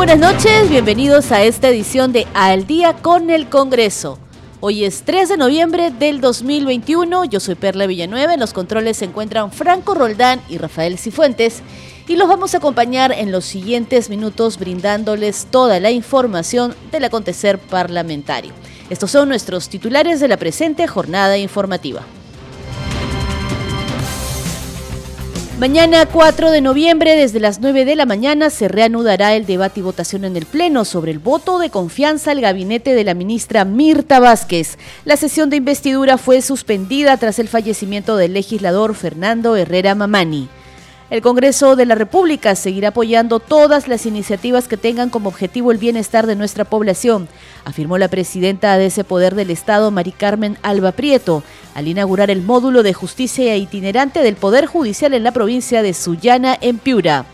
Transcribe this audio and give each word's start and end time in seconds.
Buenas 0.00 0.18
noches, 0.18 0.70
bienvenidos 0.70 1.30
a 1.30 1.42
esta 1.42 1.68
edición 1.68 2.10
de 2.10 2.26
Al 2.32 2.66
día 2.66 2.94
con 2.94 3.28
el 3.28 3.50
Congreso. 3.50 4.18
Hoy 4.60 4.86
es 4.86 5.02
3 5.02 5.28
de 5.28 5.36
noviembre 5.36 5.90
del 5.90 6.22
2021, 6.22 7.26
yo 7.26 7.38
soy 7.38 7.54
Perla 7.54 7.86
Villanueva, 7.86 8.32
en 8.32 8.40
los 8.40 8.54
controles 8.54 8.96
se 8.96 9.04
encuentran 9.04 9.52
Franco 9.52 9.92
Roldán 9.92 10.40
y 10.48 10.56
Rafael 10.56 10.96
Cifuentes 10.96 11.60
y 12.08 12.16
los 12.16 12.28
vamos 12.28 12.54
a 12.54 12.56
acompañar 12.56 13.12
en 13.12 13.30
los 13.30 13.44
siguientes 13.44 14.08
minutos 14.08 14.58
brindándoles 14.58 15.48
toda 15.50 15.78
la 15.80 15.90
información 15.90 16.74
del 16.90 17.04
acontecer 17.04 17.58
parlamentario. 17.58 18.54
Estos 18.88 19.10
son 19.10 19.28
nuestros 19.28 19.68
titulares 19.68 20.18
de 20.18 20.28
la 20.28 20.38
presente 20.38 20.86
jornada 20.86 21.36
informativa. 21.36 22.06
Mañana 25.60 26.06
4 26.06 26.52
de 26.52 26.62
noviembre, 26.62 27.16
desde 27.16 27.38
las 27.38 27.60
9 27.60 27.84
de 27.84 27.94
la 27.94 28.06
mañana, 28.06 28.48
se 28.48 28.66
reanudará 28.66 29.34
el 29.34 29.44
debate 29.44 29.80
y 29.80 29.82
votación 29.82 30.24
en 30.24 30.34
el 30.34 30.46
Pleno 30.46 30.86
sobre 30.86 31.10
el 31.10 31.18
voto 31.18 31.58
de 31.58 31.68
confianza 31.68 32.30
al 32.30 32.40
gabinete 32.40 32.94
de 32.94 33.04
la 33.04 33.12
ministra 33.12 33.66
Mirta 33.66 34.20
Vázquez. 34.20 34.78
La 35.04 35.18
sesión 35.18 35.50
de 35.50 35.56
investidura 35.56 36.16
fue 36.16 36.40
suspendida 36.40 37.18
tras 37.18 37.38
el 37.38 37.46
fallecimiento 37.46 38.16
del 38.16 38.32
legislador 38.32 38.94
Fernando 38.94 39.54
Herrera 39.54 39.94
Mamani. 39.94 40.48
El 41.10 41.20
Congreso 41.20 41.76
de 41.76 41.84
la 41.84 41.96
República 41.96 42.54
seguirá 42.54 42.88
apoyando 42.88 43.38
todas 43.38 43.86
las 43.86 44.06
iniciativas 44.06 44.66
que 44.66 44.78
tengan 44.78 45.10
como 45.10 45.28
objetivo 45.28 45.72
el 45.72 45.78
bienestar 45.78 46.26
de 46.26 46.36
nuestra 46.36 46.64
población, 46.64 47.28
afirmó 47.66 47.98
la 47.98 48.08
presidenta 48.08 48.78
de 48.78 48.86
ese 48.86 49.04
poder 49.04 49.34
del 49.34 49.50
Estado, 49.50 49.90
Mari 49.90 50.12
Carmen 50.12 50.56
Alba 50.62 50.92
Prieto, 50.92 51.42
al 51.74 51.88
inaugurar 51.88 52.30
el 52.30 52.42
módulo 52.42 52.82
de 52.82 52.92
justicia 52.92 53.56
itinerante 53.56 54.20
del 54.20 54.36
Poder 54.36 54.66
Judicial 54.66 55.14
en 55.14 55.24
la 55.24 55.32
provincia 55.32 55.82
de 55.82 55.94
Sullana, 55.94 56.56
en 56.60 56.78
Piura. 56.78 57.26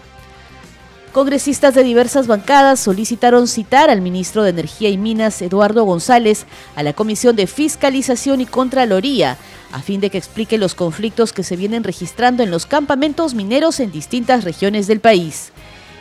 Congresistas 1.16 1.74
de 1.74 1.82
diversas 1.82 2.26
bancadas 2.26 2.78
solicitaron 2.78 3.48
citar 3.48 3.88
al 3.88 4.02
ministro 4.02 4.42
de 4.42 4.50
Energía 4.50 4.90
y 4.90 4.98
Minas, 4.98 5.40
Eduardo 5.40 5.84
González, 5.84 6.44
a 6.74 6.82
la 6.82 6.92
Comisión 6.92 7.36
de 7.36 7.46
Fiscalización 7.46 8.42
y 8.42 8.46
Contraloría, 8.46 9.38
a 9.72 9.80
fin 9.80 10.00
de 10.02 10.10
que 10.10 10.18
explique 10.18 10.58
los 10.58 10.74
conflictos 10.74 11.32
que 11.32 11.42
se 11.42 11.56
vienen 11.56 11.84
registrando 11.84 12.42
en 12.42 12.50
los 12.50 12.66
campamentos 12.66 13.32
mineros 13.32 13.80
en 13.80 13.92
distintas 13.92 14.44
regiones 14.44 14.86
del 14.88 15.00
país. 15.00 15.52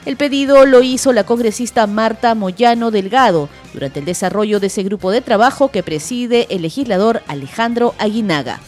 El 0.06 0.18
pedido 0.18 0.68
lo 0.68 0.84
hizo 0.84 1.14
la 1.14 1.24
congresista 1.24 1.88
Marta 1.88 2.36
Moyano 2.36 2.92
Delgado 2.92 3.50
durante 3.74 4.00
el 4.02 4.06
desarrollo 4.06 4.60
de 4.60 4.68
ese 4.68 4.84
grupo 4.84 5.10
de 5.10 5.22
trabajo 5.22 5.70
que 5.72 5.82
preside 5.82 6.46
el 6.52 6.62
legislador 6.62 7.24
Alejandro 7.28 7.96
Aguinaga. 7.98 8.60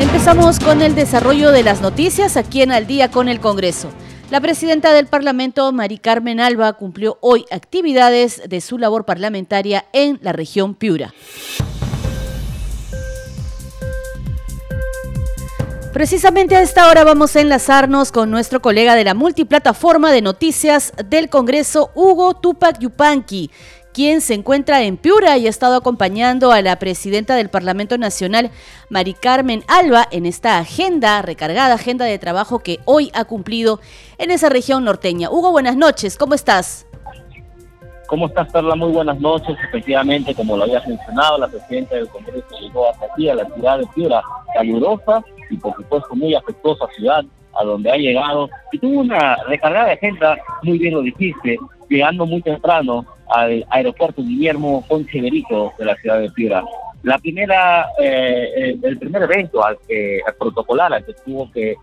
Empezamos 0.00 0.58
con 0.58 0.82
el 0.82 0.96
desarrollo 0.96 1.52
de 1.52 1.62
las 1.62 1.80
noticias 1.80 2.36
aquí 2.36 2.62
en 2.62 2.72
Al 2.72 2.88
día 2.88 3.12
con 3.12 3.28
el 3.28 3.38
Congreso. 3.38 3.90
La 4.30 4.40
presidenta 4.40 4.92
del 4.92 5.08
Parlamento, 5.08 5.72
Mari 5.72 5.98
Carmen 5.98 6.38
Alba, 6.38 6.72
cumplió 6.74 7.18
hoy 7.20 7.46
actividades 7.50 8.40
de 8.48 8.60
su 8.60 8.78
labor 8.78 9.04
parlamentaria 9.04 9.86
en 9.92 10.20
la 10.22 10.32
región 10.32 10.76
Piura. 10.76 11.12
Precisamente 15.92 16.54
a 16.54 16.62
esta 16.62 16.88
hora 16.88 17.02
vamos 17.02 17.34
a 17.34 17.40
enlazarnos 17.40 18.12
con 18.12 18.30
nuestro 18.30 18.62
colega 18.62 18.94
de 18.94 19.02
la 19.02 19.14
multiplataforma 19.14 20.12
de 20.12 20.22
noticias 20.22 20.92
del 21.08 21.28
Congreso, 21.28 21.90
Hugo 21.96 22.34
Tupac 22.34 22.78
Yupanqui, 22.78 23.50
quien 23.92 24.20
se 24.20 24.34
encuentra 24.34 24.82
en 24.82 24.96
Piura 24.96 25.36
y 25.36 25.46
ha 25.46 25.50
estado 25.50 25.76
acompañando 25.76 26.52
a 26.52 26.62
la 26.62 26.78
presidenta 26.78 27.34
del 27.34 27.48
Parlamento 27.48 27.98
Nacional, 27.98 28.50
Mari 28.88 29.14
Carmen 29.14 29.64
Alba, 29.66 30.06
en 30.10 30.26
esta 30.26 30.58
agenda, 30.58 31.22
recargada 31.22 31.74
agenda 31.74 32.04
de 32.04 32.18
trabajo 32.18 32.60
que 32.60 32.78
hoy 32.84 33.10
ha 33.14 33.24
cumplido 33.24 33.80
en 34.18 34.30
esa 34.30 34.48
región 34.48 34.84
norteña. 34.84 35.30
Hugo, 35.30 35.50
buenas 35.50 35.76
noches, 35.76 36.16
¿cómo 36.16 36.34
estás? 36.34 36.86
¿Cómo 38.06 38.26
estás, 38.26 38.50
Perla? 38.50 38.74
Muy 38.74 38.90
buenas 38.90 39.20
noches. 39.20 39.56
Efectivamente, 39.68 40.34
como 40.34 40.56
lo 40.56 40.64
habías 40.64 40.86
mencionado, 40.86 41.38
la 41.38 41.46
presidenta 41.46 41.94
del 41.94 42.08
Congreso 42.08 42.58
llegó 42.60 42.90
hasta 42.90 43.06
aquí, 43.06 43.28
a 43.28 43.36
la 43.36 43.44
ciudad 43.54 43.78
de 43.78 43.86
Piura, 43.94 44.20
calurosa 44.52 45.22
y, 45.48 45.56
por 45.56 45.76
supuesto, 45.76 46.16
muy 46.16 46.34
afectuosa 46.34 46.86
ciudad 46.96 47.24
a 47.54 47.64
donde 47.64 47.90
ha 47.90 47.96
llegado 47.96 48.48
y 48.72 48.78
tuvo 48.78 49.00
una 49.00 49.36
recargada 49.46 49.92
agenda, 49.92 50.36
muy 50.62 50.78
bien 50.78 50.94
lo 50.94 51.02
dijiste, 51.02 51.56
llegando 51.88 52.26
muy 52.26 52.42
temprano 52.42 53.04
al 53.30 53.64
aeropuerto 53.70 54.22
Guillermo 54.22 54.84
Ponce 54.88 55.20
de 55.20 55.84
la 55.84 55.94
ciudad 55.96 56.20
de 56.20 56.30
Piura. 56.30 56.64
La 57.02 57.18
primera, 57.18 57.86
eh, 57.98 58.76
el 58.82 58.98
primer 58.98 59.22
evento 59.22 59.64
al 59.64 59.78
que 59.88 60.20
al 60.26 60.34
protocolar 60.34 60.92
al 60.92 61.04
que 61.04 61.14
tuvo 61.24 61.50
que, 61.52 61.76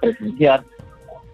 presenciar 0.00 0.64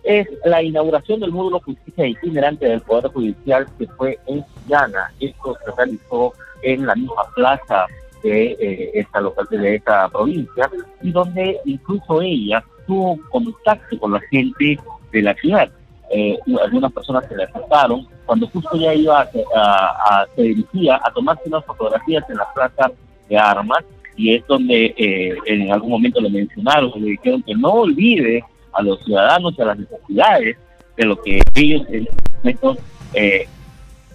es 0.03 0.29
la 0.45 0.63
inauguración 0.63 1.21
del 1.21 1.31
módulo 1.31 1.61
justicia 1.61 2.07
itinerante 2.07 2.67
del 2.67 2.83
Poder 2.83 3.11
Judicial 3.11 3.67
que 3.79 3.87
fue 3.97 4.19
en 4.27 4.45
Llana. 4.69 5.13
Esto 5.21 5.57
se 5.65 5.71
realizó 5.77 6.35
en 6.63 6.85
la 6.85 6.95
misma 6.95 7.23
plaza 7.35 7.87
de 8.23 8.57
eh, 8.59 8.91
esta 8.95 9.21
local 9.21 9.47
de 9.51 9.77
esta 9.77 10.09
provincia 10.09 10.71
y 11.03 11.13
donde 11.13 11.61
incluso 11.65 12.21
ella 12.21 12.63
tuvo 12.87 13.19
contacto 13.31 13.99
con 13.99 14.13
la 14.13 14.21
gente 14.31 14.79
de 15.13 15.23
la 15.23 15.35
ciudad. 15.35 15.71
Eh, 16.17 16.39
algunas 16.63 16.93
personas 16.93 17.27
se 17.27 17.35
le 17.35 17.43
acercaron 17.43 18.07
cuando 18.25 18.47
justo 18.47 18.77
ya 18.77 18.95
iba 18.95 19.29
a, 19.57 20.25
se 20.37 20.43
dirigía 20.43 21.01
a 21.03 21.13
tomarse 21.13 21.43
unas 21.47 21.65
fotografías 21.65 22.23
en 22.31 22.37
la 22.37 22.47
plaza 22.55 22.93
de 23.29 23.37
armas 23.37 23.85
y 24.17 24.37
es 24.37 24.47
donde 24.47 24.95
eh, 24.97 25.35
en 25.47 25.73
algún 25.73 25.91
momento 25.91 26.21
le 26.21 26.31
mencionaron, 26.31 26.93
le 27.03 27.11
dijeron 27.11 27.43
que 27.43 27.57
no 27.57 27.73
olvide 27.73 28.45
a 28.75 28.83
los 28.83 29.05
ciudadanos 29.05 29.55
y 29.59 29.63
a 29.63 29.65
las 29.65 29.79
necesidades 29.79 30.57
de 30.97 31.05
lo 31.05 31.21
que 31.21 31.41
ellos 31.57 31.83
en 31.89 32.07
estos 32.45 32.79
eh, 33.15 33.49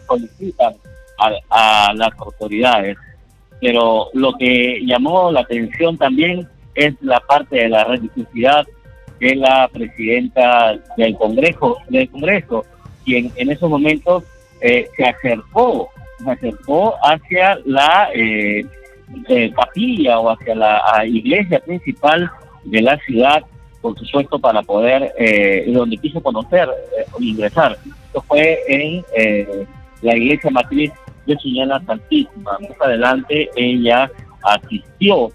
solicitan 0.07 0.75
a, 1.17 1.89
a 1.89 1.93
las 1.95 2.17
autoridades. 2.17 2.95
Pero 3.59 4.07
lo 4.13 4.31
que 4.37 4.79
llamó 4.85 5.33
la 5.33 5.41
atención 5.41 5.97
también 5.97 6.47
es 6.75 6.93
la 7.01 7.19
parte 7.19 7.57
de 7.57 7.67
la 7.67 7.83
religiosidad 7.83 8.65
de 9.19 9.35
la 9.35 9.67
presidenta 9.71 10.77
del 10.97 11.15
Congreso, 11.17 11.77
del 11.89 12.09
Congreso, 12.09 12.65
quien 13.05 13.31
en 13.35 13.51
esos 13.51 13.69
momentos 13.69 14.23
eh, 14.61 14.89
se 14.95 15.05
acercó, 15.05 15.89
se 16.23 16.31
acercó 16.31 16.95
hacia 17.03 17.59
la 17.65 18.09
eh, 18.13 18.65
eh, 19.27 19.51
capilla 19.53 20.19
o 20.19 20.29
hacia 20.29 20.55
la 20.55 21.05
iglesia 21.05 21.59
principal 21.59 22.29
de 22.63 22.81
la 22.81 22.97
ciudad, 22.99 23.43
por 23.81 23.97
supuesto, 23.97 24.39
para 24.39 24.61
poder, 24.61 25.13
donde 25.67 25.97
quiso 25.97 26.21
conocer 26.21 26.67
o 27.13 27.21
ingresar. 27.21 27.77
Esto 28.07 28.21
fue 28.27 28.59
en 28.67 29.05
la 30.01 30.17
iglesia 30.17 30.49
matriz 30.51 30.91
de 31.25 31.37
Suñana 31.37 31.81
Santísima. 31.85 32.57
Más 32.59 32.81
adelante 32.81 33.49
ella 33.55 34.11
asistió 34.43 35.31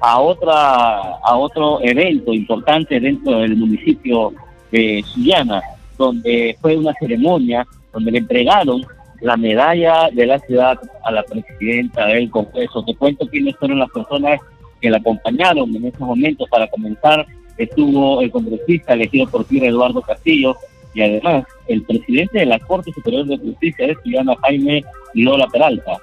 a 0.00 0.18
otra 0.20 1.00
a 1.22 1.36
otro 1.36 1.80
evento 1.82 2.32
importante 2.32 2.98
dentro 2.98 3.38
del 3.38 3.56
municipio 3.56 4.32
de 4.70 5.04
Sullana, 5.06 5.62
donde 5.98 6.56
fue 6.60 6.76
una 6.76 6.94
ceremonia 6.94 7.66
donde 7.92 8.12
le 8.12 8.18
entregaron 8.18 8.84
la 9.20 9.36
medalla 9.36 10.08
de 10.12 10.26
la 10.26 10.38
ciudad 10.38 10.78
a 11.04 11.10
la 11.10 11.22
presidenta 11.22 12.06
del 12.06 12.30
Congreso. 12.30 12.82
Te 12.84 12.94
cuento 12.94 13.28
quiénes 13.28 13.56
fueron 13.56 13.78
las 13.78 13.90
personas 13.90 14.40
que 14.80 14.90
la 14.90 14.96
acompañaron 14.96 15.74
en 15.76 15.86
ese 15.86 15.98
momento 15.98 16.46
para 16.50 16.66
comenzar. 16.68 17.26
Estuvo 17.58 18.22
el 18.22 18.30
congresista 18.30 18.94
elegido 18.94 19.26
por 19.26 19.44
Tierra 19.44 19.66
Eduardo 19.66 20.00
Castillo 20.00 20.56
y 20.94 21.02
además 21.02 21.44
el 21.68 21.82
presidente 21.82 22.38
de 22.38 22.46
la 22.46 22.58
Corte 22.58 22.92
Superior 22.92 23.26
de 23.26 23.36
Justicia 23.36 23.86
de 23.86 23.96
Sullana, 24.02 24.34
Jaime 24.40 24.82
Lola 25.14 25.46
Peralta. 25.48 25.98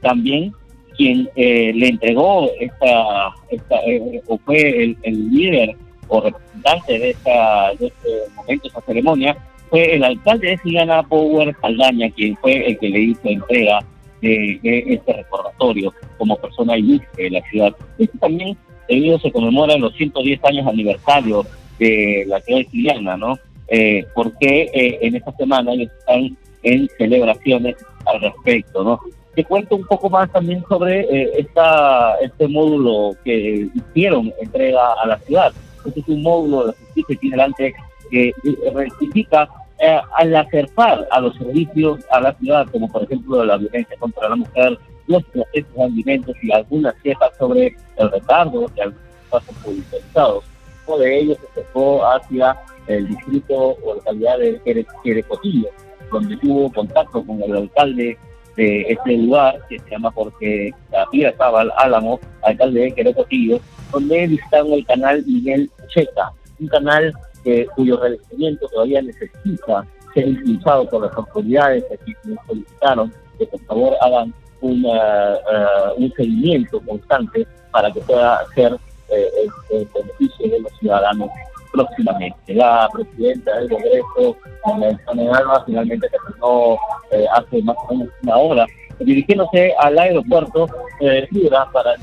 También 0.00 0.52
quien 0.96 1.28
eh, 1.36 1.72
le 1.74 1.88
entregó 1.88 2.50
esta, 2.60 3.34
esta 3.50 3.76
eh, 3.86 4.22
o 4.26 4.38
fue 4.38 4.96
el, 5.02 5.30
líder 5.30 5.76
o 6.08 6.20
representante 6.20 6.98
de, 6.98 7.10
esta, 7.10 7.72
de 7.78 7.86
este 7.86 8.08
momento, 8.36 8.68
esta 8.68 8.80
ceremonia, 8.82 9.36
fue 9.70 9.94
el 9.94 10.04
alcalde 10.04 10.50
de 10.50 10.58
Sigana, 10.58 11.02
Power 11.02 11.54
Saldaña, 11.60 12.10
quien 12.10 12.36
fue 12.36 12.66
el 12.66 12.78
que 12.78 12.90
le 12.90 13.00
hizo 13.00 13.20
entrega 13.24 13.80
de, 14.20 14.60
este 14.62 15.12
recordatorio 15.12 15.92
como 16.18 16.36
persona 16.36 16.76
ilustre 16.76 17.24
de 17.24 17.30
la 17.30 17.42
ciudad. 17.50 17.74
Esto 17.98 18.18
también 18.18 18.56
debido 18.88 19.18
se 19.18 19.32
conmemoran 19.32 19.80
los 19.80 19.94
110 19.94 20.44
años 20.44 20.66
aniversario 20.66 21.46
de 21.78 22.24
la 22.26 22.40
ciudad 22.40 22.60
de 22.60 23.16
¿no? 23.16 23.38
Eh, 23.68 24.04
porque 24.14 24.70
eh, 24.74 24.98
en 25.00 25.16
esta 25.16 25.32
semana 25.32 25.72
ellos 25.72 25.90
están 25.98 26.36
en 26.62 26.88
celebraciones 26.98 27.76
al 28.04 28.20
respecto, 28.20 28.84
¿no? 28.84 29.00
Te 29.34 29.44
cuento 29.44 29.76
un 29.76 29.86
poco 29.86 30.10
más 30.10 30.30
también 30.30 30.62
sobre 30.68 31.00
eh, 31.00 31.32
esta, 31.38 32.16
este 32.16 32.48
módulo 32.48 33.16
que 33.24 33.68
hicieron 33.74 34.32
entrega 34.40 34.92
a 35.02 35.06
la 35.06 35.18
ciudad. 35.20 35.52
Este 35.86 36.00
es 36.00 36.08
un 36.08 36.22
módulo 36.22 36.60
de 36.60 36.66
la 36.66 36.72
justicia 36.72 37.14
itinerante 37.14 37.74
que 38.10 38.34
rectifica 38.74 39.48
eh, 39.78 40.00
al 40.16 40.36
acercar 40.36 41.08
a 41.10 41.20
los 41.20 41.34
servicios 41.36 42.00
a 42.10 42.20
la 42.20 42.34
ciudad, 42.34 42.66
como 42.70 42.88
por 42.88 43.04
ejemplo 43.04 43.42
la 43.42 43.56
violencia 43.56 43.96
contra 43.98 44.28
la 44.28 44.36
mujer, 44.36 44.78
los 45.06 45.24
procesos 45.24 45.74
de 45.74 45.82
alimentos 45.82 46.36
y 46.42 46.52
algunas 46.52 46.94
quejas 47.02 47.30
sobre 47.38 47.74
el 47.96 48.10
retardo 48.10 48.68
de 48.76 48.82
algunos 48.82 49.02
pasos 49.30 49.56
judicializados. 49.64 50.44
Uno 50.86 50.98
de 50.98 51.18
ellos 51.18 51.38
se 51.38 51.60
acercó 51.60 52.06
hacia 52.06 52.56
el 52.86 53.08
distrito 53.08 53.76
o 53.82 53.94
localidad 53.94 54.38
de 54.38 54.86
Querecotillo, 55.02 55.68
donde 56.12 56.36
tuvo 56.36 56.72
contacto 56.72 57.24
con 57.24 57.42
el 57.42 57.56
alcalde 57.56 58.18
de 58.56 58.82
este 58.88 59.16
lugar, 59.16 59.60
que 59.68 59.78
se 59.78 59.90
llama 59.90 60.12
Jorge 60.12 60.74
García 60.90 61.34
Zabal 61.36 61.72
Álamo, 61.76 62.20
alcalde 62.42 62.80
de 62.80 62.92
Querecotillo, 62.92 63.60
donde 63.92 64.26
visitaron 64.26 64.72
el 64.72 64.86
canal 64.86 65.24
Miguel 65.26 65.70
Checa, 65.88 66.32
un 66.60 66.68
canal 66.68 67.12
que, 67.44 67.66
cuyo 67.74 68.00
revestimiento 68.00 68.68
todavía 68.68 69.02
necesita 69.02 69.86
ser 70.14 70.28
impulsado 70.28 70.88
por 70.88 71.02
las 71.02 71.16
autoridades 71.16 71.84
que 72.04 72.14
solicitaron 72.46 73.12
que 73.38 73.46
por 73.46 73.60
favor 73.64 73.94
hagan 74.00 74.32
una, 74.60 75.34
uh, 75.34 75.94
un 75.96 76.12
seguimiento 76.12 76.80
constante 76.80 77.46
para 77.70 77.90
que 77.90 78.00
pueda 78.00 78.40
ser 78.54 78.78
eh, 79.08 79.28
el, 79.70 79.88
beneficio 79.92 80.50
de 80.50 80.60
los 80.60 80.72
ciudadanos 80.78 81.30
próximamente. 81.72 82.54
La 82.54 82.88
presidenta 82.92 83.58
del 83.58 83.70
Congreso, 83.70 84.36
Ana 84.64 85.38
Alba, 85.38 85.64
finalmente 85.66 86.08
terminó 86.08 86.76
eh, 87.10 87.26
hace 87.34 87.62
más 87.62 87.76
o 87.88 87.94
menos 87.94 88.08
una 88.22 88.36
hora, 88.36 88.66
dirigiéndose 89.00 89.74
al 89.78 89.98
aeropuerto 89.98 90.68
de 91.00 91.26
Fibra 91.28 91.68
para 91.72 91.94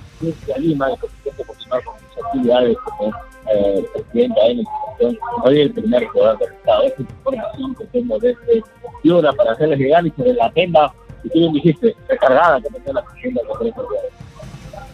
Lima 0.58 0.90
por 0.90 1.10
supuesto 1.10 1.44
continuar 1.46 1.84
con 1.84 1.96
sus 2.00 2.26
actividades 2.26 2.78
como 2.80 3.14
eh, 3.52 3.86
presidenta 3.94 4.42
de 4.42 4.54
la 4.56 4.62
institución, 4.62 5.18
hoy 5.44 5.62
el 5.62 5.72
primer 5.72 6.08
poder 6.10 6.38
del 6.38 6.54
Estado. 6.54 6.84
Esta 6.84 7.02
información 7.02 7.76
que 7.76 7.86
tengo 7.86 8.20
desde 8.20 8.64
para 9.38 9.52
hacerles 9.54 9.80
llegar 9.80 10.06
y 10.06 10.12
sobre 10.12 10.34
la 10.34 10.46
agenda, 10.48 10.94
y 11.24 11.30
tú 11.30 11.54
dijiste, 11.54 11.96
recargada 12.08 12.60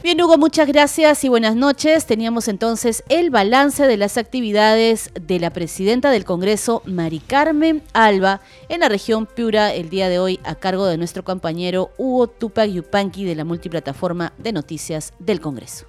Bien, 0.05 0.21
Hugo, 0.21 0.37
muchas 0.37 0.67
gracias 0.67 1.23
y 1.23 1.29
buenas 1.29 1.55
noches. 1.55 2.05
Teníamos 2.05 2.47
entonces 2.47 3.03
el 3.09 3.31
balance 3.31 3.87
de 3.87 3.97
las 3.97 4.19
actividades 4.19 5.09
de 5.19 5.39
la 5.39 5.49
presidenta 5.49 6.11
del 6.11 6.25
Congreso, 6.25 6.83
Mari 6.85 7.17
Carmen 7.17 7.81
Alba, 7.91 8.39
en 8.69 8.81
la 8.81 8.87
región 8.87 9.25
Piura 9.25 9.73
el 9.73 9.89
día 9.89 10.07
de 10.07 10.19
hoy 10.19 10.39
a 10.43 10.53
cargo 10.53 10.85
de 10.85 10.99
nuestro 10.99 11.23
compañero 11.23 11.89
Hugo 11.97 12.27
Tupac 12.27 12.69
Yupanqui 12.69 13.25
de 13.25 13.33
la 13.33 13.45
multiplataforma 13.45 14.31
de 14.37 14.53
noticias 14.53 15.11
del 15.17 15.41
Congreso. 15.41 15.87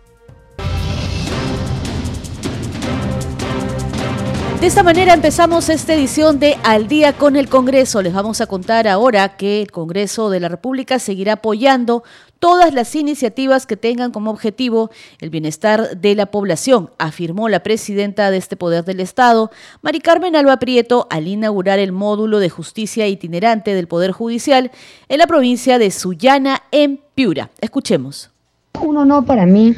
De 4.61 4.69
esta 4.69 4.83
manera 4.83 5.13
empezamos 5.13 5.69
esta 5.69 5.93
edición 5.93 6.41
de 6.41 6.57
Al 6.65 6.89
día 6.89 7.13
con 7.13 7.37
el 7.37 7.47
Congreso. 7.47 8.01
Les 8.01 8.15
vamos 8.15 8.41
a 8.41 8.47
contar 8.47 8.89
ahora 8.89 9.37
que 9.37 9.61
el 9.61 9.71
Congreso 9.71 10.31
de 10.31 10.41
la 10.41 10.49
República 10.49 10.99
seguirá 10.99 11.35
apoyando 11.35 12.05
todas 12.39 12.75
las 12.75 12.95
iniciativas 12.95 13.67
que 13.67 13.77
tengan 13.77 14.13
como 14.13 14.31
objetivo 14.31 14.91
el 15.21 15.31
bienestar 15.31 15.99
de 15.99 16.15
la 16.15 16.27
población, 16.27 16.91
afirmó 16.99 17.49
la 17.49 17.63
presidenta 17.63 18.31
de 18.31 18.37
este 18.37 18.57
Poder 18.57 18.85
del 18.85 19.01
Estado, 19.01 19.51
Mari 19.83 20.01
Carmen 20.01 20.37
Alba 20.37 20.59
Prieto, 20.59 21.07
al 21.11 21.29
inaugurar 21.29 21.79
el 21.79 21.93
módulo 21.93 22.39
de 22.39 22.51
justicia 22.51 23.07
itinerante 23.07 23.75
del 23.75 23.89
Poder 23.89 24.13
Judicial 24.13 24.71
en 25.09 25.19
la 25.19 25.27
provincia 25.27 25.79
de 25.79 25.91
Sullana, 25.91 26.63
en 26.73 27.01
Piura. 27.15 27.51
Escuchemos. 27.61 28.31
Un 28.83 28.97
honor 28.99 29.25
para 29.25 29.47
mí 29.47 29.75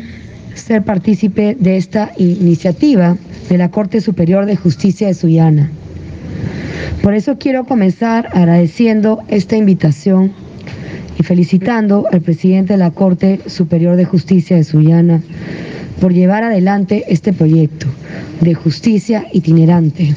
ser 0.55 0.85
partícipe 0.85 1.57
de 1.59 1.77
esta 1.77 2.13
iniciativa 2.17 3.17
de 3.49 3.59
la 3.59 3.71
Corte 3.71 4.01
Superior 4.01 4.45
de 4.45 4.57
Justicia 4.57 5.07
de 5.07 5.15
Sullana. 5.15 5.71
Por 7.03 7.15
eso 7.15 7.39
quiero 7.39 7.65
comenzar 7.65 8.29
agradeciendo 8.33 9.23
esta 9.29 9.57
invitación 9.57 10.33
y 11.19 11.23
felicitando 11.23 12.07
al 12.13 12.21
presidente 12.21 12.75
de 12.75 12.79
la 12.79 12.91
Corte 12.91 13.41
Superior 13.47 13.97
de 13.97 14.05
Justicia 14.05 14.57
de 14.57 14.65
Sullana 14.65 15.23
por 16.01 16.13
llevar 16.13 16.45
adelante 16.45 17.05
este 17.09 17.33
proyecto 17.33 17.87
de 18.41 18.55
justicia 18.55 19.27
itinerante 19.33 20.15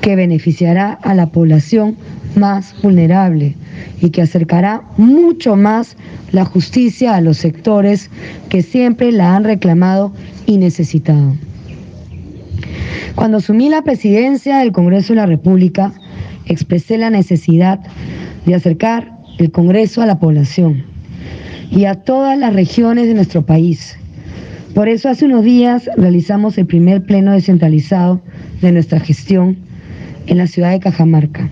que 0.00 0.16
beneficiará 0.16 0.92
a 0.92 1.14
la 1.14 1.26
población 1.26 1.96
más 2.36 2.74
vulnerable 2.82 3.56
y 4.00 4.10
que 4.10 4.22
acercará 4.22 4.82
mucho 4.96 5.56
más 5.56 5.96
la 6.30 6.44
justicia 6.44 7.16
a 7.16 7.20
los 7.20 7.38
sectores 7.38 8.10
que 8.48 8.62
siempre 8.62 9.12
la 9.12 9.34
han 9.34 9.44
reclamado 9.44 10.12
y 10.46 10.58
necesitado. 10.58 11.34
Cuando 13.14 13.38
asumí 13.38 13.68
la 13.68 13.82
presidencia 13.82 14.58
del 14.58 14.72
Congreso 14.72 15.12
de 15.12 15.16
la 15.16 15.26
República, 15.26 15.92
expresé 16.46 16.98
la 16.98 17.10
necesidad 17.10 17.80
de 18.46 18.54
acercar 18.54 19.17
el 19.38 19.50
Congreso 19.50 20.02
a 20.02 20.06
la 20.06 20.18
población 20.18 20.84
y 21.70 21.84
a 21.84 21.94
todas 21.96 22.38
las 22.38 22.52
regiones 22.52 23.06
de 23.06 23.14
nuestro 23.14 23.46
país. 23.46 23.96
Por 24.74 24.88
eso 24.88 25.08
hace 25.08 25.24
unos 25.24 25.44
días 25.44 25.88
realizamos 25.96 26.58
el 26.58 26.66
primer 26.66 27.04
pleno 27.04 27.32
descentralizado 27.32 28.20
de 28.60 28.72
nuestra 28.72 29.00
gestión 29.00 29.56
en 30.26 30.38
la 30.38 30.46
ciudad 30.46 30.70
de 30.70 30.80
Cajamarca 30.80 31.48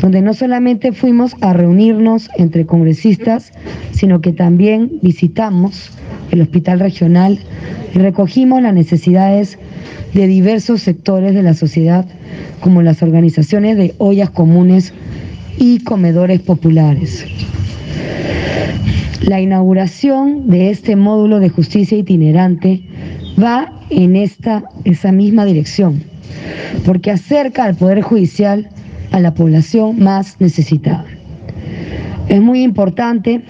donde 0.00 0.20
no 0.20 0.34
solamente 0.34 0.92
fuimos 0.92 1.34
a 1.40 1.52
reunirnos 1.52 2.28
entre 2.36 2.66
congresistas, 2.66 3.52
sino 3.92 4.20
que 4.20 4.32
también 4.32 4.98
visitamos 5.02 5.90
el 6.30 6.42
hospital 6.42 6.80
regional 6.80 7.38
y 7.94 7.98
recogimos 7.98 8.60
las 8.62 8.74
necesidades 8.74 9.58
de 10.12 10.26
diversos 10.26 10.82
sectores 10.82 11.34
de 11.34 11.42
la 11.42 11.54
sociedad, 11.54 12.06
como 12.60 12.82
las 12.82 13.02
organizaciones 13.02 13.76
de 13.76 13.94
ollas 13.98 14.30
comunes 14.30 14.92
y 15.58 15.80
comedores 15.80 16.40
populares. 16.40 17.26
La 19.22 19.40
inauguración 19.40 20.48
de 20.48 20.70
este 20.70 20.96
módulo 20.96 21.40
de 21.40 21.48
justicia 21.48 21.96
itinerante 21.96 22.82
va 23.42 23.72
en 23.90 24.16
esta, 24.16 24.64
esa 24.84 25.12
misma 25.12 25.44
dirección, 25.44 26.02
porque 26.84 27.10
acerca 27.10 27.64
al 27.64 27.74
Poder 27.74 28.02
Judicial 28.02 28.68
a 29.12 29.20
la 29.20 29.32
población 29.34 29.98
más 30.00 30.40
necesitada. 30.40 31.06
Es 32.28 32.40
muy 32.40 32.62
importante 32.62 33.42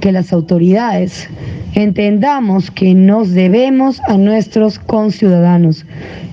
que 0.00 0.12
las 0.12 0.32
autoridades 0.32 1.28
entendamos 1.74 2.70
que 2.70 2.94
nos 2.94 3.32
debemos 3.32 4.00
a 4.08 4.16
nuestros 4.16 4.78
conciudadanos 4.78 5.84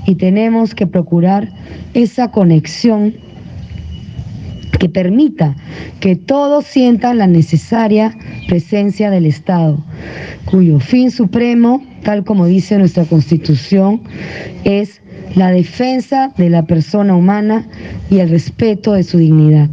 y 0.05 0.15
tenemos 0.15 0.75
que 0.75 0.87
procurar 0.87 1.49
esa 1.93 2.31
conexión 2.31 3.13
que 4.83 4.89
permita 4.89 5.55
que 6.01 6.17
todos 6.17 6.65
sientan 6.65 7.17
la 7.17 7.25
necesaria 7.25 8.17
presencia 8.49 9.09
del 9.09 9.25
Estado, 9.25 9.81
cuyo 10.43 10.77
fin 10.81 11.09
supremo, 11.09 11.81
tal 12.03 12.25
como 12.25 12.47
dice 12.47 12.77
nuestra 12.77 13.05
Constitución, 13.05 14.01
es 14.65 15.01
la 15.35 15.51
defensa 15.51 16.33
de 16.35 16.49
la 16.49 16.65
persona 16.65 17.15
humana 17.15 17.65
y 18.11 18.19
el 18.19 18.29
respeto 18.29 18.91
de 18.91 19.03
su 19.03 19.19
dignidad. 19.19 19.69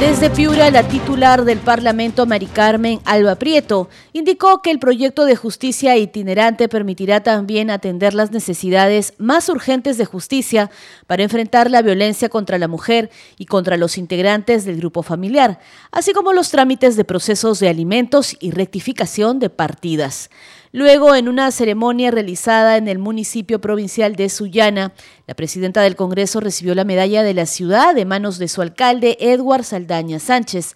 Desde 0.00 0.30
Piura, 0.30 0.70
la 0.70 0.86
titular 0.86 1.44
del 1.44 1.58
Parlamento, 1.58 2.24
Mari 2.24 2.46
Carmen 2.46 3.00
Alba 3.04 3.34
Prieto, 3.34 3.88
indicó 4.12 4.62
que 4.62 4.70
el 4.70 4.78
proyecto 4.78 5.24
de 5.24 5.34
justicia 5.34 5.96
itinerante 5.96 6.68
permitirá 6.68 7.24
también 7.24 7.68
atender 7.68 8.14
las 8.14 8.30
necesidades 8.30 9.14
más 9.18 9.48
urgentes 9.48 9.98
de 9.98 10.04
justicia 10.04 10.70
para 11.08 11.24
enfrentar 11.24 11.68
la 11.68 11.82
violencia 11.82 12.28
contra 12.28 12.58
la 12.58 12.68
mujer 12.68 13.10
y 13.38 13.46
contra 13.46 13.76
los 13.76 13.98
integrantes 13.98 14.64
del 14.64 14.76
grupo 14.76 15.02
familiar, 15.02 15.58
así 15.90 16.12
como 16.12 16.32
los 16.32 16.50
trámites 16.50 16.94
de 16.94 17.04
procesos 17.04 17.58
de 17.58 17.68
alimentos 17.68 18.36
y 18.38 18.52
rectificación 18.52 19.40
de 19.40 19.50
partidas. 19.50 20.30
Luego, 20.72 21.14
en 21.14 21.28
una 21.28 21.50
ceremonia 21.50 22.10
realizada 22.10 22.76
en 22.76 22.88
el 22.88 22.98
municipio 22.98 23.60
provincial 23.60 24.16
de 24.16 24.28
Sullana, 24.28 24.92
la 25.26 25.34
presidenta 25.34 25.80
del 25.80 25.96
Congreso 25.96 26.40
recibió 26.40 26.74
la 26.74 26.84
medalla 26.84 27.22
de 27.22 27.32
la 27.32 27.46
ciudad 27.46 27.94
de 27.94 28.04
manos 28.04 28.38
de 28.38 28.48
su 28.48 28.60
alcalde, 28.60 29.16
Edward 29.20 29.64
Saldaña 29.64 30.18
Sánchez. 30.18 30.74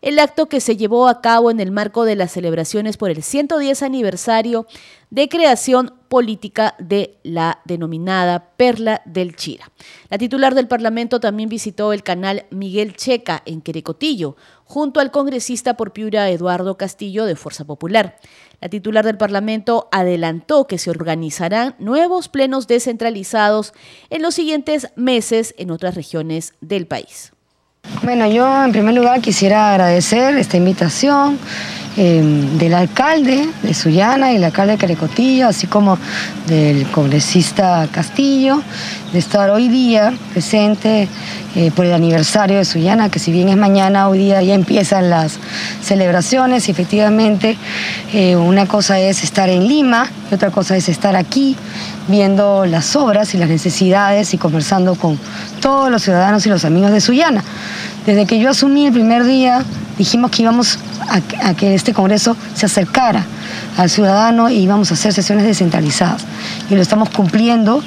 el 0.00 0.18
acto 0.18 0.50
que 0.50 0.60
se 0.60 0.76
llevó 0.76 1.08
a 1.08 1.22
cabo 1.22 1.50
en 1.50 1.60
el 1.60 1.70
marco 1.70 2.04
de 2.04 2.14
las 2.14 2.32
celebraciones 2.32 2.98
por 2.98 3.10
el 3.10 3.22
110 3.22 3.82
aniversario 3.82 4.66
de 5.08 5.30
creación 5.30 5.94
política 6.08 6.74
de 6.78 7.16
la 7.22 7.60
denominada 7.64 8.50
Perla 8.56 9.00
del 9.04 9.34
Chira. 9.34 9.70
La 10.10 10.18
titular 10.18 10.54
del 10.54 10.68
Parlamento 10.68 11.20
también 11.20 11.48
visitó 11.48 11.92
el 11.92 12.02
canal 12.02 12.46
Miguel 12.50 12.96
Checa 12.96 13.42
en 13.46 13.62
Querecotillo, 13.62 14.36
junto 14.64 15.00
al 15.00 15.10
congresista 15.10 15.74
por 15.74 15.92
Piura 15.92 16.28
Eduardo 16.30 16.76
Castillo 16.76 17.26
de 17.26 17.36
Fuerza 17.36 17.64
Popular. 17.64 18.16
La 18.60 18.68
titular 18.68 19.04
del 19.04 19.16
Parlamento 19.16 19.88
adelantó 19.92 20.66
que 20.66 20.78
se 20.78 20.90
organizarán 20.90 21.74
nuevos 21.78 22.28
plenos 22.28 22.66
descentralizados 22.66 23.72
en 24.10 24.22
los 24.22 24.34
siguientes 24.34 24.90
meses 24.96 25.54
en 25.58 25.70
otras 25.70 25.94
regiones 25.94 26.54
del 26.60 26.86
país. 26.86 27.32
Bueno, 28.02 28.26
yo 28.26 28.64
en 28.64 28.72
primer 28.72 28.94
lugar 28.94 29.20
quisiera 29.20 29.70
agradecer 29.72 30.36
esta 30.38 30.56
invitación 30.56 31.38
Em, 31.96 32.58
del 32.58 32.74
alcalde 32.74 33.48
de 33.62 33.72
Sullana 33.72 34.32
y 34.32 34.36
el 34.36 34.42
alcalde 34.42 34.72
de 34.72 34.78
Carecotillo, 34.78 35.46
así 35.46 35.68
como 35.68 35.96
del 36.48 36.88
congresista 36.90 37.86
Castillo, 37.88 38.60
de 39.12 39.20
estar 39.20 39.48
hoy 39.50 39.68
día 39.68 40.12
presente 40.32 41.08
eh, 41.54 41.70
por 41.70 41.86
el 41.86 41.92
aniversario 41.92 42.56
de 42.56 42.64
Sullana, 42.64 43.10
que 43.10 43.20
si 43.20 43.30
bien 43.30 43.48
es 43.48 43.56
mañana, 43.56 44.08
hoy 44.08 44.18
día 44.18 44.42
ya 44.42 44.54
empiezan 44.54 45.08
las 45.08 45.38
celebraciones 45.84 46.66
y 46.66 46.72
efectivamente 46.72 47.56
eh, 48.12 48.34
una 48.34 48.66
cosa 48.66 48.98
es 48.98 49.22
estar 49.22 49.48
en 49.48 49.68
Lima 49.68 50.10
y 50.32 50.34
otra 50.34 50.50
cosa 50.50 50.76
es 50.76 50.88
estar 50.88 51.14
aquí 51.14 51.56
viendo 52.08 52.66
las 52.66 52.96
obras 52.96 53.34
y 53.34 53.38
las 53.38 53.48
necesidades 53.48 54.34
y 54.34 54.38
conversando 54.38 54.96
con 54.96 55.16
todos 55.60 55.92
los 55.92 56.02
ciudadanos 56.02 56.44
y 56.44 56.48
los 56.48 56.64
amigos 56.64 56.90
de 56.90 57.00
Sullana. 57.00 57.44
Desde 58.04 58.26
que 58.26 58.40
yo 58.40 58.50
asumí 58.50 58.86
el 58.86 58.92
primer 58.92 59.24
día, 59.24 59.64
dijimos 59.98 60.30
que 60.30 60.42
íbamos 60.42 60.78
a, 61.08 61.54
que 61.54 61.74
este 61.74 61.92
Congreso 61.92 62.36
se 62.54 62.66
acercara 62.66 63.24
al 63.76 63.90
ciudadano 63.90 64.50
y 64.50 64.58
íbamos 64.58 64.90
a 64.90 64.94
hacer 64.94 65.12
sesiones 65.12 65.44
descentralizadas. 65.44 66.22
Y 66.70 66.74
lo 66.74 66.82
estamos 66.82 67.10
cumpliendo. 67.10 67.82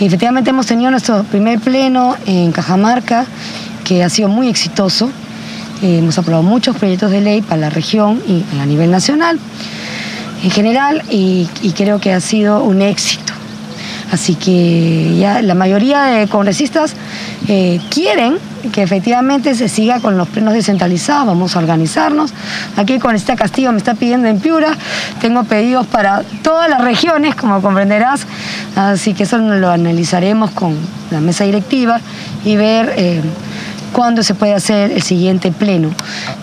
Y 0.00 0.06
efectivamente 0.06 0.50
hemos 0.50 0.66
tenido 0.66 0.90
nuestro 0.90 1.24
primer 1.24 1.60
pleno 1.60 2.16
en 2.26 2.52
Cajamarca, 2.52 3.26
que 3.84 4.02
ha 4.02 4.08
sido 4.08 4.28
muy 4.28 4.48
exitoso. 4.48 5.10
Eh, 5.82 5.98
hemos 5.98 6.18
aprobado 6.18 6.42
muchos 6.42 6.76
proyectos 6.76 7.10
de 7.10 7.20
ley 7.20 7.42
para 7.42 7.60
la 7.60 7.70
región 7.70 8.22
y 8.26 8.44
a 8.58 8.66
nivel 8.66 8.90
nacional 8.90 9.38
en 10.42 10.50
general 10.50 11.02
y 11.10 11.46
creo 11.74 12.00
que 12.00 12.12
ha 12.12 12.20
sido 12.20 12.62
un 12.62 12.82
éxito. 12.82 13.34
Así 14.14 14.36
que 14.36 15.16
ya 15.18 15.42
la 15.42 15.54
mayoría 15.54 16.02
de 16.04 16.28
congresistas 16.28 16.94
eh, 17.48 17.80
quieren 17.90 18.38
que 18.72 18.82
efectivamente 18.82 19.54
se 19.54 19.68
siga 19.68 20.00
con 20.00 20.16
los 20.16 20.28
plenos 20.28 20.54
descentralizados, 20.54 21.26
vamos 21.26 21.54
a 21.54 21.58
organizarnos. 21.58 22.32
Aquí 22.76 22.98
con 22.98 23.14
este 23.14 23.36
Castillo 23.36 23.70
me 23.72 23.78
está 23.78 23.94
pidiendo 23.94 24.28
en 24.28 24.40
Piura, 24.40 24.76
tengo 25.20 25.44
pedidos 25.44 25.86
para 25.86 26.22
todas 26.42 26.70
las 26.70 26.82
regiones, 26.82 27.34
como 27.34 27.60
comprenderás, 27.60 28.26
así 28.76 29.12
que 29.12 29.24
eso 29.24 29.38
lo 29.38 29.70
analizaremos 29.70 30.50
con 30.52 30.76
la 31.10 31.20
mesa 31.20 31.44
directiva 31.44 32.00
y 32.44 32.56
ver 32.56 32.94
eh, 32.96 33.20
cuándo 33.94 34.24
se 34.24 34.34
puede 34.34 34.52
hacer 34.52 34.90
el 34.90 35.02
siguiente 35.02 35.52
pleno 35.52 35.90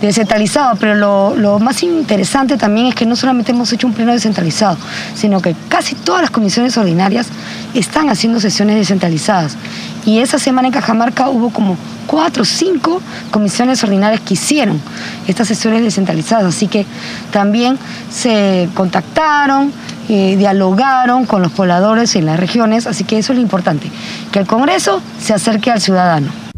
descentralizado. 0.01 0.77
Pero 0.79 1.36
lo, 1.36 1.60
más 1.60 1.84
interesante 1.84 2.58
también 2.58 2.88
es 2.88 2.96
que 2.96 3.05
no 3.05 3.15
solamente 3.15 3.51
hemos 3.51 3.72
hecho 3.74 3.86
un 3.86 3.93
pleno 3.93 4.13
descentralizado, 4.13 4.77
sino 5.13 5.41
que 5.41 5.55
casi 5.67 5.93
todas 5.93 6.22
las 6.22 6.31
comisiones 6.31 6.75
ordinarias 6.77 7.27
están 7.75 8.10
haciendo 8.10 8.39
sesiones 8.39 8.77
descentralizadas. 8.77 9.58
Y 10.05 10.20
esa 10.20 10.39
semana 10.39 10.70
en 10.70 10.74
Cajamarca 10.74 11.29
hubo 11.29 11.51
como 11.51 11.77
cuatro 12.08 12.43
o 12.43 12.46
cinco 12.46 13.01
comisiones 13.29 13.84
ordinarias 13.84 14.22
que 14.22 14.34
hicieron 14.34 14.81
estas 15.27 15.48
sesiones 15.48 15.84
descentralizadas. 15.84 16.46
Así 16.46 16.67
que 16.67 16.86
también 17.31 17.77
se 18.10 18.70
contactaron, 18.74 19.72
eh, 20.10 20.38
dialogaron 20.38 21.25
con 21.25 21.41
los 21.41 21.51
pobladores 21.51 22.15
en 22.15 22.25
las 22.25 22.39
regiones. 22.39 22.88
Así 22.88 23.03
que 23.03 23.17
eso 23.17 23.34
es 23.34 23.38
lo 23.38 23.43
importante, 23.43 23.91
que 24.31 24.39
el 24.39 24.48
Congreso 24.48 25.01
se 25.20 25.34
acerque 25.34 25.70
al 25.70 25.81
ciudadano. 25.81 26.50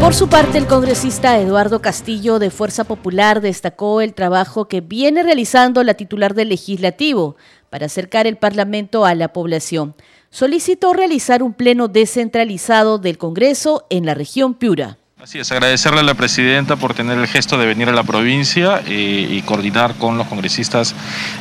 Por 0.00 0.14
su 0.14 0.28
parte, 0.28 0.58
el 0.58 0.66
congresista 0.66 1.38
Eduardo 1.38 1.82
Castillo 1.82 2.38
de 2.38 2.50
Fuerza 2.50 2.84
Popular 2.84 3.40
destacó 3.40 4.00
el 4.00 4.14
trabajo 4.14 4.68
que 4.68 4.80
viene 4.80 5.22
realizando 5.22 5.82
la 5.82 5.94
titular 5.94 6.34
del 6.34 6.50
legislativo 6.50 7.36
para 7.68 7.86
acercar 7.86 8.26
el 8.26 8.36
Parlamento 8.36 9.04
a 9.04 9.14
la 9.14 9.32
población 9.32 9.94
solicitó 10.30 10.92
realizar 10.92 11.42
un 11.42 11.54
pleno 11.54 11.88
descentralizado 11.88 12.98
del 12.98 13.18
Congreso 13.18 13.86
en 13.90 14.06
la 14.06 14.14
región 14.14 14.54
Piura. 14.54 14.98
Así 15.28 15.38
es, 15.38 15.52
agradecerle 15.52 16.00
a 16.00 16.04
la 16.04 16.14
presidenta 16.14 16.76
por 16.76 16.94
tener 16.94 17.18
el 17.18 17.26
gesto 17.26 17.58
de 17.58 17.66
venir 17.66 17.90
a 17.90 17.92
la 17.92 18.02
provincia 18.02 18.80
eh, 18.86 19.28
y 19.30 19.42
coordinar 19.42 19.96
con 19.96 20.16
los 20.16 20.26
congresistas 20.26 20.94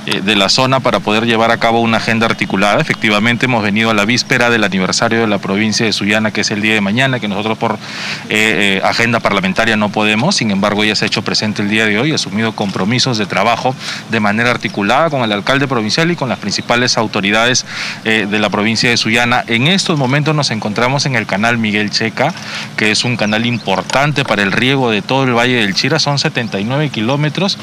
eh, 0.05 0.19
de 0.19 0.35
la 0.35 0.49
zona 0.49 0.81
para 0.81 0.99
poder 0.99 1.25
llevar 1.25 1.51
a 1.51 1.57
cabo 1.57 1.79
una 1.79 1.95
agenda 1.95 2.25
articulada. 2.25 2.81
Efectivamente, 2.81 3.45
hemos 3.45 3.63
venido 3.63 3.89
a 3.89 3.93
la 3.93 4.03
víspera 4.03 4.49
del 4.49 4.65
aniversario 4.65 5.21
de 5.21 5.27
la 5.27 5.37
provincia 5.37 5.85
de 5.85 5.93
Sullana, 5.93 6.31
que 6.31 6.41
es 6.41 6.51
el 6.51 6.61
día 6.61 6.73
de 6.73 6.81
mañana, 6.81 7.21
que 7.21 7.29
nosotros 7.29 7.57
por 7.57 7.79
eh, 8.27 8.81
agenda 8.83 9.21
parlamentaria 9.21 9.77
no 9.77 9.87
podemos. 9.87 10.35
Sin 10.35 10.51
embargo, 10.51 10.83
ella 10.83 10.97
se 10.97 11.05
ha 11.05 11.07
hecho 11.07 11.21
presente 11.21 11.61
el 11.61 11.69
día 11.69 11.85
de 11.85 11.97
hoy, 11.97 12.11
ha 12.11 12.15
asumido 12.15 12.53
compromisos 12.57 13.17
de 13.17 13.25
trabajo 13.25 13.73
de 14.11 14.19
manera 14.19 14.51
articulada 14.51 15.09
con 15.09 15.21
el 15.21 15.31
alcalde 15.31 15.65
provincial 15.65 16.11
y 16.11 16.17
con 16.17 16.27
las 16.27 16.39
principales 16.39 16.97
autoridades 16.97 17.65
de 18.03 18.39
la 18.39 18.49
provincia 18.49 18.89
de 18.89 18.97
Sullana. 18.97 19.45
En 19.47 19.67
estos 19.67 19.97
momentos 19.97 20.35
nos 20.35 20.51
encontramos 20.51 21.05
en 21.05 21.15
el 21.15 21.25
canal 21.25 21.57
Miguel 21.57 21.89
Checa, 21.89 22.33
que 22.75 22.91
es 22.91 23.05
un 23.05 23.15
canal 23.15 23.45
importante 23.45 23.76
importante 23.77 24.25
para 24.25 24.41
el 24.41 24.51
riego 24.51 24.89
de 24.89 25.03
todo 25.03 25.23
el 25.23 25.37
Valle 25.37 25.57
del 25.57 25.75
Chira. 25.75 25.99
Son 25.99 26.17
79 26.17 26.89
kilómetros 26.89 27.59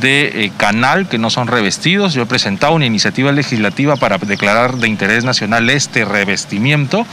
de 0.00 0.44
eh, 0.44 0.52
canal 0.56 1.08
que 1.08 1.18
no 1.18 1.28
son 1.28 1.48
revestidos. 1.48 2.14
Yo 2.14 2.22
he 2.22 2.26
presentado 2.26 2.72
una 2.72 2.86
iniciativa 2.86 3.32
legislativa 3.32 3.96
para 3.96 4.18
declarar 4.18 4.76
de 4.76 4.86
interés 4.86 5.24
nacional 5.24 5.68
este 5.68 6.04
revestimiento, 6.04 7.04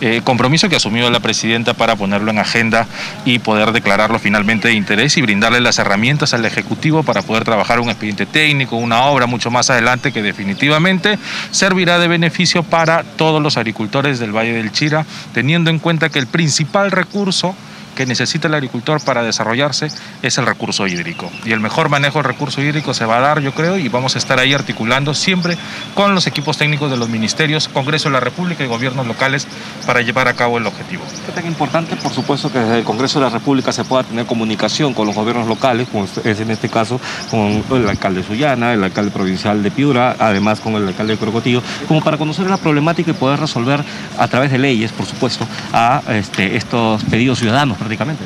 eh, 0.00 0.20
compromiso 0.22 0.68
que 0.68 0.76
ha 0.76 0.78
asumido 0.78 1.10
la 1.10 1.18
presidenta 1.18 1.74
para 1.74 1.96
ponerlo 1.96 2.30
en 2.30 2.38
agenda 2.38 2.86
y 3.24 3.40
poder 3.40 3.72
declararlo 3.72 4.20
finalmente 4.20 4.68
de 4.68 4.74
interés 4.74 5.16
y 5.16 5.22
brindarle 5.22 5.60
las 5.60 5.80
herramientas 5.80 6.32
al 6.32 6.44
Ejecutivo 6.44 7.02
para 7.02 7.22
poder 7.22 7.42
trabajar 7.42 7.80
un 7.80 7.88
expediente 7.88 8.24
técnico, 8.24 8.76
una 8.76 9.06
obra 9.06 9.26
mucho 9.26 9.50
más 9.50 9.68
adelante 9.68 10.12
que 10.12 10.22
definitivamente 10.22 11.18
servirá 11.50 11.98
de 11.98 12.06
beneficio 12.06 12.62
para 12.62 13.02
todos 13.02 13.42
los 13.42 13.56
agricultores 13.56 14.20
del 14.20 14.30
Valle 14.30 14.52
del 14.52 14.70
Chira, 14.70 15.04
teniendo 15.34 15.70
en 15.70 15.80
cuenta 15.80 16.08
que 16.08 16.20
el 16.20 16.28
principal 16.28 16.92
recurso 16.92 17.56
que 18.00 18.06
necesita 18.06 18.48
el 18.48 18.54
agricultor 18.54 18.98
para 19.02 19.22
desarrollarse 19.22 19.88
es 20.22 20.38
el 20.38 20.46
recurso 20.46 20.86
hídrico. 20.86 21.30
Y 21.44 21.52
el 21.52 21.60
mejor 21.60 21.90
manejo 21.90 22.20
del 22.20 22.24
recurso 22.24 22.62
hídrico 22.62 22.94
se 22.94 23.04
va 23.04 23.18
a 23.18 23.20
dar, 23.20 23.42
yo 23.42 23.52
creo, 23.52 23.76
y 23.76 23.90
vamos 23.90 24.14
a 24.14 24.18
estar 24.18 24.38
ahí 24.38 24.54
articulando 24.54 25.12
siempre 25.12 25.58
con 25.94 26.14
los 26.14 26.26
equipos 26.26 26.56
técnicos 26.56 26.90
de 26.90 26.96
los 26.96 27.10
ministerios, 27.10 27.68
Congreso 27.68 28.08
de 28.08 28.14
la 28.14 28.20
República 28.20 28.64
y 28.64 28.68
gobiernos 28.68 29.06
locales 29.06 29.46
para 29.86 30.00
llevar 30.00 30.28
a 30.28 30.32
cabo 30.32 30.56
el 30.56 30.66
objetivo. 30.66 31.02
Es 31.28 31.34
tan 31.34 31.44
importante, 31.44 31.94
por 31.96 32.10
supuesto, 32.14 32.50
que 32.50 32.58
desde 32.58 32.78
el 32.78 32.84
Congreso 32.84 33.18
de 33.18 33.26
la 33.26 33.30
República 33.30 33.70
se 33.70 33.84
pueda 33.84 34.02
tener 34.02 34.24
comunicación 34.24 34.94
con 34.94 35.06
los 35.06 35.14
gobiernos 35.14 35.46
locales, 35.46 35.86
como 35.92 36.04
es 36.04 36.40
en 36.40 36.50
este 36.50 36.70
caso 36.70 36.98
con 37.30 37.62
el 37.70 37.86
alcalde 37.86 38.22
Sullana, 38.22 38.72
el 38.72 38.82
alcalde 38.82 39.10
provincial 39.10 39.62
de 39.62 39.70
Piura, 39.70 40.16
además 40.18 40.60
con 40.60 40.74
el 40.76 40.88
alcalde 40.88 41.16
de 41.16 41.18
Crocotillo, 41.18 41.62
como 41.86 42.00
para 42.00 42.16
conocer 42.16 42.48
la 42.48 42.56
problemática 42.56 43.10
y 43.10 43.14
poder 43.14 43.40
resolver 43.40 43.84
a 44.16 44.28
través 44.28 44.50
de 44.50 44.56
leyes, 44.56 44.90
por 44.90 45.04
supuesto, 45.04 45.46
a 45.74 46.00
este, 46.08 46.56
estos 46.56 47.04
pedidos 47.04 47.38
ciudadanos 47.38 47.76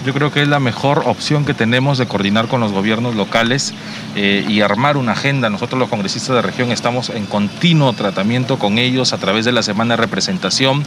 Yo 0.04 0.12
creo 0.12 0.30
que 0.30 0.42
es 0.42 0.49
la 0.49 0.61
mejor 0.61 1.02
opción 1.06 1.44
que 1.44 1.54
tenemos 1.54 1.99
de 1.99 2.06
coordinar 2.06 2.49
con 2.49 2.61
los 2.61 2.73
gobiernos 2.73 3.14
locales 3.14 3.75
eh, 4.16 4.44
y 4.49 4.61
armar 4.61 4.97
una 4.97 5.12
agenda. 5.12 5.50
Nosotros 5.50 5.78
los 5.78 5.88
congresistas 5.88 6.37
de 6.37 6.42
región 6.42 6.73
estamos 6.73 7.11
en 7.11 7.26
continuo 7.26 7.92
tratamiento 7.92 8.59
con 8.59 8.78
ellos 8.78 9.12
a 9.12 9.18
través 9.18 9.44
de 9.44 9.52
la 9.52 9.62
semana 9.62 9.97
de 9.97 10.02
representación 10.02 10.83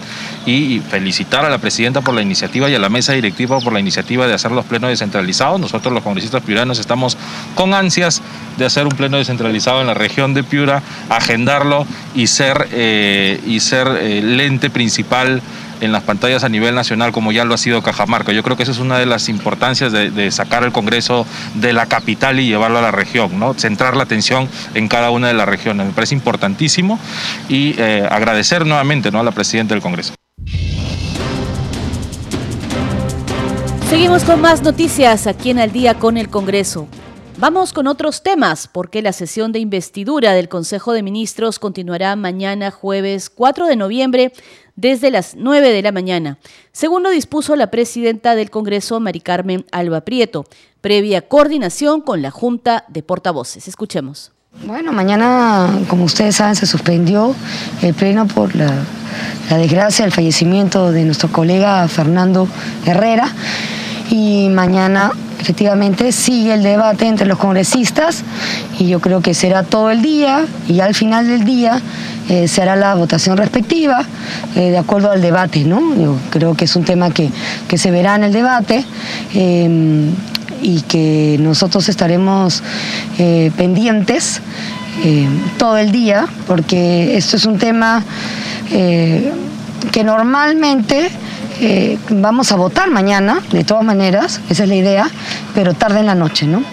y 0.46 0.80
felicitar 0.80 1.46
a 1.46 1.50
la 1.50 1.58
presidenta 1.58 2.02
por 2.02 2.14
la 2.14 2.22
iniciativa 2.22 2.70
y 2.70 2.76
a 2.76 2.80
la 2.80 2.90
mesa 2.90 3.14
directiva 3.14 3.60
por 3.60 3.74
la 3.74 3.80
iniciativa 3.80 4.28
de 4.28 4.34
hacer 4.34 4.52
los 4.52 4.66
plenos 4.66 4.90
descentralizados. 4.90 5.60
Nosotros 5.60 5.94
los 5.94 6.04
congresistas 6.04 6.44
piuranos 6.44 6.80
estamos 6.80 7.18
con 7.56 7.74
ansias 7.74 8.22
de 8.58 8.66
hacer 8.66 8.86
un 8.86 8.92
pleno 8.92 9.18
descentralizado 9.18 9.82
en 9.82 9.88
la 9.88 9.94
región 9.94 10.34
de 10.34 10.44
Piura, 10.44 10.82
agendarlo 11.10 11.86
y 12.16 12.28
ser, 12.28 12.68
eh, 12.72 13.40
y 13.46 13.60
ser 13.60 13.88
eh, 14.00 14.22
lente 14.22 14.70
principal 14.70 15.42
en 15.82 15.92
las 15.92 16.04
pantallas 16.04 16.44
a 16.44 16.50
nivel 16.50 16.76
nacional 16.76 17.12
como 17.12 17.32
ya 17.32 17.46
lo 17.46 17.54
ha 17.54 17.58
sido 17.58 17.82
Cajamarca. 17.82 18.32
Yo 18.32 18.44
creo 18.44 18.58
que 18.58 18.64
esa 18.64 18.72
es 18.72 18.80
una 18.80 18.98
de 19.00 19.06
las 19.06 19.30
importancias 19.30 19.92
de, 19.92 20.32
sacar 20.32 20.64
el 20.64 20.72
Congreso 20.72 21.26
de 21.56 21.74
la 21.74 21.86
capital 21.86 22.40
y 22.40 22.48
llevarlo 22.48 22.80
a 22.80 22.82
la 22.82 22.92
región, 22.92 23.40
¿no? 23.40 23.54
centrar 23.54 23.96
la 23.96 24.04
atención 24.04 24.50
en 24.74 24.88
cada 24.88 25.10
una 25.10 25.28
de 25.28 25.34
las 25.34 25.48
regiones. 25.48 25.88
Me 25.88 25.94
parece 25.94 26.16
importantísimo 26.16 27.00
y 27.50 27.76
eh, 27.78 28.08
agradecer 28.10 28.66
nuevamente 28.66 29.12
¿no? 29.12 29.20
a 29.20 29.24
la 29.24 29.32
presidenta 29.32 29.74
del 29.74 29.82
Congreso. 29.82 30.14
Seguimos 33.90 34.24
con 34.26 34.42
más 34.42 34.62
noticias 34.64 35.28
aquí 35.28 35.50
en 35.50 35.60
Al 35.60 35.72
día 35.72 35.98
con 35.98 36.18
el 36.18 36.30
Congreso. 36.30 36.88
Vamos 37.40 37.72
con 37.72 37.86
otros 37.86 38.24
temas, 38.24 38.68
porque 38.68 39.04
la 39.04 39.14
sesión 39.14 39.52
de 39.52 39.60
investidura 39.60 40.34
del 40.34 40.50
Consejo 40.50 40.92
de 40.92 41.04
Ministros 41.04 41.60
continuará 41.60 42.16
mañana 42.16 42.72
jueves 42.72 43.30
4 43.30 43.68
de 43.68 43.76
noviembre 43.76 44.34
desde 44.78 45.12
las 45.12 45.36
9 45.36 45.74
de 45.74 45.82
la 45.82 45.92
mañana, 45.92 46.38
según 46.72 47.04
lo 47.04 47.10
dispuso 47.10 47.58
la 47.58 47.70
presidenta 47.70 48.36
del 48.36 48.50
Congreso, 48.50 49.02
Mari 49.02 49.20
Carmen 49.20 49.66
Alba 49.72 50.02
Prieto, 50.02 50.46
previa 50.80 51.28
coordinación 51.28 52.00
con 52.00 52.22
la 52.22 52.32
Junta 52.32 52.86
de 52.88 53.04
Portavoces. 53.04 53.68
Escuchemos. 53.68 54.32
Bueno, 54.66 54.94
mañana, 54.94 55.82
como 55.90 56.06
ustedes 56.06 56.38
saben, 56.38 56.56
se 56.56 56.66
suspendió 56.66 57.36
el 57.82 57.94
pleno 57.94 58.28
por 58.28 58.56
la, 58.56 58.72
la 59.50 59.58
desgracia, 59.58 60.06
el 60.06 60.12
fallecimiento 60.12 60.92
de 60.92 61.04
nuestro 61.04 61.32
colega 61.32 61.88
Fernando 61.88 62.48
Herrera 62.86 63.34
y 64.10 64.50
mañana 64.50 65.12
efectivamente 65.40 66.12
sigue 66.12 66.54
el 66.54 66.64
debate 66.64 67.08
entre 67.08 67.28
los 67.28 67.38
congresistas 67.38 68.24
y 68.80 68.88
yo 68.88 69.00
creo 69.00 69.22
que 69.22 69.34
será 69.34 69.64
todo 69.64 69.92
el 69.92 70.02
día 70.02 70.46
y 70.68 70.80
al 70.80 70.96
final 70.96 71.28
del 71.28 71.44
día 71.44 71.82
eh, 72.30 72.48
se 72.48 72.62
hará 72.62 72.76
la 72.76 72.96
votación 72.96 73.38
respectiva 73.38 74.04
eh, 74.56 74.72
de 74.72 74.78
acuerdo 74.78 75.12
al 75.12 75.22
debate, 75.22 75.64
¿no? 75.64 75.96
Yo 75.96 76.18
creo 76.30 76.56
que 76.56 76.66
es 76.66 76.76
un 76.76 76.84
tema 76.84 77.12
que, 77.12 77.30
se 77.78 77.92
verá 77.92 78.16
en 78.16 78.24
el 78.24 78.34
debate 78.34 78.84
eh, 79.34 80.10
y 80.62 80.82
que 80.82 81.38
nosotros 81.40 81.88
estaremos 81.88 82.64
pendientes 83.56 84.42
todo 85.58 85.78
el 85.78 85.92
día 85.92 86.28
porque 86.48 87.16
esto 87.16 87.38
es 87.38 87.46
un 87.46 87.60
tema 87.60 88.04
que 89.92 90.04
normalmente 90.04 91.10
eh, 91.60 91.98
vamos 92.10 92.52
a 92.52 92.56
votar 92.56 92.90
mañana, 92.90 93.42
de 93.52 93.64
todas 93.64 93.84
maneras, 93.84 94.42
esa 94.50 94.64
es 94.64 94.70
la 94.70 94.76
idea, 94.76 95.10
pero 95.56 95.74
tarde 95.74 96.00
en 96.00 96.06
la 96.06 96.16
noche, 96.16 96.46
¿no? 96.46 96.64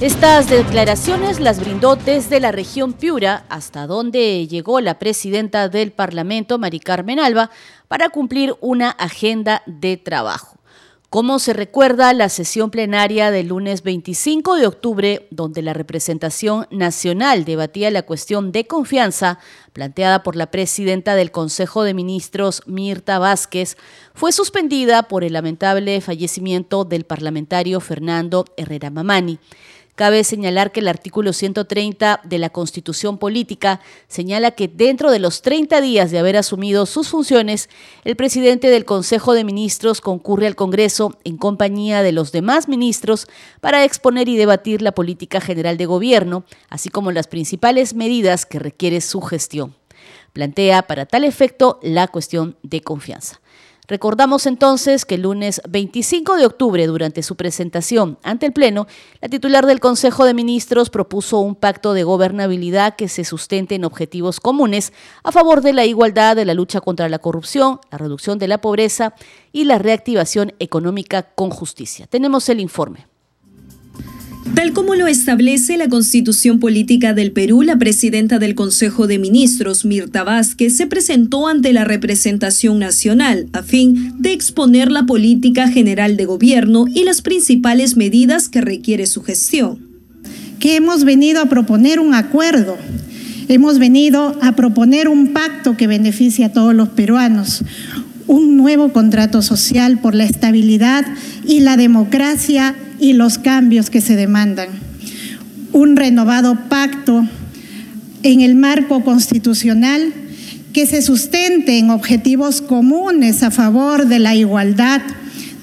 Estas 0.00 0.48
declaraciones 0.48 1.40
las 1.40 1.60
brindó 1.60 1.94
desde 1.94 2.40
la 2.40 2.52
región 2.52 2.94
Piura, 2.94 3.44
hasta 3.50 3.86
donde 3.86 4.46
llegó 4.46 4.80
la 4.80 4.98
presidenta 4.98 5.68
del 5.68 5.92
Parlamento, 5.92 6.58
Mari 6.58 6.80
Carmen 6.80 7.20
Alba, 7.20 7.50
para 7.86 8.08
cumplir 8.08 8.54
una 8.62 8.90
agenda 8.90 9.62
de 9.66 9.98
trabajo. 9.98 10.59
Como 11.10 11.40
se 11.40 11.54
recuerda 11.54 12.12
la 12.12 12.28
sesión 12.28 12.70
plenaria 12.70 13.32
del 13.32 13.48
lunes 13.48 13.82
25 13.82 14.54
de 14.54 14.68
octubre, 14.68 15.26
donde 15.32 15.60
la 15.60 15.72
representación 15.72 16.68
nacional 16.70 17.44
debatía 17.44 17.90
la 17.90 18.02
cuestión 18.02 18.52
de 18.52 18.68
confianza 18.68 19.40
planteada 19.72 20.22
por 20.22 20.36
la 20.36 20.52
presidenta 20.52 21.16
del 21.16 21.32
Consejo 21.32 21.82
de 21.82 21.94
Ministros, 21.94 22.62
Mirta 22.66 23.18
Vázquez, 23.18 23.76
fue 24.14 24.30
suspendida 24.30 25.08
por 25.08 25.24
el 25.24 25.32
lamentable 25.32 26.00
fallecimiento 26.00 26.84
del 26.84 27.02
parlamentario 27.02 27.80
Fernando 27.80 28.44
Herrera 28.56 28.90
Mamani. 28.90 29.40
Cabe 29.94 30.24
señalar 30.24 30.72
que 30.72 30.80
el 30.80 30.88
artículo 30.88 31.32
130 31.32 32.20
de 32.24 32.38
la 32.38 32.48
Constitución 32.50 33.18
Política 33.18 33.80
señala 34.08 34.52
que 34.52 34.66
dentro 34.68 35.10
de 35.10 35.18
los 35.18 35.42
30 35.42 35.80
días 35.80 36.10
de 36.10 36.18
haber 36.18 36.36
asumido 36.36 36.86
sus 36.86 37.08
funciones, 37.08 37.68
el 38.04 38.16
presidente 38.16 38.68
del 38.68 38.84
Consejo 38.84 39.34
de 39.34 39.44
Ministros 39.44 40.00
concurre 40.00 40.46
al 40.46 40.56
Congreso 40.56 41.18
en 41.24 41.36
compañía 41.36 42.02
de 42.02 42.12
los 42.12 42.32
demás 42.32 42.68
ministros 42.68 43.26
para 43.60 43.84
exponer 43.84 44.28
y 44.28 44.36
debatir 44.36 44.80
la 44.80 44.92
política 44.92 45.40
general 45.40 45.76
de 45.76 45.86
gobierno, 45.86 46.44
así 46.68 46.88
como 46.88 47.12
las 47.12 47.26
principales 47.26 47.94
medidas 47.94 48.46
que 48.46 48.58
requiere 48.58 49.00
su 49.00 49.20
gestión. 49.20 49.74
Plantea 50.32 50.82
para 50.82 51.06
tal 51.06 51.24
efecto 51.24 51.78
la 51.82 52.08
cuestión 52.08 52.56
de 52.62 52.80
confianza. 52.80 53.40
Recordamos 53.90 54.46
entonces 54.46 55.04
que 55.04 55.16
el 55.16 55.22
lunes 55.22 55.60
25 55.68 56.36
de 56.36 56.46
octubre, 56.46 56.86
durante 56.86 57.24
su 57.24 57.34
presentación 57.34 58.18
ante 58.22 58.46
el 58.46 58.52
Pleno, 58.52 58.86
la 59.20 59.28
titular 59.28 59.66
del 59.66 59.80
Consejo 59.80 60.24
de 60.24 60.32
Ministros 60.32 60.90
propuso 60.90 61.40
un 61.40 61.56
pacto 61.56 61.92
de 61.92 62.04
gobernabilidad 62.04 62.94
que 62.94 63.08
se 63.08 63.24
sustente 63.24 63.74
en 63.74 63.84
objetivos 63.84 64.38
comunes 64.38 64.92
a 65.24 65.32
favor 65.32 65.60
de 65.60 65.72
la 65.72 65.86
igualdad, 65.86 66.36
de 66.36 66.44
la 66.44 66.54
lucha 66.54 66.80
contra 66.80 67.08
la 67.08 67.18
corrupción, 67.18 67.80
la 67.90 67.98
reducción 67.98 68.38
de 68.38 68.46
la 68.46 68.60
pobreza 68.60 69.12
y 69.50 69.64
la 69.64 69.78
reactivación 69.78 70.52
económica 70.60 71.24
con 71.24 71.50
justicia. 71.50 72.06
Tenemos 72.06 72.48
el 72.48 72.60
informe. 72.60 73.09
Tal 74.54 74.72
como 74.72 74.94
lo 74.94 75.06
establece 75.06 75.76
la 75.76 75.88
Constitución 75.88 76.58
Política 76.58 77.14
del 77.14 77.32
Perú, 77.32 77.62
la 77.62 77.78
presidenta 77.78 78.38
del 78.38 78.54
Consejo 78.54 79.06
de 79.06 79.18
Ministros, 79.18 79.84
Mirta 79.84 80.24
Vázquez, 80.24 80.76
se 80.76 80.86
presentó 80.86 81.46
ante 81.46 81.72
la 81.72 81.84
representación 81.84 82.78
nacional 82.78 83.46
a 83.52 83.62
fin 83.62 84.14
de 84.18 84.32
exponer 84.32 84.90
la 84.90 85.06
política 85.06 85.68
general 85.68 86.16
de 86.16 86.24
gobierno 86.24 86.86
y 86.92 87.04
las 87.04 87.22
principales 87.22 87.96
medidas 87.96 88.48
que 88.48 88.60
requiere 88.60 89.06
su 89.06 89.22
gestión. 89.22 89.88
Que 90.58 90.76
hemos 90.76 91.04
venido 91.04 91.40
a 91.40 91.46
proponer 91.46 92.00
un 92.00 92.12
acuerdo, 92.14 92.76
hemos 93.48 93.78
venido 93.78 94.36
a 94.42 94.56
proponer 94.56 95.08
un 95.08 95.32
pacto 95.32 95.76
que 95.76 95.86
beneficie 95.86 96.44
a 96.44 96.52
todos 96.52 96.74
los 96.74 96.90
peruanos, 96.90 97.64
un 98.30 98.56
nuevo 98.56 98.92
contrato 98.92 99.42
social 99.42 99.98
por 99.98 100.14
la 100.14 100.22
estabilidad 100.22 101.04
y 101.44 101.58
la 101.58 101.76
democracia 101.76 102.76
y 103.00 103.14
los 103.14 103.38
cambios 103.38 103.90
que 103.90 104.00
se 104.00 104.14
demandan. 104.14 104.68
Un 105.72 105.96
renovado 105.96 106.56
pacto 106.68 107.26
en 108.22 108.40
el 108.40 108.54
marco 108.54 109.02
constitucional 109.02 110.12
que 110.72 110.86
se 110.86 111.02
sustente 111.02 111.78
en 111.78 111.90
objetivos 111.90 112.60
comunes 112.62 113.42
a 113.42 113.50
favor 113.50 114.06
de 114.06 114.20
la 114.20 114.36
igualdad, 114.36 115.02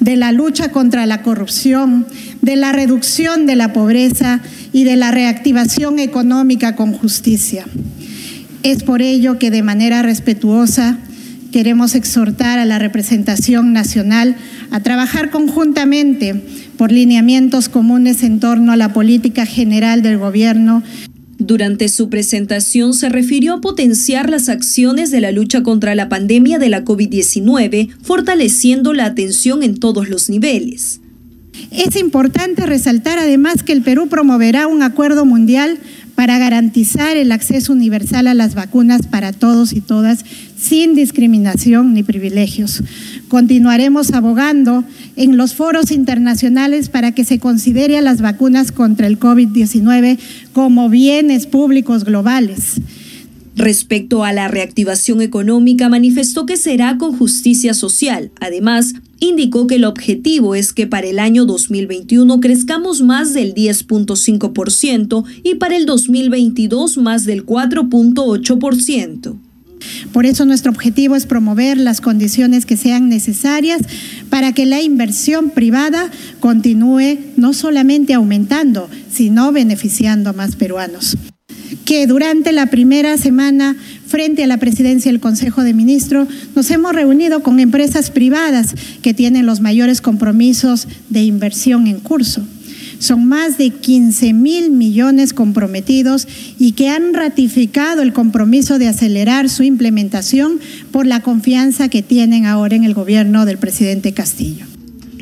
de 0.02 0.18
la 0.18 0.34
lucha 0.34 0.70
contra 0.70 1.06
la 1.06 1.22
corrupción, 1.22 2.06
de 2.42 2.58
la 2.58 2.74
reducción 2.74 3.46
de 3.46 3.56
la 3.56 3.72
pobreza 3.72 4.42
y 4.74 4.84
de 4.84 4.98
la 4.98 5.12
reactivación 5.12 6.00
económica 6.00 6.76
con 6.76 6.92
justicia. 6.92 7.66
Es 8.64 8.84
por 8.84 9.02
ello 9.02 9.40
que 9.40 9.52
de 9.52 9.64
manera 9.64 10.02
respetuosa 10.02 10.98
queremos 11.58 11.96
exhortar 11.96 12.60
a 12.60 12.66
la 12.66 12.78
representación 12.78 13.74
nacional 13.74 14.36
a 14.70 14.84
trabajar 14.84 15.32
conjuntamente 15.32 16.40
por 16.78 16.92
lineamientos 16.92 17.68
comunes 17.68 18.22
en 18.22 18.40
torno 18.40 18.74
a 18.74 18.78
la 18.78 18.94
política 18.94 19.48
general 19.48 20.04
del 20.04 20.20
gobierno. 20.20 20.84
Durante 21.40 21.90
su 21.90 22.10
presentación 22.10 22.94
se 22.94 23.10
refirió 23.10 23.56
a 23.56 23.62
potenciar 23.62 24.30
las 24.30 24.50
acciones 24.50 25.10
de 25.10 25.20
la 25.20 25.32
lucha 25.32 25.64
contra 25.64 25.96
la 25.96 26.10
pandemia 26.10 26.60
de 26.60 26.70
la 26.70 26.86
COVID-19, 26.86 27.90
fortaleciendo 28.04 28.94
la 28.94 29.06
atención 29.06 29.64
en 29.64 29.80
todos 29.80 30.10
los 30.10 30.30
niveles. 30.30 31.02
Es 31.72 31.96
importante 31.96 32.68
resaltar 32.68 33.18
además 33.18 33.64
que 33.64 33.74
el 33.74 33.82
Perú 33.82 34.10
promoverá 34.10 34.68
un 34.68 34.84
acuerdo 34.84 35.26
mundial 35.26 35.80
para 36.18 36.40
garantizar 36.40 37.16
el 37.16 37.32
acceso 37.32 37.72
universal 37.72 38.26
a 38.26 38.34
las 38.34 38.56
vacunas 38.56 39.06
para 39.06 39.34
todos 39.34 39.72
y 39.72 39.82
todas, 39.82 40.26
sin 40.58 40.96
discriminación 40.96 41.94
ni 41.94 42.02
privilegios. 42.02 42.82
Continuaremos 43.28 44.12
abogando 44.14 44.84
en 45.16 45.38
los 45.38 45.54
foros 45.54 45.92
internacionales 45.92 46.90
para 46.90 47.12
que 47.12 47.24
se 47.24 47.38
considere 47.38 48.00
a 48.00 48.02
las 48.02 48.20
vacunas 48.22 48.72
contra 48.72 49.06
el 49.06 49.20
COVID-19 49.20 50.18
como 50.54 50.90
bienes 50.90 51.46
públicos 51.46 52.04
globales. 52.04 52.82
Respecto 53.56 54.24
a 54.24 54.34
la 54.34 54.48
reactivación 54.48 55.22
económica, 55.22 55.88
manifestó 55.88 56.48
que 56.48 56.58
será 56.58 56.98
con 56.98 57.16
justicia 57.16 57.76
social. 57.76 58.32
Además, 58.42 58.96
indicó 59.20 59.68
que 59.68 59.76
el 59.76 59.86
objetivo 59.86 60.56
es 60.56 60.74
que 60.74 60.88
para 60.88 61.08
el 61.08 61.20
año 61.20 61.46
2021 61.46 62.40
crezcamos 62.40 63.02
más 63.02 63.34
del 63.34 63.54
10.5% 63.54 65.24
y 65.44 65.56
para 65.56 65.76
el 65.78 65.86
2022 65.86 66.98
más 66.98 67.26
del 67.26 67.46
4.8%. 67.46 69.36
Por 70.12 70.26
eso 70.26 70.46
nuestro 70.46 70.72
objetivo 70.72 71.16
es 71.16 71.26
promover 71.26 71.78
las 71.78 72.02
condiciones 72.02 72.66
que 72.66 72.78
sean 72.78 73.10
necesarias 73.10 73.82
para 74.30 74.52
que 74.52 74.66
la 74.66 74.82
inversión 74.82 75.52
privada 75.52 76.10
continúe 76.40 77.20
no 77.36 77.54
solamente 77.54 78.14
aumentando, 78.14 78.90
sino 79.12 79.52
beneficiando 79.52 80.32
a 80.32 80.34
más 80.34 80.56
peruanos 80.56 81.16
que 81.86 82.06
durante 82.08 82.52
la 82.52 82.66
primera 82.68 83.18
semana 83.18 83.78
frente 84.08 84.44
a 84.44 84.48
la 84.48 84.58
presidencia 84.58 85.12
del 85.12 85.20
Consejo 85.20 85.64
de 85.64 85.74
Ministros 85.74 86.28
nos 86.56 86.72
hemos 86.72 86.94
reunido 86.94 87.44
con 87.44 87.60
empresas 87.60 88.10
privadas 88.10 88.74
que 89.02 89.14
tienen 89.14 89.46
los 89.46 89.62
mayores 89.62 90.02
compromisos 90.02 90.88
de 91.10 91.24
inversión 91.24 91.88
en 91.88 92.00
curso. 92.00 92.44
Son 93.00 93.26
más 93.26 93.58
de 93.58 93.70
15 93.70 94.34
mil 94.34 94.72
millones 94.72 95.34
comprometidos 95.34 96.28
y 96.58 96.72
que 96.72 96.90
han 96.90 97.14
ratificado 97.14 98.02
el 98.02 98.14
compromiso 98.14 98.80
de 98.80 98.88
acelerar 98.88 99.50
su 99.50 99.64
implementación 99.64 100.60
por 100.92 101.06
la 101.06 101.22
confianza 101.22 101.90
que 101.90 102.02
tienen 102.02 102.46
ahora 102.46 102.76
en 102.76 102.84
el 102.84 102.96
gobierno 102.96 103.46
del 103.46 103.60
presidente 103.60 104.14
Castillo. 104.14 104.66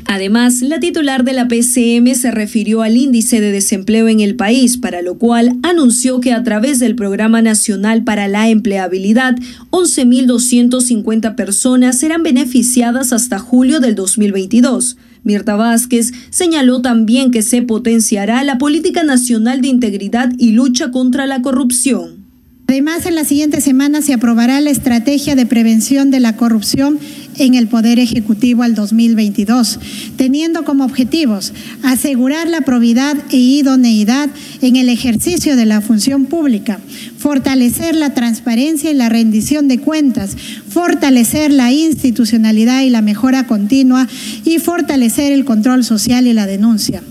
Además, 0.07 0.61
la 0.61 0.79
titular 0.79 1.23
de 1.23 1.33
la 1.33 1.47
PCM 1.47 2.13
se 2.13 2.29
refirió 2.29 2.83
al 2.83 2.95
índice 2.95 3.41
de 3.41 3.51
desempleo 3.51 4.07
en 4.07 4.19
el 4.19 4.35
país, 4.35 4.77
para 4.77 5.01
lo 5.01 5.17
cual 5.17 5.57
anunció 5.63 6.19
que 6.19 6.31
a 6.31 6.43
través 6.43 6.79
del 6.79 6.95
Programa 6.95 7.41
Nacional 7.41 8.03
para 8.03 8.27
la 8.27 8.49
Empleabilidad, 8.49 9.35
11.250 9.71 11.35
personas 11.35 11.97
serán 11.97 12.21
beneficiadas 12.21 13.13
hasta 13.13 13.39
julio 13.39 13.79
del 13.79 13.95
2022. 13.95 14.97
Mirta 15.23 15.55
Vázquez 15.55 16.11
señaló 16.29 16.81
también 16.81 17.31
que 17.31 17.41
se 17.41 17.63
potenciará 17.63 18.43
la 18.43 18.59
política 18.59 19.03
nacional 19.03 19.61
de 19.61 19.69
integridad 19.69 20.31
y 20.37 20.51
lucha 20.51 20.91
contra 20.91 21.25
la 21.25 21.41
corrupción. 21.41 22.25
Además, 22.67 23.05
en 23.05 23.15
la 23.15 23.25
siguiente 23.25 23.61
semana 23.61 24.01
se 24.01 24.13
aprobará 24.13 24.59
la 24.59 24.71
estrategia 24.71 25.35
de 25.35 25.45
prevención 25.45 26.09
de 26.09 26.19
la 26.19 26.35
corrupción 26.35 26.99
en 27.37 27.55
el 27.55 27.67
Poder 27.67 27.99
Ejecutivo 27.99 28.63
al 28.63 28.75
2022, 28.75 29.79
teniendo 30.17 30.63
como 30.63 30.85
objetivos 30.85 31.53
asegurar 31.83 32.47
la 32.47 32.61
probidad 32.61 33.17
e 33.31 33.37
idoneidad 33.37 34.29
en 34.61 34.75
el 34.75 34.89
ejercicio 34.89 35.55
de 35.55 35.65
la 35.65 35.81
función 35.81 36.25
pública, 36.25 36.79
fortalecer 37.17 37.95
la 37.95 38.13
transparencia 38.13 38.91
y 38.91 38.93
la 38.93 39.09
rendición 39.09 39.67
de 39.67 39.79
cuentas, 39.79 40.35
fortalecer 40.69 41.51
la 41.51 41.71
institucionalidad 41.71 42.81
y 42.81 42.89
la 42.89 43.01
mejora 43.01 43.47
continua 43.47 44.07
y 44.43 44.59
fortalecer 44.59 45.31
el 45.31 45.45
control 45.45 45.83
social 45.83 46.27
y 46.27 46.33
la 46.33 46.45
denuncia. 46.45 47.01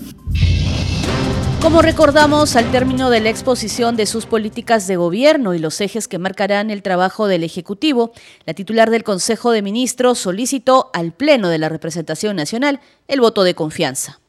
Como 1.65 1.81
recordamos, 1.81 2.55
al 2.55 2.71
término 2.71 3.09
de 3.09 3.21
la 3.21 3.31
exposición 3.31 3.95
de 3.95 4.05
sus 4.05 4.27
políticas 4.27 4.85
de 4.85 4.97
gobierno 4.97 5.55
y 5.55 5.57
los 5.57 5.81
ejes 5.81 6.07
que 6.07 6.19
marcarán 6.19 6.69
el 6.69 6.83
trabajo 6.83 7.25
del 7.25 7.43
Ejecutivo, 7.43 8.11
la 8.45 8.53
titular 8.53 8.91
del 8.91 9.03
Consejo 9.03 9.49
de 9.49 9.63
Ministros 9.63 10.19
solicitó 10.19 10.91
al 10.93 11.11
Pleno 11.11 11.49
de 11.49 11.57
la 11.57 11.67
Representación 11.67 12.35
Nacional 12.35 12.81
el 13.07 13.19
voto 13.19 13.43
de 13.43 13.55
confianza. 13.55 14.19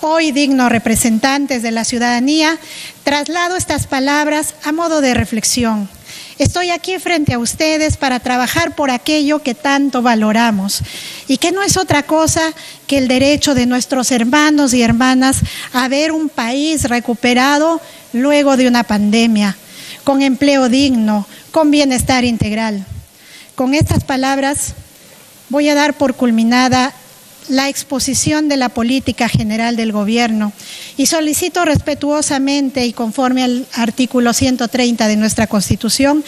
Hoy, 0.00 0.32
dignos 0.32 0.72
representantes 0.72 1.62
de 1.62 1.70
la 1.70 1.84
ciudadanía, 1.84 2.56
traslado 3.04 3.56
estas 3.56 3.86
palabras 3.86 4.54
a 4.64 4.72
modo 4.72 5.02
de 5.02 5.12
reflexión 5.12 5.90
Estoy 6.36 6.70
aquí 6.70 6.98
frente 6.98 7.32
a 7.32 7.38
ustedes 7.38 7.96
para 7.96 8.18
trabajar 8.18 8.74
por 8.74 8.90
aquello 8.90 9.40
que 9.40 9.54
tanto 9.54 10.02
valoramos 10.02 10.80
y 11.28 11.36
que 11.36 11.52
no 11.52 11.62
es 11.62 11.76
otra 11.76 12.02
cosa 12.02 12.52
que 12.88 12.98
el 12.98 13.06
derecho 13.06 13.54
de 13.54 13.66
nuestros 13.66 14.10
hermanos 14.10 14.74
y 14.74 14.82
hermanas 14.82 15.38
a 15.72 15.86
ver 15.86 16.10
un 16.10 16.28
país 16.28 16.88
recuperado 16.88 17.80
luego 18.12 18.56
de 18.56 18.66
una 18.66 18.82
pandemia, 18.82 19.56
con 20.02 20.22
empleo 20.22 20.68
digno, 20.68 21.24
con 21.52 21.70
bienestar 21.70 22.24
integral. 22.24 22.84
Con 23.54 23.72
estas 23.72 24.02
palabras 24.02 24.74
voy 25.50 25.68
a 25.68 25.76
dar 25.76 25.94
por 25.94 26.14
culminada 26.14 26.92
la 27.48 27.68
exposición 27.68 28.48
de 28.48 28.56
la 28.56 28.68
política 28.68 29.28
general 29.28 29.76
del 29.76 29.92
gobierno 29.92 30.52
y 30.96 31.06
solicito 31.06 31.64
respetuosamente 31.64 32.86
y 32.86 32.92
conforme 32.92 33.42
al 33.42 33.66
artículo 33.74 34.32
130 34.32 35.08
de 35.08 35.16
nuestra 35.16 35.46
Constitución 35.46 36.24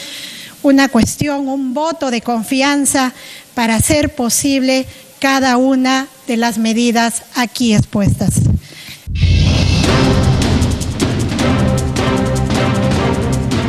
una 0.63 0.89
cuestión, 0.89 1.47
un 1.47 1.73
voto 1.73 2.11
de 2.11 2.21
confianza 2.21 3.13
para 3.53 3.75
hacer 3.75 4.13
posible 4.15 4.85
cada 5.19 5.57
una 5.57 6.07
de 6.27 6.37
las 6.37 6.57
medidas 6.57 7.23
aquí 7.35 7.73
expuestas. 7.73 8.33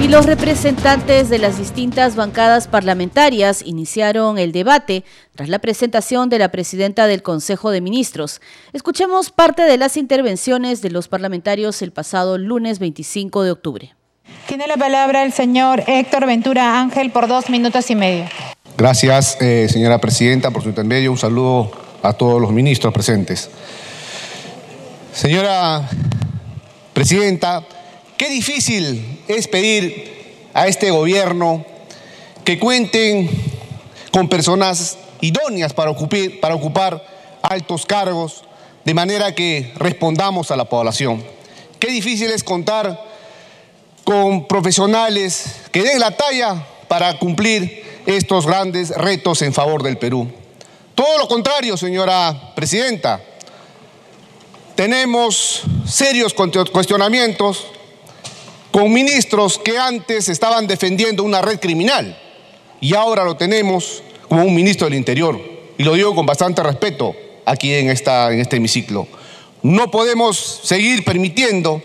Y 0.00 0.06
los 0.06 0.26
representantes 0.26 1.28
de 1.28 1.38
las 1.38 1.58
distintas 1.58 2.14
bancadas 2.14 2.68
parlamentarias 2.68 3.62
iniciaron 3.66 4.38
el 4.38 4.52
debate 4.52 5.02
tras 5.34 5.48
la 5.48 5.58
presentación 5.58 6.28
de 6.28 6.38
la 6.38 6.52
presidenta 6.52 7.08
del 7.08 7.24
Consejo 7.24 7.72
de 7.72 7.80
Ministros. 7.80 8.40
Escuchemos 8.72 9.30
parte 9.30 9.62
de 9.62 9.76
las 9.76 9.96
intervenciones 9.96 10.82
de 10.82 10.90
los 10.90 11.08
parlamentarios 11.08 11.82
el 11.82 11.90
pasado 11.90 12.38
lunes 12.38 12.78
25 12.78 13.42
de 13.42 13.50
octubre. 13.50 13.94
Tiene 14.46 14.68
la 14.68 14.76
palabra 14.76 15.24
el 15.24 15.32
señor 15.32 15.82
Héctor 15.88 16.26
Ventura 16.26 16.80
Ángel 16.80 17.10
por 17.10 17.26
dos 17.26 17.50
minutos 17.50 17.90
y 17.90 17.96
medio. 17.96 18.26
Gracias, 18.76 19.36
eh, 19.40 19.66
señora 19.68 20.00
presidenta, 20.00 20.52
por 20.52 20.62
su 20.62 20.68
intermedio. 20.68 21.10
Un 21.10 21.18
saludo 21.18 21.72
a 22.04 22.12
todos 22.12 22.40
los 22.40 22.52
ministros 22.52 22.94
presentes. 22.94 23.50
Señora 25.12 25.88
presidenta, 26.94 27.64
Qué 28.18 28.28
difícil 28.28 29.22
es 29.28 29.46
pedir 29.46 30.50
a 30.52 30.66
este 30.66 30.90
gobierno 30.90 31.64
que 32.44 32.58
cuenten 32.58 33.30
con 34.10 34.28
personas 34.28 34.98
idóneas 35.20 35.72
para 35.72 35.92
ocupar, 35.92 37.06
altos 37.42 37.86
cargos 37.86 38.42
de 38.84 38.92
manera 38.92 39.36
que 39.36 39.72
respondamos 39.76 40.50
a 40.50 40.56
la 40.56 40.68
población. 40.68 41.22
Qué 41.78 41.92
difícil 41.92 42.32
es 42.32 42.42
contar 42.42 43.00
con 44.02 44.48
profesionales 44.48 45.44
que 45.70 45.84
den 45.84 46.00
la 46.00 46.10
talla 46.10 46.66
para 46.88 47.20
cumplir 47.20 47.84
estos 48.04 48.48
grandes 48.48 48.90
retos 48.90 49.42
en 49.42 49.54
favor 49.54 49.84
del 49.84 49.96
Perú. 49.96 50.28
Todo 50.96 51.18
lo 51.18 51.28
contrario, 51.28 51.76
señora 51.76 52.52
presidenta. 52.56 53.20
Tenemos 54.74 55.62
serios 55.86 56.34
cuestionamientos 56.34 57.77
con 58.70 58.92
ministros 58.92 59.58
que 59.58 59.78
antes 59.78 60.28
estaban 60.28 60.66
defendiendo 60.66 61.22
una 61.22 61.42
red 61.42 61.58
criminal 61.58 62.18
y 62.80 62.94
ahora 62.94 63.24
lo 63.24 63.36
tenemos 63.36 64.02
como 64.28 64.44
un 64.44 64.54
ministro 64.54 64.86
del 64.86 64.94
Interior. 64.94 65.40
Y 65.78 65.84
lo 65.84 65.94
digo 65.94 66.14
con 66.14 66.26
bastante 66.26 66.62
respeto 66.62 67.14
aquí 67.44 67.72
en, 67.72 67.90
esta, 67.90 68.32
en 68.32 68.40
este 68.40 68.56
hemiciclo. 68.56 69.06
No 69.62 69.90
podemos 69.90 70.60
seguir 70.62 71.04
permitiendo 71.04 71.82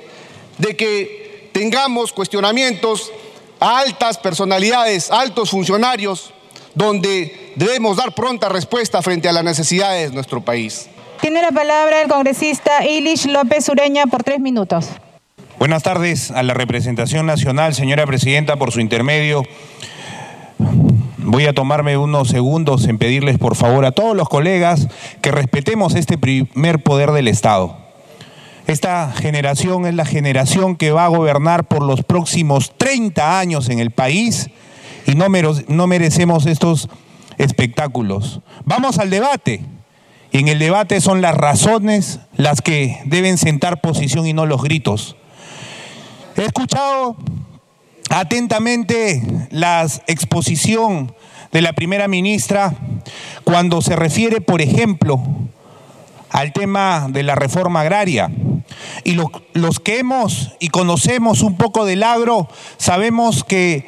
de 0.58 0.76
que 0.76 1.50
tengamos 1.54 2.12
cuestionamientos 2.12 3.12
a 3.60 3.80
altas 3.80 4.18
personalidades, 4.18 5.10
altos 5.10 5.52
funcionarios, 5.52 6.34
donde 6.76 7.54
debemos 7.56 7.98
dar 7.98 8.14
pronta 8.14 8.50
respuesta 8.50 9.02
frente 9.02 9.30
a 9.30 9.32
las 9.32 9.44
necesidades 9.44 10.10
de 10.10 10.16
nuestro 10.16 10.42
país. 10.42 10.88
Tiene 11.22 11.42
la 11.42 11.52
palabra 11.52 12.02
el 12.02 12.10
congresista 12.10 12.86
Ilish 12.86 13.28
López 13.28 13.70
Ureña 13.70 14.08
por 14.08 14.24
tres 14.24 14.40
minutos. 14.40 14.88
Buenas 15.60 15.84
tardes 15.84 16.32
a 16.32 16.44
la 16.44 16.54
representación 16.54 17.26
nacional, 17.26 17.74
señora 17.74 18.06
presidenta, 18.06 18.56
por 18.56 18.72
su 18.72 18.80
intermedio. 18.80 19.44
Voy 21.18 21.46
a 21.46 21.54
tomarme 21.54 21.96
unos 21.96 22.30
segundos 22.30 22.88
en 22.88 22.98
pedirles 22.98 23.38
por 23.38 23.56
favor 23.56 23.86
a 23.86 23.92
todos 23.92 24.16
los 24.16 24.28
colegas 24.28 24.88
que 25.22 25.32
respetemos 25.32 25.96
este 25.96 26.18
primer 26.18 26.82
poder 26.82 27.12
del 27.12 27.28
Estado. 27.28 27.78
Esta 28.68 29.12
generación 29.12 29.86
es 29.86 29.94
la 29.94 30.06
generación 30.06 30.76
que 30.76 30.92
va 30.92 31.06
a 31.06 31.10
gobernar 31.10 31.66
por 31.66 31.84
los 31.84 32.04
próximos 32.04 32.74
30 32.78 33.40
años 33.40 33.70
en 33.70 33.80
el 33.80 33.92
país 33.92 34.50
y 35.06 35.16
no, 35.16 35.88
merecemos 35.88 36.46
estos 36.46 36.90
espectáculos. 37.38 38.42
Vamos 38.66 38.98
al 38.98 39.10
debate. 39.10 39.62
Y 40.32 40.40
en 40.40 40.48
el 40.48 40.58
debate 40.58 41.00
son 41.00 41.22
las 41.22 41.36
razones 41.36 42.20
las 42.36 42.62
que 42.62 43.00
deben 43.06 43.38
sentar 43.38 43.82
posición 43.82 44.26
y 44.26 44.34
no 44.34 44.48
los 44.48 44.64
gritos. 44.64 45.16
He 46.36 46.46
escuchado 46.46 47.16
atentamente 48.10 49.48
la 49.52 49.86
exposición 50.08 51.14
de 51.52 51.62
la 51.62 51.74
primera 51.74 52.08
ministra 52.08 52.74
cuando 53.44 53.84
se 53.84 53.96
refiere, 53.96 54.42
por 54.42 54.62
ejemplo, 54.62 55.22
al 56.32 56.52
tema 56.52 57.06
de 57.10 57.22
la 57.22 57.36
reforma 57.36 57.82
agraria. 57.82 58.32
Y 59.04 59.16
los 59.54 59.80
que 59.80 60.00
hemos 60.00 60.54
y 60.60 60.70
conocemos 60.70 61.44
un 61.44 61.56
poco 61.56 61.86
del 61.86 62.02
agro, 62.02 62.50
sabemos 62.78 63.44
que 63.44 63.86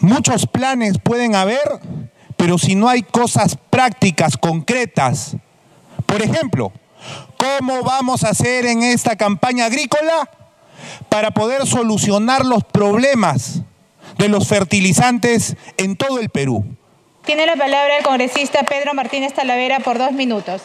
muchos 0.00 0.46
planes 0.46 0.98
pueden 0.98 1.34
haber, 1.34 1.80
pero 2.38 2.56
si 2.56 2.74
no 2.74 2.88
hay 2.88 3.02
cosas 3.02 3.58
prácticas, 3.68 4.38
concretas, 4.38 5.36
por 6.06 6.22
ejemplo, 6.22 6.72
¿cómo 7.36 7.82
vamos 7.82 8.24
a 8.24 8.30
hacer 8.30 8.64
en 8.64 8.82
esta 8.82 9.16
campaña 9.16 9.66
agrícola? 9.66 10.30
Para 11.08 11.30
poder 11.32 11.66
solucionar 11.66 12.44
los 12.44 12.64
problemas 12.64 13.62
de 14.18 14.28
los 14.28 14.46
fertilizantes 14.46 15.56
en 15.76 15.96
todo 15.96 16.18
el 16.18 16.28
Perú. 16.28 16.64
Tiene 17.24 17.46
la 17.46 17.56
palabra 17.56 17.98
el 17.98 18.04
congresista 18.04 18.62
Pedro 18.64 18.94
Martínez 18.94 19.32
Talavera 19.32 19.80
por 19.80 19.98
dos 19.98 20.12
minutos. 20.12 20.62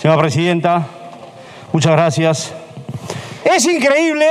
Señora 0.00 0.20
Presidenta, 0.20 0.86
muchas 1.72 1.92
gracias. 1.92 2.52
Es 3.44 3.64
increíble 3.66 4.26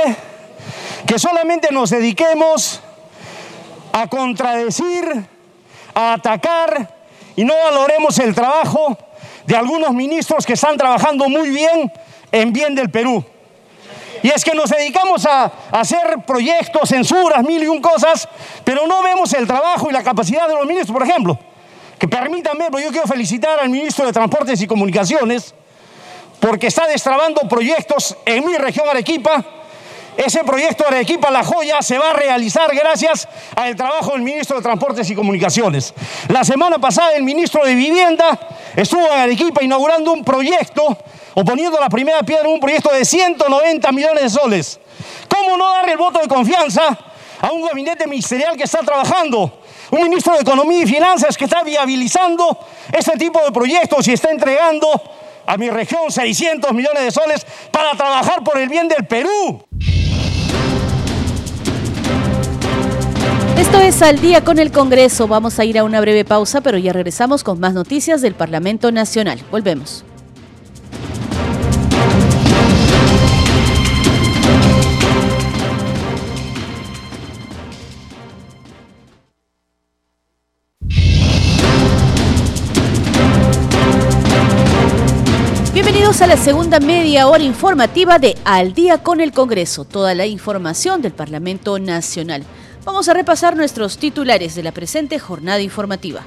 que 1.06 1.18
solamente 1.18 1.68
nos 1.70 1.90
dediquemos 1.90 2.80
a 3.92 4.06
contradecir, 4.08 5.26
a 5.94 6.14
atacar 6.14 6.88
y 7.36 7.44
no 7.44 7.54
valoremos 7.54 8.18
el 8.18 8.34
trabajo 8.34 8.96
de 9.46 9.56
algunos 9.56 9.92
ministros 9.92 10.46
que 10.46 10.54
están 10.54 10.76
trabajando 10.76 11.28
muy 11.28 11.50
bien 11.50 11.92
en 12.30 12.52
bien 12.52 12.74
del 12.74 12.90
Perú. 12.90 13.24
Y 14.22 14.28
es 14.28 14.44
que 14.44 14.54
nos 14.54 14.70
dedicamos 14.70 15.26
a, 15.26 15.50
hacer 15.72 16.18
proyectos, 16.26 16.88
censuras, 16.88 17.42
mil 17.42 17.62
y 17.62 17.66
un 17.66 17.80
cosas, 17.80 18.28
pero 18.64 18.86
no 18.86 19.02
vemos 19.02 19.32
el 19.32 19.46
trabajo 19.46 19.90
y 19.90 19.92
la 19.92 20.02
capacidad 20.02 20.46
de 20.46 20.54
los 20.54 20.66
ministros, 20.66 20.96
por 20.96 21.06
ejemplo, 21.06 21.38
que 21.98 22.06
permítanme, 22.06 22.66
pero 22.70 22.78
yo 22.78 22.90
quiero 22.90 23.06
felicitar 23.06 23.58
al 23.58 23.68
ministro 23.68 24.06
de 24.06 24.12
Transportes 24.12 24.60
y 24.60 24.66
Comunicaciones 24.66 25.54
porque 26.40 26.68
está 26.68 26.86
destrabando 26.86 27.42
proyectos 27.48 28.16
en 28.24 28.46
mi 28.46 28.56
región 28.56 28.88
Arequipa. 28.88 29.44
Ese 30.16 30.44
proyecto 30.44 30.86
Arequipa 30.86 31.30
La 31.30 31.42
Joya 31.42 31.80
se 31.80 31.98
va 31.98 32.10
a 32.10 32.12
realizar 32.12 32.74
gracias 32.74 33.26
al 33.56 33.74
trabajo 33.74 34.12
del 34.12 34.20
ministro 34.20 34.56
de 34.56 34.62
Transportes 34.62 35.08
y 35.08 35.14
Comunicaciones. 35.14 35.94
La 36.28 36.44
semana 36.44 36.78
pasada 36.78 37.14
el 37.14 37.22
ministro 37.22 37.64
de 37.64 37.74
Vivienda 37.74 38.38
estuvo 38.76 39.06
en 39.06 39.20
Arequipa 39.20 39.64
inaugurando 39.64 40.12
un 40.12 40.22
proyecto 40.22 40.98
o 41.34 41.44
poniendo 41.44 41.80
la 41.80 41.88
primera 41.88 42.22
piedra 42.22 42.44
en 42.44 42.54
un 42.54 42.60
proyecto 42.60 42.92
de 42.92 43.04
190 43.06 43.90
millones 43.92 44.22
de 44.22 44.30
soles. 44.30 44.80
¿Cómo 45.28 45.56
no 45.56 45.72
darle 45.72 45.92
el 45.92 45.98
voto 45.98 46.20
de 46.20 46.28
confianza 46.28 46.98
a 47.40 47.50
un 47.50 47.66
gabinete 47.66 48.06
ministerial 48.06 48.54
que 48.56 48.64
está 48.64 48.80
trabajando? 48.80 49.60
Un 49.90 50.02
ministro 50.02 50.34
de 50.34 50.40
Economía 50.40 50.82
y 50.82 50.86
Finanzas 50.86 51.38
que 51.38 51.44
está 51.44 51.62
viabilizando 51.62 52.58
este 52.92 53.12
tipo 53.12 53.42
de 53.42 53.50
proyectos 53.50 54.06
y 54.08 54.12
está 54.12 54.30
entregando 54.30 54.88
a 55.46 55.56
mi 55.56 55.70
región 55.70 56.10
600 56.10 56.72
millones 56.72 57.02
de 57.02 57.10
soles 57.10 57.46
para 57.70 57.92
trabajar 57.92 58.44
por 58.44 58.58
el 58.58 58.68
bien 58.68 58.88
del 58.88 59.06
Perú. 59.06 59.64
Esto 63.62 63.78
es 63.78 64.02
al 64.02 64.20
día 64.20 64.42
con 64.42 64.58
el 64.58 64.72
Congreso. 64.72 65.28
Vamos 65.28 65.60
a 65.60 65.64
ir 65.64 65.78
a 65.78 65.84
una 65.84 66.00
breve 66.00 66.24
pausa, 66.24 66.62
pero 66.62 66.78
ya 66.78 66.92
regresamos 66.92 67.44
con 67.44 67.60
más 67.60 67.74
noticias 67.74 68.20
del 68.20 68.34
Parlamento 68.34 68.90
Nacional. 68.90 69.38
Volvemos. 69.52 70.04
Bienvenidos 85.72 86.20
a 86.20 86.26
la 86.26 86.36
segunda 86.36 86.80
media 86.80 87.28
hora 87.28 87.44
informativa 87.44 88.18
de 88.18 88.36
Al 88.44 88.74
día 88.74 89.04
con 89.04 89.20
el 89.20 89.30
Congreso, 89.30 89.84
toda 89.84 90.16
la 90.16 90.26
información 90.26 91.00
del 91.00 91.12
Parlamento 91.12 91.78
Nacional. 91.78 92.44
Vamos 92.84 93.08
a 93.08 93.14
repasar 93.14 93.56
nuestros 93.56 93.96
titulares 93.96 94.56
de 94.56 94.64
la 94.64 94.72
presente 94.72 95.20
jornada 95.20 95.60
informativa. 95.60 96.22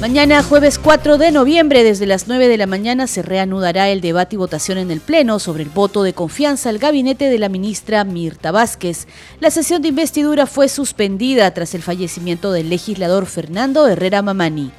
Mañana, 0.00 0.42
jueves 0.42 0.78
4 0.80 1.18
de 1.18 1.30
noviembre, 1.30 1.84
desde 1.84 2.04
las 2.06 2.26
9 2.26 2.48
de 2.48 2.58
la 2.58 2.66
mañana, 2.66 3.06
se 3.06 3.22
reanudará 3.22 3.88
el 3.88 4.00
debate 4.00 4.34
y 4.34 4.38
votación 4.38 4.76
en 4.76 4.90
el 4.90 5.00
Pleno 5.00 5.38
sobre 5.38 5.62
el 5.62 5.70
voto 5.70 6.02
de 6.02 6.12
confianza 6.12 6.68
al 6.68 6.78
gabinete 6.78 7.30
de 7.30 7.38
la 7.38 7.48
ministra 7.48 8.02
Mirta 8.02 8.50
Vázquez. 8.50 9.06
La 9.38 9.50
sesión 9.50 9.82
de 9.82 9.88
investidura 9.88 10.46
fue 10.46 10.68
suspendida 10.68 11.54
tras 11.54 11.74
el 11.74 11.82
fallecimiento 11.82 12.52
del 12.52 12.70
legislador 12.70 13.26
Fernando 13.26 13.86
Herrera 13.86 14.20
Mamani. 14.20 14.72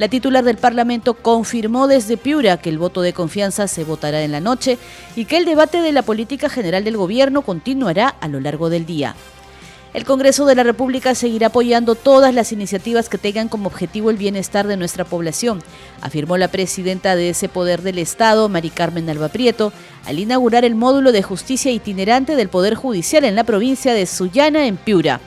La 0.00 0.08
titular 0.08 0.42
del 0.42 0.56
Parlamento 0.56 1.12
confirmó 1.12 1.86
desde 1.86 2.16
Piura 2.16 2.56
que 2.56 2.70
el 2.70 2.78
voto 2.78 3.02
de 3.02 3.12
confianza 3.12 3.68
se 3.68 3.84
votará 3.84 4.22
en 4.22 4.32
la 4.32 4.40
noche 4.40 4.78
y 5.14 5.26
que 5.26 5.36
el 5.36 5.44
debate 5.44 5.82
de 5.82 5.92
la 5.92 6.00
política 6.00 6.48
general 6.48 6.84
del 6.84 6.96
gobierno 6.96 7.42
continuará 7.42 8.08
a 8.08 8.26
lo 8.26 8.40
largo 8.40 8.70
del 8.70 8.86
día. 8.86 9.14
El 9.92 10.06
Congreso 10.06 10.46
de 10.46 10.54
la 10.54 10.62
República 10.62 11.14
seguirá 11.14 11.48
apoyando 11.48 11.96
todas 11.96 12.32
las 12.32 12.50
iniciativas 12.50 13.10
que 13.10 13.18
tengan 13.18 13.48
como 13.48 13.66
objetivo 13.66 14.08
el 14.08 14.16
bienestar 14.16 14.66
de 14.66 14.78
nuestra 14.78 15.04
población, 15.04 15.62
afirmó 16.00 16.38
la 16.38 16.48
presidenta 16.48 17.14
de 17.14 17.28
ese 17.28 17.50
poder 17.50 17.82
del 17.82 17.98
Estado, 17.98 18.48
Mari 18.48 18.70
Carmen 18.70 19.10
Alba 19.10 19.28
Prieto, 19.28 19.70
al 20.06 20.18
inaugurar 20.18 20.64
el 20.64 20.76
módulo 20.76 21.12
de 21.12 21.22
justicia 21.22 21.72
itinerante 21.72 22.36
del 22.36 22.48
Poder 22.48 22.74
Judicial 22.74 23.24
en 23.24 23.34
la 23.34 23.44
provincia 23.44 23.92
de 23.92 24.06
Sullana, 24.06 24.66
en 24.66 24.78
Piura 24.78 25.20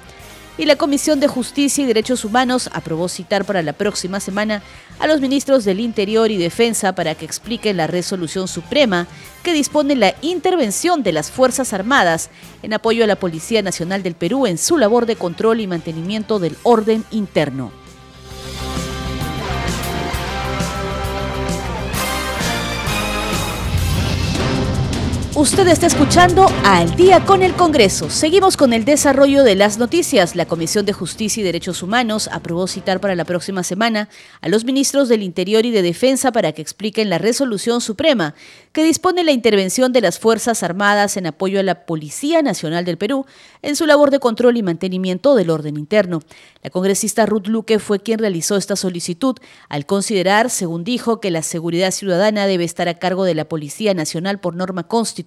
y 0.58 0.66
la 0.66 0.76
Comisión 0.76 1.20
de 1.20 1.28
Justicia 1.28 1.84
y 1.84 1.88
Derechos 1.88 2.24
Humanos 2.26 2.70
aprobó 2.74 3.10
citar 3.10 3.44
para 3.44 3.64
la 3.64 3.74
próxima 3.74 4.20
semana 4.20 4.62
a 5.00 5.08
los 5.08 5.20
ministros 5.20 5.66
del 5.66 5.80
Interior 5.80 6.30
y 6.30 6.38
Defensa 6.38 6.94
para 6.94 7.16
que 7.16 7.26
expliquen 7.26 7.78
la 7.78 7.88
resolución 7.88 8.48
suprema 8.48 9.08
que 9.42 9.54
dispone 9.54 9.96
la 9.96 10.14
intervención 10.22 11.02
de 11.02 11.12
las 11.12 11.32
Fuerzas 11.32 11.74
Armadas 11.74 12.30
en 12.62 12.74
apoyo 12.74 13.04
a 13.04 13.08
la 13.08 13.16
Policía 13.16 13.62
Nacional 13.62 14.04
del 14.04 14.16
Perú 14.16 14.46
en 14.46 14.58
su 14.58 14.78
labor 14.78 15.06
de 15.08 15.16
control 15.16 15.60
y 15.60 15.68
mantenimiento 15.68 16.40
del 16.40 16.56
orden 16.64 17.04
interno. 17.10 17.83
Usted 25.36 25.68
está 25.68 25.88
escuchando 25.88 26.46
Al 26.64 26.96
día 26.96 27.26
con 27.26 27.42
el 27.42 27.54
Congreso. 27.54 28.12
Seguimos 28.12 28.56
con 28.56 28.72
el 28.72 28.86
desarrollo 28.86 29.44
de 29.44 29.56
las 29.56 29.80
noticias. 29.80 30.36
La 30.36 30.46
Comisión 30.46 30.86
de 30.86 30.94
Justicia 30.94 31.42
y 31.42 31.44
Derechos 31.44 31.82
Humanos 31.82 32.30
aprobó 32.32 32.68
citar 32.68 33.00
para 33.00 33.16
la 33.16 33.26
próxima 33.26 33.64
semana 33.64 34.10
a 34.42 34.48
los 34.48 34.64
ministros 34.64 35.10
del 35.10 35.24
Interior 35.24 35.66
y 35.66 35.72
de 35.72 35.82
Defensa 35.82 36.32
para 36.32 36.52
que 36.52 36.62
expliquen 36.62 37.10
la 37.10 37.18
resolución 37.18 37.82
suprema 37.82 38.36
que 38.74 38.84
dispone 38.84 39.24
la 39.24 39.32
intervención 39.32 39.92
de 39.92 40.02
las 40.02 40.20
Fuerzas 40.20 40.62
Armadas 40.62 41.18
en 41.18 41.26
apoyo 41.26 41.60
a 41.60 41.64
la 41.64 41.88
Policía 41.88 42.44
Nacional 42.44 42.86
del 42.86 43.00
Perú 43.00 43.26
en 43.64 43.76
su 43.76 43.88
labor 43.88 44.12
de 44.12 44.20
control 44.20 44.58
y 44.58 44.62
mantenimiento 44.62 45.34
del 45.34 45.50
orden 45.50 45.78
interno. 45.78 46.20
La 46.62 46.70
congresista 46.70 47.26
Ruth 47.26 47.48
Luque 47.48 47.80
fue 47.80 48.00
quien 48.00 48.20
realizó 48.20 48.56
esta 48.56 48.76
solicitud 48.76 49.36
al 49.68 49.88
considerar, 49.88 50.52
según 50.52 50.84
dijo, 50.84 51.20
que 51.20 51.32
la 51.32 51.42
seguridad 51.42 51.90
ciudadana 51.90 52.46
debe 52.46 52.66
estar 52.66 52.88
a 52.88 53.00
cargo 53.00 53.24
de 53.24 53.34
la 53.34 53.50
Policía 53.50 53.96
Nacional 53.96 54.40
por 54.40 54.56
norma 54.56 54.84
constitucional 54.88 55.23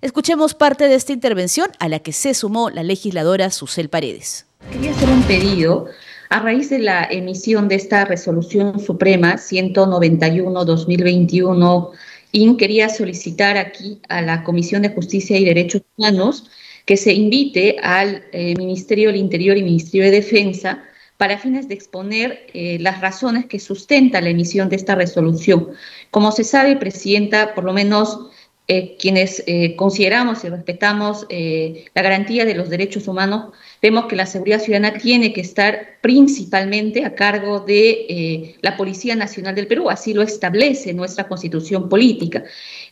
Escuchemos 0.00 0.54
parte 0.54 0.88
de 0.88 0.94
esta 0.94 1.12
intervención 1.12 1.70
a 1.78 1.88
la 1.88 1.98
que 1.98 2.12
se 2.12 2.34
sumó 2.34 2.70
la 2.70 2.82
legisladora 2.82 3.50
Susel 3.50 3.88
Paredes. 3.88 4.46
Quería 4.70 4.92
hacer 4.92 5.08
un 5.08 5.22
pedido 5.24 5.86
a 6.30 6.40
raíz 6.40 6.70
de 6.70 6.78
la 6.78 7.04
emisión 7.04 7.68
de 7.68 7.74
esta 7.74 8.04
resolución 8.04 8.80
suprema 8.80 9.34
191-2021 9.34 11.90
y 12.32 12.56
quería 12.56 12.88
solicitar 12.88 13.58
aquí 13.58 14.00
a 14.08 14.22
la 14.22 14.42
Comisión 14.42 14.82
de 14.82 14.88
Justicia 14.88 15.36
y 15.36 15.44
Derechos 15.44 15.82
Humanos 15.96 16.50
que 16.86 16.96
se 16.96 17.12
invite 17.12 17.76
al 17.82 18.24
eh, 18.32 18.54
Ministerio 18.56 19.08
del 19.08 19.20
Interior 19.20 19.56
y 19.56 19.62
Ministerio 19.62 20.06
de 20.06 20.12
Defensa 20.12 20.82
para 21.18 21.38
fines 21.38 21.68
de 21.68 21.74
exponer 21.74 22.46
eh, 22.52 22.78
las 22.80 23.00
razones 23.00 23.46
que 23.46 23.60
sustentan 23.60 24.24
la 24.24 24.30
emisión 24.30 24.68
de 24.68 24.76
esta 24.76 24.94
resolución. 24.94 25.68
Como 26.10 26.32
se 26.32 26.42
sabe, 26.42 26.76
Presidenta, 26.76 27.54
por 27.54 27.64
lo 27.64 27.72
menos 27.72 28.30
eh, 28.74 28.96
quienes 28.98 29.44
eh, 29.46 29.76
consideramos 29.76 30.44
y 30.44 30.48
respetamos 30.48 31.26
eh, 31.28 31.84
la 31.92 32.00
garantía 32.00 32.46
de 32.46 32.54
los 32.54 32.70
derechos 32.70 33.06
humanos, 33.06 33.52
vemos 33.82 34.06
que 34.06 34.16
la 34.16 34.24
seguridad 34.24 34.60
ciudadana 34.62 34.98
tiene 34.98 35.34
que 35.34 35.42
estar 35.42 35.98
principalmente 36.00 37.04
a 37.04 37.14
cargo 37.14 37.60
de 37.60 38.56
la 38.62 38.78
Policía 38.78 39.14
Nacional 39.14 39.54
del 39.54 39.66
Perú, 39.66 39.90
así 39.90 40.14
lo 40.14 40.22
establece 40.22 40.94
nuestra 40.94 41.28
constitución 41.28 41.90
política. 41.90 42.44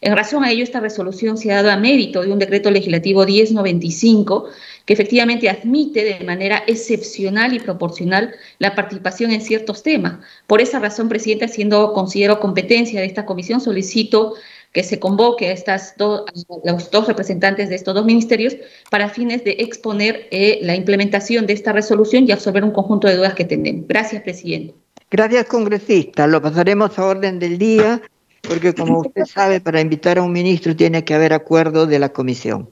En 0.03 0.14
razón 0.14 0.45
a 0.45 0.51
ello, 0.51 0.64
esta 0.64 0.81
resolución 0.81 1.38
se 1.38 1.51
ha 1.51 1.57
dado 1.57 1.71
a 1.71 1.77
mérito 1.79 2.21
de 2.21 2.31
un 2.31 2.38
decreto 2.38 2.71
legislativo 2.71 3.25
1095 3.25 4.51
que 4.85 4.93
efectivamente 4.93 5.49
admite 5.49 6.05
de 6.05 6.25
manera 6.25 6.62
excepcional 6.66 7.55
y 7.55 7.61
proporcional 7.61 8.35
la 8.59 8.75
participación 8.75 9.31
en 9.31 9.40
ciertos 9.40 9.83
temas. 9.83 10.19
Por 10.47 10.61
esa 10.61 10.79
razón, 10.79 11.09
Presidenta, 11.09 11.49
siendo 11.49 11.93
considero 11.95 12.38
competencia 12.38 13.01
de 13.01 13.07
esta 13.07 13.25
comisión, 13.25 13.61
solicito 13.61 14.35
que 14.72 14.85
se 14.85 15.00
convoque 15.00 15.48
a, 15.48 15.52
estas 15.52 15.94
los 15.98 16.90
dos 16.90 17.06
representantes 17.09 17.68
de 17.68 17.74
estos 17.74 17.94
dos 17.94 18.04
ministerios 18.04 18.56
para 18.90 19.09
fines 19.09 19.42
de 19.44 19.56
exponer 19.59 20.28
eh, 20.30 20.61
la 20.62 20.76
implementación 20.76 21.46
de 21.46 21.54
esta 21.54 21.72
resolución 21.72 22.26
y 22.26 22.33
absorber 22.33 22.62
un 22.62 22.70
conjunto 22.70 23.09
de 23.09 23.16
dudas 23.16 23.35
que 23.35 23.44
tenemos. 23.44 23.87
Gracias, 23.88 24.22
presidente. 24.22 24.74
Gracias, 25.11 25.46
congresista. 25.46 26.26
Lo 26.28 26.40
pasaremos 26.40 26.96
a 26.98 27.04
orden 27.04 27.40
del 27.40 27.59
día, 27.59 28.00
porque 28.42 28.72
como 28.72 29.00
usted 29.00 29.24
sabe, 29.24 29.61
para 29.61 29.80
invitar 29.80 30.18
a 30.18 30.22
un 30.22 30.33
ministro 30.33 30.76
tiene 30.76 31.04
que 31.04 31.14
haber 31.14 31.33
acuerdo 31.33 31.87
de 31.87 31.98
la 31.98 32.11
comisión. 32.11 32.70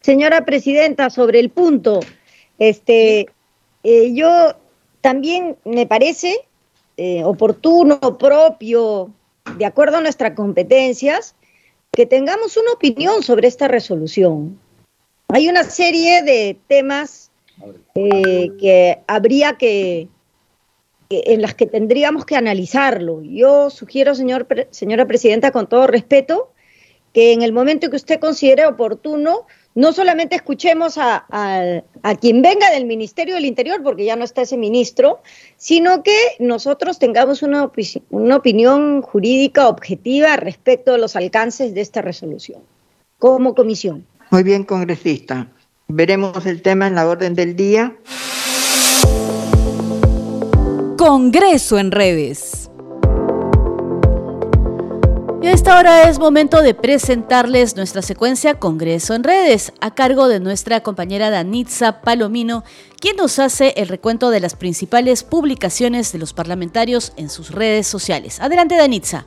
Señora 0.00 0.44
presidenta, 0.44 1.10
sobre 1.10 1.40
el 1.40 1.50
punto, 1.50 2.00
este, 2.58 3.26
eh, 3.82 4.14
yo 4.14 4.54
también 5.00 5.56
me 5.64 5.86
parece 5.86 6.36
eh, 6.96 7.24
oportuno, 7.24 7.98
propio, 8.18 9.10
de 9.56 9.64
acuerdo 9.64 9.98
a 9.98 10.00
nuestras 10.00 10.32
competencias, 10.32 11.34
que 11.90 12.06
tengamos 12.06 12.56
una 12.56 12.72
opinión 12.72 13.22
sobre 13.22 13.48
esta 13.48 13.68
resolución. 13.68 14.58
Hay 15.28 15.48
una 15.48 15.64
serie 15.64 16.22
de 16.22 16.58
temas 16.66 17.30
eh, 17.94 18.50
que 18.58 19.00
habría 19.06 19.56
que, 19.58 20.08
en 21.10 21.42
las 21.42 21.54
que 21.54 21.66
tendríamos 21.66 22.24
que 22.24 22.36
analizarlo. 22.36 23.22
Yo 23.22 23.68
sugiero, 23.70 24.14
señor, 24.14 24.46
señora 24.70 25.06
presidenta, 25.06 25.50
con 25.50 25.68
todo 25.68 25.86
respeto, 25.86 26.52
que 27.12 27.32
en 27.32 27.42
el 27.42 27.52
momento 27.52 27.90
que 27.90 27.96
usted 27.96 28.20
considere 28.20 28.66
oportuno, 28.66 29.46
no 29.74 29.92
solamente 29.92 30.36
escuchemos 30.36 30.98
a, 30.98 31.24
quien 32.20 32.42
venga 32.42 32.70
del 32.70 32.84
Ministerio 32.84 33.34
del 33.34 33.44
Interior, 33.44 33.82
porque 33.82 34.04
ya 34.04 34.16
no 34.16 34.24
está 34.24 34.42
ese 34.42 34.56
ministro, 34.56 35.20
sino 35.56 36.02
que 36.02 36.16
nosotros 36.38 36.98
tengamos 36.98 37.42
una, 37.42 37.70
una 38.10 38.36
opinión 38.36 39.02
jurídica 39.02 39.68
objetiva 39.68 40.36
respecto 40.36 40.92
de 40.92 40.98
los 40.98 41.16
alcances 41.16 41.74
de 41.74 41.80
esta 41.80 42.02
resolución, 42.02 42.60
como 43.18 43.54
comisión. 43.54 44.06
Muy 44.30 44.42
bien, 44.42 44.64
congresista. 44.64 45.48
Veremos 45.88 46.46
el 46.46 46.62
tema 46.62 46.86
en 46.86 46.94
la 46.94 47.08
orden 47.08 47.34
del 47.34 47.54
día. 47.56 47.96
Congreso 50.96 51.78
en 51.78 51.90
redes. 51.90 52.61
Y 55.42 55.48
a 55.48 55.52
esta 55.52 55.76
hora 55.76 56.08
es 56.08 56.20
momento 56.20 56.62
de 56.62 56.72
presentarles 56.72 57.74
nuestra 57.74 58.00
secuencia 58.00 58.60
Congreso 58.60 59.14
en 59.14 59.24
redes, 59.24 59.72
a 59.80 59.92
cargo 59.92 60.28
de 60.28 60.38
nuestra 60.38 60.84
compañera 60.84 61.30
Danitza 61.30 62.00
Palomino, 62.00 62.62
quien 63.00 63.16
nos 63.16 63.40
hace 63.40 63.74
el 63.76 63.88
recuento 63.88 64.30
de 64.30 64.38
las 64.38 64.54
principales 64.54 65.24
publicaciones 65.24 66.12
de 66.12 66.20
los 66.20 66.32
parlamentarios 66.32 67.12
en 67.16 67.28
sus 67.28 67.50
redes 67.50 67.88
sociales. 67.88 68.38
Adelante, 68.38 68.76
Danitza. 68.76 69.26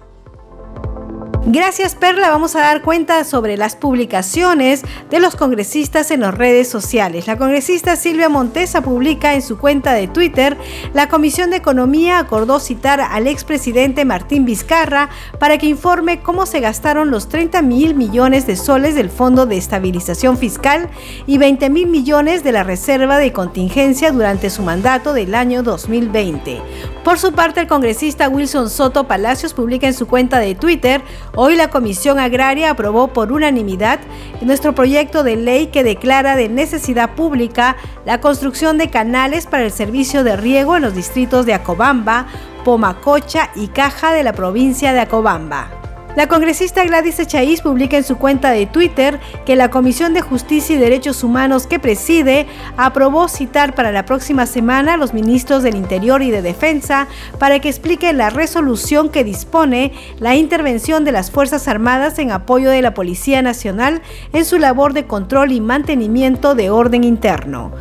Gracias 1.48 1.94
Perla, 1.94 2.32
vamos 2.32 2.56
a 2.56 2.62
dar 2.62 2.82
cuenta 2.82 3.24
sobre 3.24 3.56
las 3.56 3.76
publicaciones 3.76 4.82
de 5.12 5.20
los 5.20 5.36
congresistas 5.36 6.10
en 6.10 6.22
las 6.22 6.34
redes 6.34 6.68
sociales. 6.68 7.28
La 7.28 7.38
congresista 7.38 7.96
Silvia 7.96 8.30
Montesa 8.30 8.82
publica 8.82 9.36
en 9.36 9.44
su 9.44 9.60
cuenta 9.60 9.94
de 9.94 10.08
Twitter, 10.08 10.58
la 10.96 11.08
Comisión 11.08 11.52
de 11.52 11.58
Economía 11.58 12.18
acordó 12.18 12.60
citar 12.60 13.00
al 13.00 13.28
expresidente 13.28 14.06
Martín 14.06 14.44
Vizcarra 14.44 15.10
para 15.38 15.60
que 15.60 15.68
informe 15.68 16.20
cómo 16.20 16.48
se 16.48 16.62
gastaron 16.62 17.12
los 17.12 17.30
30 17.30 17.62
mil 17.62 17.94
millones 17.94 18.48
de 18.48 18.56
soles 18.56 18.96
del 18.96 19.12
Fondo 19.12 19.46
de 19.46 19.58
Estabilización 19.58 20.40
Fiscal 20.40 20.90
y 21.28 21.38
20 21.38 21.70
mil 21.70 21.86
millones 21.86 22.44
de 22.44 22.54
la 22.54 22.64
Reserva 22.64 23.20
de 23.20 23.32
Contingencia 23.32 24.12
durante 24.12 24.50
su 24.50 24.64
mandato 24.64 25.14
del 25.14 25.36
año 25.36 25.62
2020. 25.62 26.60
Por 27.04 27.20
su 27.20 27.34
parte, 27.34 27.60
el 27.60 27.68
congresista 27.68 28.30
Wilson 28.30 28.68
Soto 28.68 29.04
Palacios 29.04 29.54
publica 29.54 29.86
en 29.86 29.94
su 29.94 30.08
cuenta 30.08 30.40
de 30.40 30.56
Twitter, 30.56 31.04
hoy 31.36 31.56
la 31.56 31.70
Comisión 31.70 32.20
Agraria 32.20 32.72
aprobó 32.72 33.10
por 33.10 33.32
unanimidad 33.32 34.00
nuestro 34.42 34.74
proyecto 34.74 35.24
de 35.24 35.36
ley 35.36 35.68
que 35.68 35.84
declara 35.84 36.36
de 36.36 36.50
necesidad 36.50 37.16
pública 37.16 37.78
la 38.06 38.22
construcción 38.22 38.78
de 38.78 38.90
canales 38.90 39.46
para 39.46 39.64
el 39.64 39.72
servicio 39.72 40.24
de 40.24 40.36
riego 40.36 40.76
en 40.76 40.84
los 40.84 40.96
distritos 40.96 41.46
de 41.46 41.54
Acobamba, 41.54 42.28
Pomacocha 42.64 43.50
y 43.56 43.68
Caja 43.68 44.14
de 44.14 44.24
la 44.24 44.34
provincia 44.34 44.94
de 44.94 45.02
Acobamba. 45.02 45.85
La 46.16 46.28
congresista 46.28 46.86
Gladys 46.86 47.20
Echaíz 47.20 47.60
publica 47.60 47.98
en 47.98 48.06
su 48.06 48.18
cuenta 48.18 48.52
de 48.52 48.66
Twitter 48.66 49.20
que 49.46 49.58
la 49.58 49.70
Comisión 49.70 50.14
de 50.14 50.22
Justicia 50.22 50.74
y 50.74 50.80
Derechos 50.80 51.26
Humanos 51.26 51.68
que 51.68 51.78
preside 51.78 52.48
aprobó 52.78 53.28
citar 53.28 53.76
para 53.76 53.92
la 53.92 54.06
próxima 54.06 54.46
semana 54.46 54.94
a 54.94 54.98
los 54.98 55.14
ministros 55.14 55.62
del 55.62 55.76
Interior 55.76 56.22
y 56.22 56.32
de 56.32 56.42
Defensa 56.42 57.10
para 57.38 57.60
que 57.60 57.68
expliquen 57.68 58.18
la 58.18 58.30
resolución 58.30 59.10
que 59.10 59.26
dispone 59.26 59.92
la 60.20 60.36
intervención 60.36 61.04
de 61.04 61.12
las 61.12 61.32
Fuerzas 61.32 61.68
Armadas 61.68 62.18
en 62.18 62.32
apoyo 62.32 62.70
de 62.70 62.82
la 62.82 62.94
Policía 62.94 63.42
Nacional 63.42 64.02
en 64.32 64.46
su 64.46 64.58
labor 64.58 64.94
de 64.94 65.08
control 65.08 65.52
y 65.52 65.60
mantenimiento 65.60 66.56
de 66.56 66.70
orden 66.70 67.04
interno. 67.04 67.74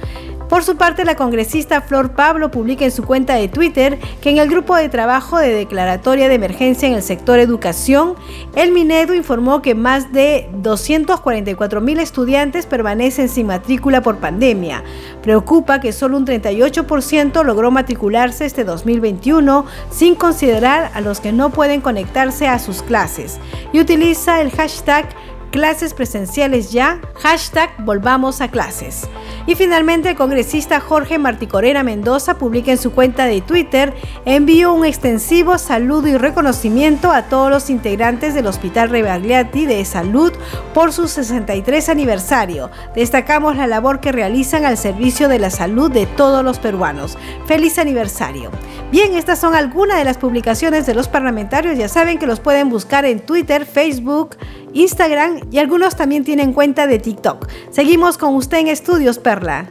Por 0.48 0.62
su 0.62 0.76
parte, 0.76 1.04
la 1.04 1.16
congresista 1.16 1.80
Flor 1.80 2.12
Pablo 2.12 2.50
publica 2.50 2.84
en 2.84 2.90
su 2.90 3.04
cuenta 3.04 3.34
de 3.34 3.48
Twitter 3.48 3.98
que 4.20 4.30
en 4.30 4.38
el 4.38 4.48
grupo 4.48 4.76
de 4.76 4.88
trabajo 4.88 5.38
de 5.38 5.48
declaratoria 5.48 6.28
de 6.28 6.34
emergencia 6.34 6.86
en 6.86 6.94
el 6.94 7.02
sector 7.02 7.38
educación, 7.38 8.14
el 8.54 8.70
Minedo 8.70 9.14
informó 9.14 9.62
que 9.62 9.74
más 9.74 10.12
de 10.12 10.48
244 10.56 11.80
mil 11.80 11.98
estudiantes 11.98 12.66
permanecen 12.66 13.28
sin 13.28 13.46
matrícula 13.46 14.02
por 14.02 14.18
pandemia. 14.18 14.84
Preocupa 15.22 15.80
que 15.80 15.92
solo 15.92 16.18
un 16.18 16.26
38% 16.26 17.42
logró 17.42 17.70
matricularse 17.70 18.44
este 18.44 18.64
2021 18.64 19.64
sin 19.90 20.14
considerar 20.14 20.90
a 20.94 21.00
los 21.00 21.20
que 21.20 21.32
no 21.32 21.50
pueden 21.50 21.80
conectarse 21.80 22.46
a 22.48 22.58
sus 22.58 22.82
clases 22.82 23.38
y 23.72 23.80
utiliza 23.80 24.40
el 24.40 24.50
hashtag 24.50 25.08
clases 25.54 25.94
presenciales 25.94 26.72
ya, 26.72 27.00
hashtag 27.14 27.70
volvamos 27.84 28.40
a 28.40 28.48
clases. 28.48 29.08
Y 29.46 29.54
finalmente 29.54 30.10
el 30.10 30.16
congresista 30.16 30.80
Jorge 30.80 31.16
Marticorena 31.16 31.84
Mendoza 31.84 32.38
publica 32.38 32.72
en 32.72 32.78
su 32.78 32.90
cuenta 32.90 33.26
de 33.26 33.40
Twitter, 33.40 33.94
envió 34.24 34.74
un 34.74 34.84
extensivo 34.84 35.56
saludo 35.58 36.08
y 36.08 36.16
reconocimiento 36.16 37.12
a 37.12 37.26
todos 37.26 37.50
los 37.50 37.70
integrantes 37.70 38.34
del 38.34 38.48
Hospital 38.48 38.90
Rebagliati 38.90 39.64
de 39.64 39.84
Salud 39.84 40.32
por 40.74 40.92
su 40.92 41.06
63 41.06 41.88
aniversario. 41.88 42.72
Destacamos 42.96 43.54
la 43.54 43.68
labor 43.68 44.00
que 44.00 44.10
realizan 44.10 44.64
al 44.64 44.76
servicio 44.76 45.28
de 45.28 45.38
la 45.38 45.50
salud 45.50 45.88
de 45.88 46.06
todos 46.06 46.44
los 46.44 46.58
peruanos. 46.58 47.16
Feliz 47.46 47.78
aniversario. 47.78 48.50
Bien, 48.90 49.14
estas 49.14 49.38
son 49.38 49.54
algunas 49.54 49.98
de 49.98 50.04
las 50.04 50.18
publicaciones 50.18 50.84
de 50.84 50.94
los 50.94 51.06
parlamentarios. 51.06 51.78
Ya 51.78 51.88
saben 51.88 52.18
que 52.18 52.26
los 52.26 52.40
pueden 52.40 52.70
buscar 52.70 53.04
en 53.04 53.20
Twitter, 53.20 53.66
Facebook, 53.66 54.36
Instagram 54.74 55.40
y 55.50 55.58
algunos 55.58 55.96
también 55.96 56.24
tienen 56.24 56.52
cuenta 56.52 56.86
de 56.86 56.98
TikTok. 56.98 57.48
Seguimos 57.70 58.18
con 58.18 58.34
usted 58.34 58.58
en 58.58 58.68
Estudios 58.68 59.18
Perla. 59.18 59.70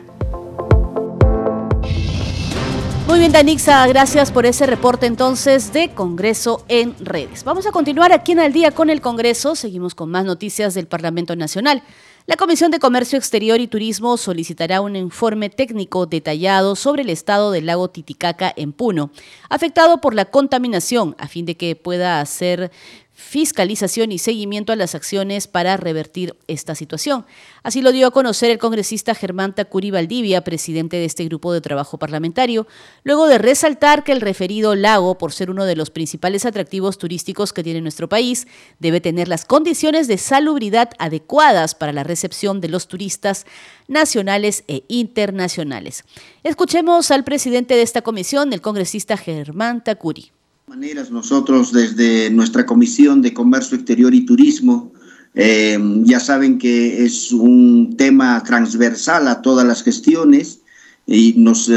Muy 3.05 3.19
bien, 3.19 3.33
Danixa, 3.33 3.85
gracias 3.85 4.31
por 4.31 4.45
ese 4.45 4.65
reporte 4.65 5.05
entonces 5.05 5.71
de 5.73 5.93
Congreso 5.93 6.65
en 6.67 6.95
redes. 6.99 7.43
Vamos 7.43 7.67
a 7.67 7.71
continuar 7.71 8.11
aquí 8.11 8.31
en 8.31 8.39
Al 8.39 8.53
Día 8.53 8.71
con 8.71 8.89
el 8.89 9.01
Congreso. 9.01 9.55
Seguimos 9.55 9.93
con 9.93 10.09
más 10.09 10.25
noticias 10.25 10.73
del 10.73 10.87
Parlamento 10.87 11.35
Nacional. 11.35 11.83
La 12.25 12.37
Comisión 12.37 12.71
de 12.71 12.79
Comercio 12.79 13.17
Exterior 13.17 13.59
y 13.59 13.67
Turismo 13.67 14.15
solicitará 14.15 14.79
un 14.79 14.95
informe 14.95 15.49
técnico 15.49 16.05
detallado 16.05 16.77
sobre 16.77 17.01
el 17.01 17.09
estado 17.09 17.51
del 17.51 17.65
lago 17.65 17.89
Titicaca 17.89 18.53
en 18.55 18.71
Puno, 18.71 19.11
afectado 19.49 19.99
por 19.99 20.15
la 20.15 20.23
contaminación, 20.23 21.17
a 21.19 21.27
fin 21.27 21.45
de 21.45 21.57
que 21.57 21.75
pueda 21.75 22.21
hacer 22.21 22.71
fiscalización 23.13 24.11
y 24.11 24.17
seguimiento 24.17 24.73
a 24.73 24.75
las 24.75 24.95
acciones 24.95 25.47
para 25.47 25.77
revertir 25.77 26.35
esta 26.47 26.73
situación. 26.73 27.25
Así 27.61 27.81
lo 27.81 27.91
dio 27.91 28.07
a 28.07 28.11
conocer 28.11 28.49
el 28.49 28.57
congresista 28.57 29.13
Germán 29.13 29.53
Tacuri 29.53 29.91
Valdivia, 29.91 30.43
presidente 30.43 30.97
de 30.97 31.05
este 31.05 31.25
grupo 31.25 31.53
de 31.53 31.61
trabajo 31.61 31.99
parlamentario, 31.99 32.67
luego 33.03 33.27
de 33.27 33.37
resaltar 33.37 34.03
que 34.03 34.11
el 34.13 34.21
referido 34.21 34.73
lago, 34.75 35.17
por 35.17 35.31
ser 35.31 35.51
uno 35.51 35.65
de 35.65 35.75
los 35.75 35.91
principales 35.91 36.45
atractivos 36.45 36.97
turísticos 36.97 37.53
que 37.53 37.63
tiene 37.63 37.81
nuestro 37.81 38.09
país, 38.09 38.47
debe 38.79 38.99
tener 38.99 39.27
las 39.27 39.45
condiciones 39.45 40.07
de 40.07 40.17
salubridad 40.17 40.89
adecuadas 40.97 41.75
para 41.75 41.93
la 41.93 42.03
recepción 42.03 42.61
de 42.61 42.69
los 42.69 42.87
turistas 42.87 43.45
nacionales 43.87 44.63
e 44.67 44.83
internacionales. 44.87 46.03
Escuchemos 46.43 47.11
al 47.11 47.23
presidente 47.23 47.75
de 47.75 47.83
esta 47.83 48.01
comisión, 48.01 48.53
el 48.53 48.61
congresista 48.61 49.17
Germán 49.17 49.83
Tacuri 49.83 50.31
maneras 50.73 51.11
nosotros 51.11 51.71
desde 51.71 52.31
nuestra 52.31 52.65
Comisión 52.65 53.21
de 53.21 53.31
Comercio 53.31 53.77
Exterior 53.77 54.11
y 54.11 54.25
Turismo 54.25 54.91
eh, 55.35 55.77
ya 56.03 56.19
saben 56.19 56.57
que 56.57 57.05
es 57.05 57.31
un 57.31 57.95
tema 57.95 58.41
transversal 58.41 59.27
a 59.27 59.43
todas 59.43 59.67
las 59.67 59.83
gestiones 59.83 60.61
y 61.05 61.35
nos 61.37 61.69
eh, 61.69 61.75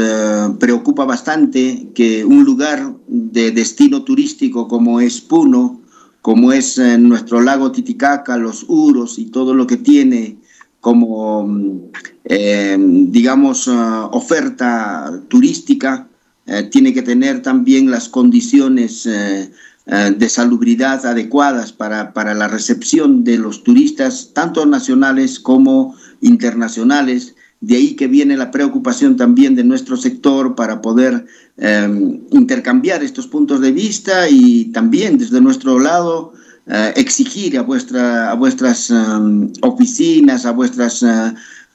preocupa 0.59 1.05
bastante 1.05 1.89
que 1.93 2.25
un 2.25 2.43
lugar 2.43 2.95
de 3.07 3.51
destino 3.51 4.01
turístico 4.01 4.67
como 4.67 4.99
es 4.99 5.21
Puno, 5.21 5.79
como 6.23 6.51
es 6.51 6.79
eh, 6.79 6.97
nuestro 6.97 7.39
lago 7.41 7.71
Titicaca, 7.71 8.35
los 8.35 8.65
Uros 8.67 9.19
y 9.19 9.25
todo 9.25 9.53
lo 9.53 9.67
que 9.67 9.77
tiene 9.77 10.37
como, 10.81 11.47
digamos, 12.23 13.67
oferta 13.67 15.21
turística, 15.27 16.07
eh, 16.47 16.63
tiene 16.63 16.93
que 16.93 17.01
tener 17.01 17.41
también 17.41 17.91
las 17.91 18.07
condiciones 18.07 19.05
eh, 19.05 19.51
eh, 19.85 20.15
de 20.17 20.29
salubridad 20.29 21.05
adecuadas 21.05 21.73
para, 21.73 22.13
para, 22.13 22.33
la 22.33 22.47
recepción 22.47 23.25
de 23.25 23.37
los 23.37 23.65
turistas, 23.65 24.31
tanto 24.33 24.65
nacionales 24.65 25.41
como 25.41 25.95
internacionales. 26.21 27.35
De 27.59 27.75
ahí 27.75 27.95
que 27.95 28.07
viene 28.07 28.37
la 28.37 28.49
preocupación 28.51 29.17
también 29.17 29.55
de 29.55 29.65
nuestro 29.65 29.97
sector 29.97 30.55
para 30.55 30.81
poder 30.81 31.25
intercambiar 32.29 33.03
estos 33.03 33.25
puntos 33.25 33.61
de 33.61 33.71
vista 33.71 34.29
y 34.29 34.65
también 34.65 35.17
desde 35.17 35.41
nuestro 35.41 35.79
lado 35.79 36.33
exigir 36.95 37.57
a, 37.57 37.63
vuestra, 37.63 38.29
a 38.29 38.35
vuestras 38.35 38.93
oficinas, 39.61 40.45
a 40.45 40.51
vuestras 40.51 41.03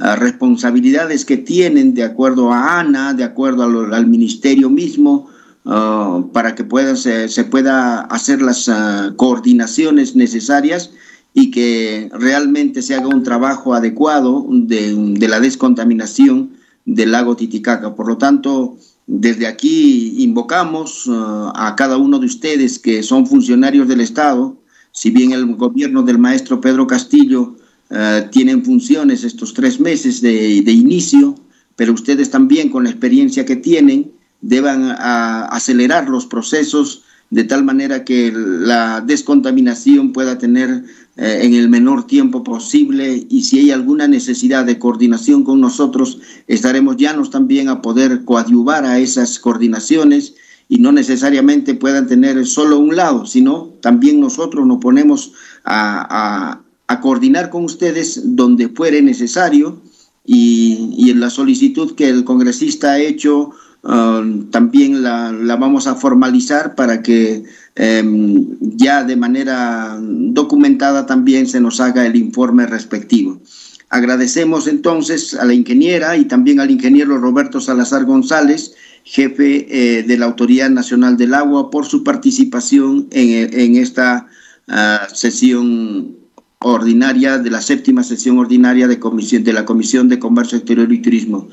responsabilidades 0.02 1.24
que 1.24 1.36
tienen 1.36 1.94
de 1.94 2.02
acuerdo 2.02 2.52
a 2.52 2.80
ANA, 2.80 3.14
de 3.14 3.22
acuerdo 3.22 3.62
al 3.62 4.06
ministerio 4.06 4.68
mismo, 4.68 5.28
ah, 5.64 6.24
para 6.32 6.54
que 6.54 6.64
pueda, 6.64 6.96
se, 6.96 7.44
pueda 7.44 8.00
hacer 8.00 8.42
las 8.42 8.68
ah, 8.68 9.12
coordinaciones 9.16 10.16
necesarias 10.16 10.90
y 11.34 11.52
que 11.52 12.10
realmente 12.12 12.82
se 12.82 12.96
haga 12.96 13.06
un 13.06 13.22
trabajo 13.22 13.74
adecuado 13.74 14.44
de, 14.50 15.28
la 15.28 15.38
descontaminación 15.38 16.50
del 16.84 17.12
lago 17.12 17.36
Titicaca. 17.36 17.94
Por 17.94 18.08
lo 18.08 18.18
tanto, 18.18 18.76
desde 19.06 19.46
aquí 19.46 20.16
invocamos 20.18 21.08
ah, 21.08 21.52
a 21.54 21.76
cada 21.76 21.96
uno 21.96 22.18
de 22.18 22.26
ustedes 22.26 22.80
que 22.80 23.04
son 23.04 23.26
funcionarios 23.26 23.86
del 23.86 24.00
Estado, 24.00 24.56
si 24.90 25.10
bien 25.10 25.30
el 25.30 25.46
gobierno 25.54 26.02
del 26.02 26.18
maestro 26.18 26.60
Pedro 26.60 26.88
Castillo 26.88 27.54
eh, 27.94 28.28
tienen 28.30 28.64
funciones 28.64 29.22
estos 29.22 29.52
tres 29.52 29.78
meses 29.78 30.20
de, 30.22 30.72
inicio, 30.72 31.34
pero 31.76 31.92
ustedes 31.92 32.30
también 32.30 32.70
con 32.70 32.84
la 32.84 32.90
experiencia 32.90 33.44
que 33.44 33.56
tienen 33.56 34.12
deban 34.40 34.96
acelerar 34.98 36.08
los 36.08 36.26
procesos 36.26 37.02
de 37.30 37.44
tal 37.44 37.64
manera 37.64 38.04
que 38.04 38.32
la 38.34 39.00
descontaminación 39.00 40.12
pueda 40.12 40.36
tener 40.36 40.84
eh, 41.16 41.40
en 41.42 41.54
el 41.54 41.68
menor 41.68 42.06
tiempo 42.06 42.42
posible. 42.42 43.26
Y 43.30 43.42
si 43.42 43.58
hay 43.58 43.70
alguna 43.70 44.08
necesidad 44.08 44.64
de 44.64 44.78
coordinación 44.78 45.44
con 45.44 45.60
nosotros, 45.60 46.18
estaremos 46.46 46.96
llanos 46.96 47.30
también 47.30 47.68
a 47.68 47.80
poder 47.80 48.24
coadyuvar 48.24 48.84
a 48.84 48.98
esas 48.98 49.38
coordinaciones 49.38 50.34
y 50.68 50.78
no 50.78 50.92
necesariamente 50.92 51.74
puedan 51.74 52.06
tener 52.06 52.46
solo 52.46 52.78
un 52.78 52.96
lado, 52.96 53.26
sino 53.26 53.74
también 53.80 54.20
nosotros 54.20 54.66
nos 54.66 54.78
ponemos 54.78 55.32
a, 55.64 56.60
coordinar 57.00 57.50
con 57.50 57.64
ustedes 57.64 58.20
donde 58.36 58.68
fuere 58.68 59.02
necesario 59.02 59.80
y, 60.24 61.10
en 61.10 61.20
la 61.20 61.30
solicitud 61.30 61.94
que 61.94 62.08
el 62.08 62.24
congresista 62.24 62.92
ha 62.92 62.98
hecho 62.98 63.50
um, 63.82 64.50
también 64.50 65.02
la, 65.02 65.32
vamos 65.58 65.86
a 65.86 65.94
formalizar 65.94 66.74
para 66.74 67.02
que 67.02 67.44
em, 67.74 68.46
ya 68.60 69.04
de 69.04 69.16
manera 69.16 69.98
documentada 70.00 71.06
también 71.06 71.46
se 71.46 71.60
nos 71.60 71.80
haga 71.80 72.06
el 72.06 72.16
informe 72.16 72.66
respectivo. 72.66 73.40
Agradecemos 73.88 74.68
entonces 74.68 75.34
a 75.34 75.44
la 75.44 75.52
ingeniera 75.52 76.16
y 76.16 76.24
también 76.24 76.60
al 76.60 76.70
ingeniero 76.70 77.18
Roberto 77.18 77.60
Salazar 77.60 78.06
González, 78.06 78.74
jefe 79.04 79.66
eh, 79.68 80.02
de 80.02 80.16
la 80.16 80.26
Autoridad 80.26 80.70
Nacional 80.70 81.18
del 81.18 81.34
Agua, 81.34 81.70
por 81.70 81.84
su 81.84 82.02
participación 82.02 83.08
en, 83.10 83.76
esta 83.76 84.28
ah, 84.68 85.08
sesión 85.12 86.21
ordinaria, 86.64 87.38
de 87.38 87.50
la 87.50 87.60
séptima 87.60 88.02
sesión 88.02 88.38
ordinaria 88.38 88.88
de, 88.88 88.98
comisión, 88.98 89.44
de 89.44 89.52
la 89.52 89.64
Comisión 89.64 90.08
de 90.08 90.18
Comercio 90.18 90.58
Exterior 90.58 90.92
y 90.92 91.02
Turismo. 91.02 91.48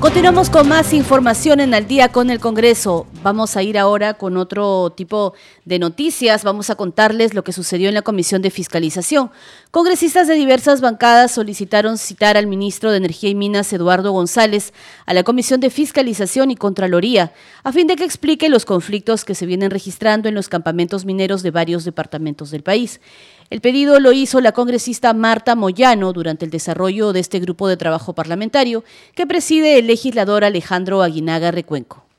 Continuamos 0.00 0.48
con 0.48 0.66
más 0.66 0.94
información 0.94 1.60
en 1.60 1.74
Al 1.74 1.86
día 1.86 2.08
con 2.08 2.30
el 2.30 2.40
Congreso. 2.40 3.06
Vamos 3.22 3.54
a 3.58 3.62
ir 3.62 3.76
ahora 3.76 4.14
con 4.14 4.38
otro 4.38 4.94
tipo 4.96 5.34
de 5.66 5.78
noticias. 5.78 6.42
Vamos 6.42 6.70
a 6.70 6.74
contarles 6.74 7.34
lo 7.34 7.44
que 7.44 7.52
sucedió 7.52 7.90
en 7.90 7.94
la 7.94 8.00
Comisión 8.00 8.40
de 8.40 8.50
Fiscalización. 8.50 9.30
Congresistas 9.70 10.26
de 10.26 10.36
diversas 10.36 10.80
bancadas 10.80 11.30
solicitaron 11.30 11.98
citar 11.98 12.38
al 12.38 12.46
ministro 12.46 12.90
de 12.90 12.96
Energía 12.96 13.28
y 13.28 13.34
Minas, 13.34 13.74
Eduardo 13.74 14.12
González, 14.12 14.72
a 15.04 15.12
la 15.12 15.22
Comisión 15.22 15.60
de 15.60 15.68
Fiscalización 15.68 16.50
y 16.50 16.56
Contraloría, 16.56 17.34
a 17.62 17.72
fin 17.72 17.86
de 17.86 17.96
que 17.96 18.04
explique 18.04 18.48
los 18.48 18.64
conflictos 18.64 19.26
que 19.26 19.34
se 19.34 19.44
vienen 19.44 19.70
registrando 19.70 20.30
en 20.30 20.34
los 20.34 20.48
campamentos 20.48 21.04
mineros 21.04 21.42
de 21.42 21.50
varios 21.50 21.84
departamentos 21.84 22.50
del 22.50 22.62
país. 22.62 23.02
El 23.50 23.60
pedido 23.60 24.00
lo 24.00 24.12
hizo 24.12 24.40
la 24.40 24.52
congresista 24.52 25.12
Marta 25.12 25.54
Moyano 25.54 26.14
durante 26.14 26.46
el 26.46 26.50
desarrollo 26.50 27.12
de 27.12 27.20
este 27.20 27.38
grupo 27.38 27.68
de 27.68 27.76
trabajo 27.76 28.14
parlamentario 28.14 28.82
que 29.14 29.26
preside 29.26 29.78
el 29.78 29.88
legislador 29.88 30.42
Alejandro 30.42 31.02
Aguinaga 31.02 31.50
Recuenco. 31.50 32.09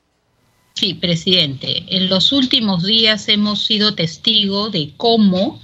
Sí, 0.74 0.94
presidente. 0.94 1.84
En 1.88 2.08
los 2.08 2.32
últimos 2.32 2.82
días 2.82 3.28
hemos 3.28 3.64
sido 3.64 3.94
testigos 3.94 4.72
de 4.72 4.90
cómo 4.96 5.60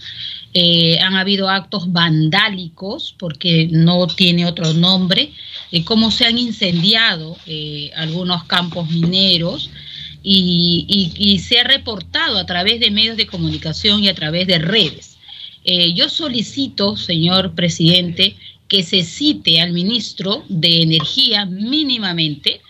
eh, 0.55 0.99
han 1.01 1.15
habido 1.15 1.49
actos 1.49 1.93
vandálicos, 1.93 3.15
porque 3.19 3.69
no 3.71 4.07
tiene 4.07 4.47
otro 4.47 4.73
nombre, 4.75 5.33
de 5.73 5.85
cómo 5.85 6.11
se 6.11 6.27
han 6.27 6.39
incendiado 6.39 7.37
eh, 7.47 7.91
algunos 7.97 8.45
campos 8.45 8.91
mineros 8.91 9.71
y, 10.23 11.13
y 11.17 11.39
se 11.39 11.61
ha 11.61 11.65
reportado 11.65 12.39
a 12.39 12.47
través 12.47 12.81
de 12.81 12.91
medios 12.91 13.17
de 13.17 13.27
comunicación 13.27 14.05
y 14.05 14.09
a 14.09 14.15
través 14.15 14.47
de 14.47 14.59
redes. 14.59 15.19
Eh, 15.65 15.93
yo 15.95 16.09
solicito, 16.09 16.97
señor 16.97 17.55
presidente, 17.55 18.37
que 18.69 18.83
se 18.83 19.03
cite 19.03 19.61
al 19.61 19.73
ministro 19.73 20.45
de 20.49 20.83
Energía 20.83 21.45
mínimamente 21.45 22.61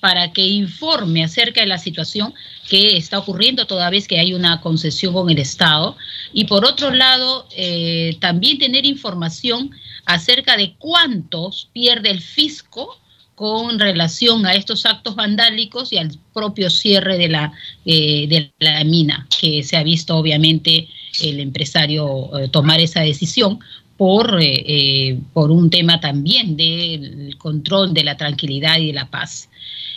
para 0.00 0.32
que 0.32 0.46
informe 0.46 1.24
acerca 1.24 1.60
de 1.60 1.66
la 1.66 1.78
situación 1.78 2.34
que 2.68 2.96
está 2.96 3.18
ocurriendo 3.18 3.66
toda 3.66 3.90
vez 3.90 4.06
que 4.06 4.18
hay 4.18 4.34
una 4.34 4.60
concesión 4.60 5.12
con 5.12 5.30
el 5.30 5.38
Estado. 5.38 5.96
Y 6.32 6.44
por 6.44 6.64
otro 6.64 6.90
lado, 6.90 7.46
eh, 7.56 8.16
también 8.20 8.58
tener 8.58 8.84
información 8.84 9.70
acerca 10.04 10.56
de 10.56 10.74
cuántos 10.78 11.68
pierde 11.72 12.10
el 12.10 12.20
fisco 12.20 12.98
con 13.36 13.78
relación 13.78 14.46
a 14.46 14.54
estos 14.54 14.86
actos 14.86 15.14
vandálicos 15.14 15.92
y 15.92 15.98
al 15.98 16.10
propio 16.32 16.70
cierre 16.70 17.18
de 17.18 17.28
la, 17.28 17.52
eh, 17.84 18.26
de 18.28 18.50
la 18.58 18.82
mina, 18.82 19.28
que 19.40 19.62
se 19.62 19.76
ha 19.76 19.82
visto 19.82 20.16
obviamente 20.16 20.88
el 21.22 21.40
empresario 21.40 22.30
eh, 22.38 22.48
tomar 22.48 22.80
esa 22.80 23.02
decisión 23.02 23.60
por, 23.98 24.38
eh, 24.40 25.18
por 25.34 25.50
un 25.50 25.68
tema 25.68 26.00
también 26.00 26.56
del 26.56 27.36
control 27.36 27.92
de 27.92 28.04
la 28.04 28.16
tranquilidad 28.16 28.78
y 28.78 28.88
de 28.88 28.92
la 28.94 29.10
paz. 29.10 29.50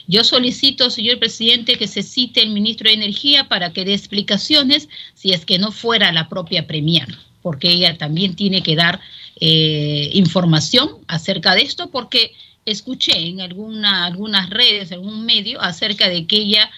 Yo 0.10 0.24
solicito, 0.24 0.89
señor 0.89 1.20
presidente, 1.20 1.78
que 1.78 1.88
se 1.88 2.01
cite 2.01 2.41
el 2.41 2.49
ministro 2.49 2.89
de 2.89 2.95
Energía 2.95 3.47
para 3.47 3.74
que 3.74 3.86
dé 3.86 3.93
explicaciones 3.93 4.89
si 5.14 5.34
es 5.34 5.45
que 5.45 5.60
no 5.60 5.72
fuera 5.72 6.12
la 6.12 6.28
propia 6.28 6.66
Premier, 6.66 7.16
porque 7.43 7.70
ella 7.70 7.95
también 7.95 8.36
tiene 8.36 8.64
que 8.64 8.76
dar 8.76 8.99
información 9.39 10.97
acerca 11.07 11.53
de 11.53 11.62
esto, 11.62 11.91
porque 11.91 12.34
escuché 12.66 13.20
en 13.20 13.39
alguna, 13.39 14.07
algunas 14.07 14.49
redes, 14.49 14.91
en 14.91 14.95
algún 14.95 15.28
medio, 15.28 15.62
acerca 15.62 16.10
de 16.10 16.26
que 16.26 16.38
ella, 16.38 16.72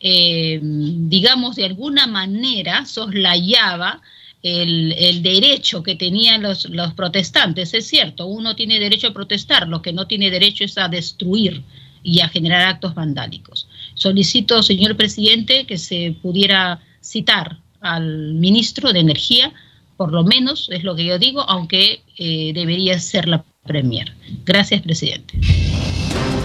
eh, 0.00 0.58
digamos, 0.62 1.56
de 1.56 1.66
alguna 1.66 2.06
manera 2.06 2.86
soslayaba 2.86 4.00
el, 4.42 4.92
el, 4.96 5.22
derecho 5.22 5.82
que 5.82 5.94
tenían 5.94 6.40
los, 6.42 6.66
los 6.70 6.94
protestantes. 6.94 7.74
Es 7.74 7.86
cierto, 7.86 8.24
uno 8.24 8.56
tiene 8.56 8.80
derecho 8.80 9.08
a 9.08 9.12
protestar, 9.12 9.68
lo 9.68 9.82
que 9.82 9.92
no 9.92 10.06
tiene 10.06 10.30
derecho 10.30 10.64
es 10.64 10.78
a 10.78 10.88
destruir 10.88 11.62
y 12.02 12.20
a 12.20 12.28
generar 12.28 12.62
actos 12.62 12.94
vandálicos. 12.94 13.68
Solicito, 13.94 14.62
señor 14.62 14.96
presidente, 14.96 15.66
que 15.66 15.78
se 15.78 16.16
pudiera 16.22 16.80
citar 17.00 17.58
al 17.80 18.34
ministro 18.34 18.92
de 18.92 19.00
Energía, 19.00 19.52
por 19.96 20.12
lo 20.12 20.24
menos 20.24 20.68
es 20.70 20.84
lo 20.84 20.94
que 20.94 21.04
yo 21.04 21.18
digo, 21.18 21.42
aunque 21.42 22.02
eh, 22.16 22.52
debería 22.54 22.98
ser 22.98 23.28
la 23.28 23.44
Premier. 23.68 24.14
Gracias, 24.44 24.80
presidente. 24.82 25.38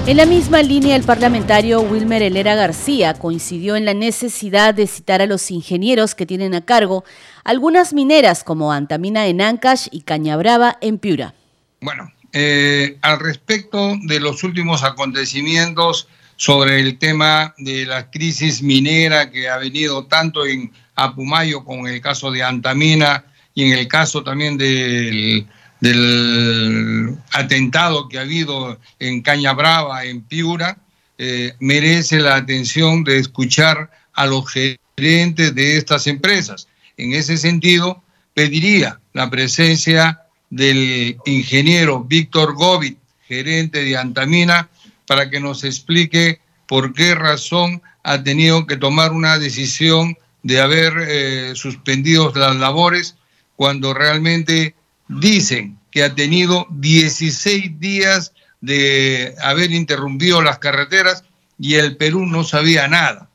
En 0.05 0.17
la 0.17 0.25
misma 0.25 0.61
línea, 0.61 0.97
el 0.97 1.03
parlamentario 1.03 1.79
Wilmer 1.79 2.21
Helera 2.21 2.55
García 2.55 3.13
coincidió 3.13 3.77
en 3.77 3.85
la 3.85 3.93
necesidad 3.93 4.73
de 4.73 4.85
citar 4.85 5.21
a 5.21 5.25
los 5.25 5.49
ingenieros 5.49 6.13
que 6.13 6.25
tienen 6.25 6.53
a 6.53 6.61
cargo 6.61 7.05
algunas 7.45 7.93
mineras 7.93 8.43
como 8.43 8.73
Antamina 8.73 9.27
en 9.27 9.39
Ancash 9.39 9.87
y 9.91 10.01
Cañabrava 10.01 10.77
en 10.81 10.97
Piura. 10.97 11.33
Bueno, 11.79 12.11
eh, 12.33 12.97
al 13.01 13.19
respecto 13.19 13.95
de 14.01 14.19
los 14.19 14.43
últimos 14.43 14.83
acontecimientos 14.83 16.07
sobre 16.35 16.79
el 16.81 16.97
tema 16.97 17.53
de 17.57 17.85
la 17.85 18.09
crisis 18.09 18.61
minera 18.61 19.31
que 19.31 19.47
ha 19.47 19.57
venido 19.57 20.05
tanto 20.07 20.45
en 20.45 20.71
Apumayo 20.95 21.63
con 21.63 21.87
el 21.87 22.01
caso 22.01 22.31
de 22.31 22.43
Antamina 22.43 23.23
y 23.53 23.63
en 23.63 23.77
el 23.77 23.87
caso 23.87 24.23
también 24.23 24.57
del 24.57 25.47
del 25.83 27.17
atentado 27.33 28.07
que 28.07 28.17
ha 28.17 28.21
habido 28.21 28.79
en 28.99 29.21
Caña 29.21 29.51
Brava, 29.53 30.05
en 30.05 30.21
Piura, 30.21 30.77
eh, 31.17 31.55
merece 31.59 32.21
la 32.21 32.37
atención 32.37 33.03
de 33.03 33.19
escuchar 33.19 33.91
a 34.13 34.25
los 34.25 34.45
gerentes 34.49 35.53
de 35.53 35.75
estas 35.75 36.07
empresas. 36.07 36.69
En 36.95 37.11
ese 37.11 37.35
sentido, 37.35 38.01
pediría 38.33 39.01
la 39.11 39.29
presencia 39.29 40.21
del 40.53 41.17
ingeniero 41.25 42.03
Víctor 42.03 42.53
Govit, 42.53 42.99
gerente 43.27 43.83
de 43.83 43.97
Antamina, 43.97 44.69
para 45.07 45.27
que 45.31 45.39
nos 45.39 45.63
explique 45.63 46.41
por 46.67 46.93
qué 46.93 47.15
razón 47.15 47.81
ha 48.03 48.21
tenido 48.21 48.67
que 48.67 48.77
tomar 48.77 49.13
una 49.13 49.39
decisión 49.39 50.15
de 50.43 50.61
haber 50.61 50.93
eh, 51.07 51.53
suspendido 51.55 52.31
las 52.35 52.55
labores 52.57 53.15
cuando 53.55 53.95
realmente 53.95 54.75
dicen 55.07 55.79
que 55.89 56.03
ha 56.03 56.13
tenido 56.13 56.67
16 56.69 57.79
días 57.79 58.33
de 58.61 59.33
haber 59.41 59.71
interrumpido 59.71 60.43
las 60.43 60.59
carreteras 60.59 61.23
y 61.57 61.75
el 61.75 61.97
Perú 61.97 62.27
no 62.27 62.43
sabía 62.43 62.87
nada. 62.87 63.27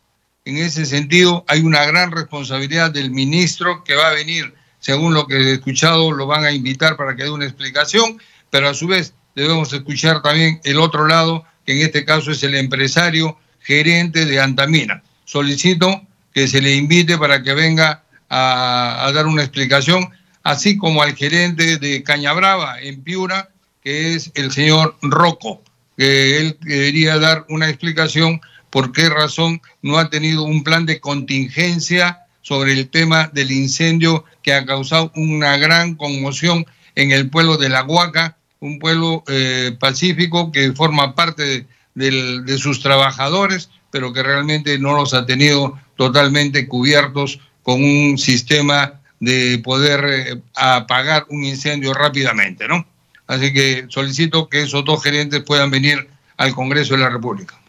En 0.44 0.56
ese 0.56 0.86
sentido, 0.86 1.44
hay 1.48 1.62
una 1.62 1.84
gran 1.84 2.12
responsabilidad 2.12 2.92
del 2.92 3.10
ministro 3.10 3.82
que 3.82 3.96
va 3.96 4.08
a 4.08 4.14
venir, 4.14 4.54
según 4.80 5.14
lo 5.14 5.26
que 5.26 5.36
he 5.36 5.52
escuchado, 5.54 6.12
lo 6.12 6.26
van 6.26 6.44
a 6.44 6.52
invitar 6.52 6.96
para 6.96 7.16
que 7.16 7.24
dé 7.24 7.30
una 7.30 7.44
explicación, 7.44 8.20
pero 8.50 8.68
a 8.68 8.74
su 8.74 8.86
vez 8.86 9.14
debemos 9.34 9.72
escuchar 9.72 10.22
también 10.22 10.60
el 10.64 10.78
otro 10.78 11.06
lado, 11.06 11.44
que 11.64 11.72
en 11.72 11.86
este 11.86 12.04
caso 12.04 12.30
es 12.30 12.42
el 12.42 12.54
empresario 12.54 13.38
gerente 13.60 14.24
de 14.24 14.40
Antamina. 14.40 15.02
Solicito 15.24 16.02
que 16.32 16.48
se 16.48 16.60
le 16.60 16.74
invite 16.74 17.18
para 17.18 17.42
que 17.42 17.54
venga 17.54 18.04
a, 18.30 19.10
dar 19.14 19.26
una 19.26 19.42
explicación 19.42 20.10
así 20.42 20.76
como 20.76 21.02
al 21.02 21.14
gerente 21.14 21.78
de 21.78 22.02
Cañabrava 22.02 22.80
en 22.80 23.02
Piura, 23.02 23.50
que 23.82 24.14
es 24.14 24.30
el 24.34 24.52
señor 24.52 24.96
Rocco, 25.02 25.62
que 25.96 26.38
él 26.38 26.56
debería 26.60 27.18
dar 27.18 27.44
una 27.48 27.68
explicación 27.68 28.40
por 28.70 28.92
qué 28.92 29.08
razón 29.08 29.60
no 29.82 29.98
ha 29.98 30.10
tenido 30.10 30.44
un 30.44 30.62
plan 30.62 30.86
de 30.86 31.00
contingencia 31.00 32.26
sobre 32.48 32.72
el 32.72 32.88
tema 32.88 33.28
del 33.34 33.52
incendio 33.52 34.24
que 34.42 34.54
ha 34.54 34.64
causado 34.64 35.12
una 35.16 35.58
gran 35.58 35.96
conmoción 35.96 36.64
en 36.94 37.12
el 37.12 37.28
pueblo 37.28 37.58
de 37.58 37.68
La 37.68 37.84
Huaca, 37.84 38.38
un 38.60 38.78
pueblo 38.78 39.22
eh, 39.28 39.76
pacífico 39.78 40.50
que 40.50 40.72
forma 40.72 41.14
parte 41.14 41.66
de, 41.94 42.58
sus 42.58 42.80
trabajadores, 42.80 43.68
pero 43.90 44.14
que 44.14 44.22
realmente 44.22 44.78
no 44.78 44.94
los 44.94 45.12
ha 45.12 45.26
tenido 45.26 45.78
totalmente 45.96 46.66
cubiertos 46.66 47.38
con 47.62 47.84
un 47.84 48.16
sistema 48.16 48.94
de 49.20 49.60
poder 49.62 50.04
eh, 50.08 50.40
apagar 50.54 51.26
un 51.28 51.44
incendio 51.44 51.92
rápidamente, 51.92 52.66
¿no? 52.66 52.86
Así 53.26 53.52
que 53.52 53.84
solicito 53.90 54.48
que 54.48 54.62
esos 54.62 54.86
dos 54.86 55.02
gerentes 55.02 55.42
puedan 55.42 55.70
venir 55.70 56.08
al 56.38 56.54
Congreso 56.54 56.94
de 56.94 57.00
la 57.00 57.10
República. 57.10 57.60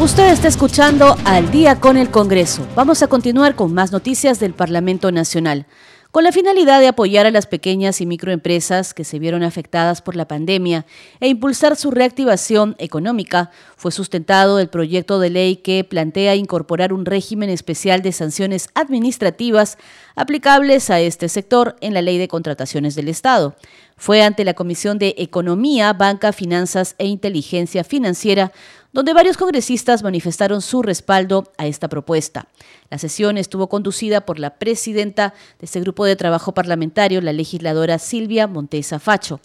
Usted 0.00 0.30
está 0.30 0.46
escuchando 0.46 1.16
Al 1.24 1.50
día 1.50 1.80
con 1.80 1.96
el 1.96 2.08
Congreso. 2.08 2.64
Vamos 2.76 3.02
a 3.02 3.08
continuar 3.08 3.56
con 3.56 3.74
más 3.74 3.90
noticias 3.90 4.38
del 4.38 4.54
Parlamento 4.54 5.10
Nacional. 5.10 5.66
Con 6.12 6.22
la 6.24 6.32
finalidad 6.32 6.80
de 6.80 6.86
apoyar 6.86 7.26
a 7.26 7.30
las 7.32 7.46
pequeñas 7.46 8.00
y 8.00 8.06
microempresas 8.06 8.94
que 8.94 9.04
se 9.04 9.18
vieron 9.18 9.42
afectadas 9.42 10.00
por 10.00 10.16
la 10.16 10.26
pandemia 10.26 10.86
e 11.20 11.28
impulsar 11.28 11.76
su 11.76 11.90
reactivación 11.90 12.76
económica, 12.78 13.50
fue 13.76 13.90
sustentado 13.90 14.58
el 14.58 14.68
proyecto 14.68 15.18
de 15.18 15.30
ley 15.30 15.56
que 15.56 15.84
plantea 15.84 16.36
incorporar 16.36 16.92
un 16.92 17.04
régimen 17.04 17.50
especial 17.50 18.00
de 18.00 18.12
sanciones 18.12 18.68
administrativas 18.74 19.78
aplicables 20.14 20.88
a 20.90 21.00
este 21.00 21.28
sector 21.28 21.76
en 21.80 21.92
la 21.92 22.02
Ley 22.02 22.18
de 22.18 22.28
Contrataciones 22.28 22.94
del 22.94 23.08
Estado. 23.08 23.56
Fue 23.96 24.22
ante 24.22 24.44
la 24.44 24.54
Comisión 24.54 24.98
de 24.98 25.14
Economía, 25.18 25.92
Banca, 25.92 26.32
Finanzas 26.32 26.94
e 26.98 27.06
Inteligencia 27.06 27.84
Financiera 27.84 28.52
donde 28.92 29.12
varios 29.12 29.36
congresistas 29.36 30.02
manifestaron 30.02 30.62
su 30.62 30.82
respaldo 30.82 31.52
a 31.58 31.66
esta 31.66 31.88
propuesta. 31.88 32.48
La 32.90 32.98
sesión 32.98 33.36
estuvo 33.36 33.68
conducida 33.68 34.22
por 34.22 34.38
la 34.38 34.58
presidenta 34.58 35.34
de 35.58 35.66
este 35.66 35.80
grupo 35.80 36.06
de 36.06 36.16
trabajo 36.16 36.52
parlamentario, 36.52 37.20
la 37.20 37.32
legisladora 37.32 37.98
Silvia 37.98 38.46
Montesa 38.46 38.98
Facho. 38.98 39.40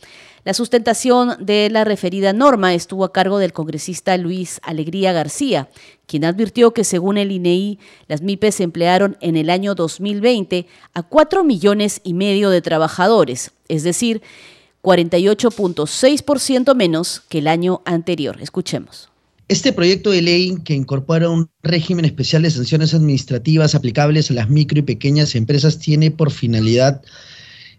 La 0.45 0.53
sustentación 0.53 1.37
de 1.39 1.69
la 1.69 1.83
referida 1.85 2.33
norma 2.33 2.73
estuvo 2.73 3.05
a 3.05 3.13
cargo 3.13 3.37
del 3.37 3.53
congresista 3.53 4.17
Luis 4.17 4.59
Alegría 4.63 5.13
García, 5.13 5.69
quien 6.05 6.25
advirtió 6.25 6.73
que 6.73 6.83
según 6.83 7.17
el 7.17 7.31
INEI, 7.31 7.73
e 7.73 7.77
las 8.07 8.21
MIPES 8.21 8.59
emplearon 8.59 9.17
en 9.21 9.37
el 9.37 9.49
año 9.49 9.73
2020 9.75 10.67
a 10.93 11.03
4 11.03 11.43
millones 11.43 12.01
y 12.03 12.13
medio 12.13 12.49
de 12.49 12.61
trabajadores, 12.61 13.51
es 13.69 13.83
decir, 13.83 14.21
48.6% 14.81 16.75
menos 16.75 17.21
que 17.29 17.37
el 17.37 17.47
año 17.47 17.81
anterior. 17.85 18.41
Escuchemos. 18.41 19.12
Este 19.53 19.71
proyecto 19.71 20.09
de 20.09 20.23
ley 20.23 20.57
que 20.65 20.73
incorpora 20.73 21.29
un 21.29 21.47
régimen 21.61 22.05
especial 22.05 22.41
de 22.41 22.49
sanciones 22.49 22.95
administrativas 22.95 23.75
aplicables 23.75 24.31
a 24.31 24.33
las 24.33 24.49
micro 24.49 24.79
y 24.79 24.81
pequeñas 24.81 25.35
empresas 25.35 25.77
tiene 25.77 26.09
por 26.09 26.31
finalidad 26.31 27.03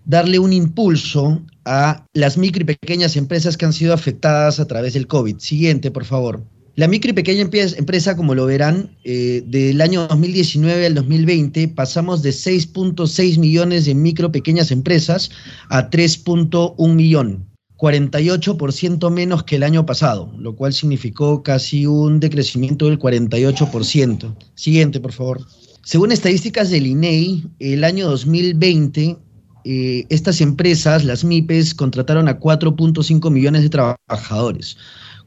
darle 0.04 0.38
un 0.38 0.52
impulso 0.52 1.42
a 1.64 2.06
las 2.12 2.38
micro 2.38 2.62
y 2.62 2.76
pequeñas 2.76 3.16
empresas 3.16 3.56
que 3.56 3.64
han 3.64 3.72
sido 3.72 3.92
afectadas 3.92 4.60
a 4.60 4.68
través 4.68 4.94
del 4.94 5.08
COVID. 5.08 5.38
Siguiente, 5.38 5.90
por 5.90 6.04
favor. 6.04 6.44
La 6.76 6.86
micro 6.86 7.10
y 7.10 7.14
pequeña 7.14 7.40
empresa, 7.42 8.16
como 8.16 8.36
lo 8.36 8.46
verán, 8.46 8.96
eh, 9.02 9.42
del 9.44 9.80
año 9.80 10.06
2019 10.06 10.86
al 10.86 10.94
2020 10.94 11.66
pasamos 11.66 12.22
de 12.22 12.30
6.6 12.30 13.36
millones 13.38 13.84
de 13.86 13.96
micro 13.96 14.28
y 14.28 14.30
pequeñas 14.30 14.70
empresas 14.70 15.28
a 15.70 15.90
3.1 15.90 16.94
millón. 16.94 17.48
48% 17.76 19.10
menos 19.10 19.42
que 19.42 19.56
el 19.56 19.62
año 19.64 19.84
pasado, 19.84 20.32
lo 20.38 20.54
cual 20.54 20.72
significó 20.72 21.42
casi 21.42 21.86
un 21.86 22.20
decrecimiento 22.20 22.86
del 22.86 22.98
48%. 22.98 24.36
Siguiente, 24.54 25.00
por 25.00 25.12
favor. 25.12 25.40
Según 25.82 26.12
estadísticas 26.12 26.70
del 26.70 26.86
INEI, 26.86 27.44
e 27.58 27.74
el 27.74 27.84
año 27.84 28.08
2020, 28.08 29.18
eh, 29.64 30.06
estas 30.08 30.40
empresas, 30.40 31.04
las 31.04 31.24
MIPES, 31.24 31.74
contrataron 31.74 32.28
a 32.28 32.38
4.5 32.38 33.30
millones 33.30 33.62
de 33.62 33.70
trabajadores, 33.70 34.76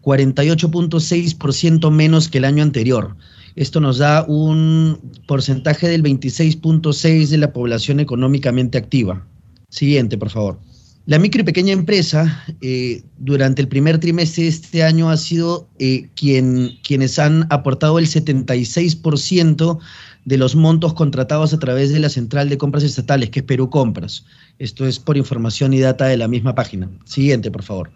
48.6% 0.01 1.91
menos 1.91 2.29
que 2.29 2.37
el 2.37 2.45
año 2.45 2.63
anterior. 2.63 3.17
Esto 3.55 3.79
nos 3.79 3.97
da 3.97 4.23
un 4.27 4.99
porcentaje 5.27 5.87
del 5.89 6.03
26.6% 6.03 7.27
de 7.27 7.37
la 7.37 7.51
población 7.51 7.99
económicamente 7.99 8.77
activa. 8.77 9.27
Siguiente, 9.69 10.17
por 10.17 10.29
favor. 10.29 10.59
La 11.07 11.19
micro 11.19 11.39
y 11.39 11.45
pequeña 11.45 11.71
empresa 11.71 12.43
eh, 12.59 13.01
durante 13.17 13.61
el 13.61 13.69
primer 13.69 13.97
trimestre 13.97 14.43
de 14.43 14.49
este 14.49 14.83
año 14.83 15.09
ha 15.09 15.15
sido 15.15 15.69
eh, 15.79 16.09
quien, 16.17 16.79
quienes 16.83 17.17
han 17.17 17.47
aportado 17.49 17.97
el 17.97 18.07
76% 18.07 19.79
de 20.25 20.37
los 20.37 20.57
montos 20.57 20.93
contratados 20.95 21.53
a 21.53 21.59
través 21.59 21.93
de 21.93 21.99
la 21.99 22.09
central 22.09 22.49
de 22.49 22.57
compras 22.57 22.83
estatales, 22.83 23.29
que 23.29 23.39
es 23.39 23.45
Perú 23.45 23.69
Compras. 23.69 24.25
Esto 24.59 24.85
es 24.85 24.99
por 24.99 25.15
información 25.15 25.73
y 25.73 25.79
data 25.79 26.07
de 26.07 26.17
la 26.17 26.27
misma 26.27 26.55
página. 26.55 26.89
Siguiente, 27.05 27.51
por 27.51 27.63
favor. 27.63 27.89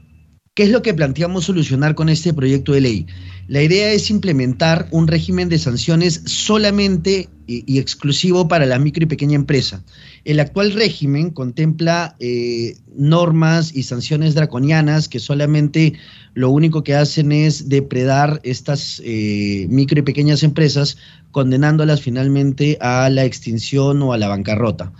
¿Qué 0.54 0.64
es 0.64 0.70
lo 0.70 0.82
que 0.82 0.93
planteamos 0.93 1.45
solucionar 1.45 1.95
con 1.95 2.10
este 2.10 2.34
proyecto 2.34 2.74
de 2.74 2.82
ley? 2.82 3.08
La 3.47 3.64
idea 3.64 3.93
es 3.93 4.10
implementar 4.10 4.89
un 4.91 5.08
régimen 5.08 5.47
de 5.47 5.58
sanciones 5.58 6.24
solamente 6.26 7.30
y, 7.47 7.80
exclusivo 7.80 8.49
para 8.49 8.66
la 8.66 8.78
micro 8.78 9.06
y 9.06 9.08
pequeña 9.08 9.36
empresa. 9.36 9.82
El 10.26 10.41
actual 10.41 10.74
régimen 10.74 11.30
contempla 11.30 12.18
eh, 12.20 12.76
normas 12.93 13.74
y 13.74 13.84
sanciones 13.84 14.36
draconianas 14.36 15.08
que 15.08 15.20
solamente 15.20 15.93
lo 16.34 16.49
único 16.49 16.84
que 16.84 16.95
hacen 16.95 17.32
es 17.32 17.70
depredar 17.70 18.41
estas 18.43 19.02
eh, 19.06 19.68
micro 19.70 19.99
y 19.99 20.04
pequeñas 20.04 20.43
empresas, 20.43 20.97
condenándolas 21.32 22.02
finalmente 22.02 22.78
a 22.82 23.10
la 23.10 23.24
extinción 23.24 24.02
o 24.02 24.12
a 24.12 24.18
la 24.18 24.28
bancarrota. 24.28 24.91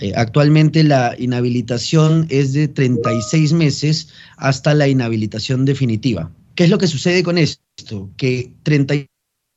Eh, 0.00 0.14
actualmente 0.16 0.82
la 0.82 1.14
inhabilitación 1.18 2.26
es 2.30 2.54
de 2.54 2.68
36 2.68 3.52
meses 3.52 4.08
hasta 4.38 4.72
la 4.72 4.88
inhabilitación 4.88 5.66
definitiva. 5.66 6.32
¿Qué 6.54 6.64
es 6.64 6.70
lo 6.70 6.78
que 6.78 6.86
sucede 6.86 7.22
con 7.22 7.36
esto? 7.36 8.08
Que 8.16 8.50
36 8.62 9.06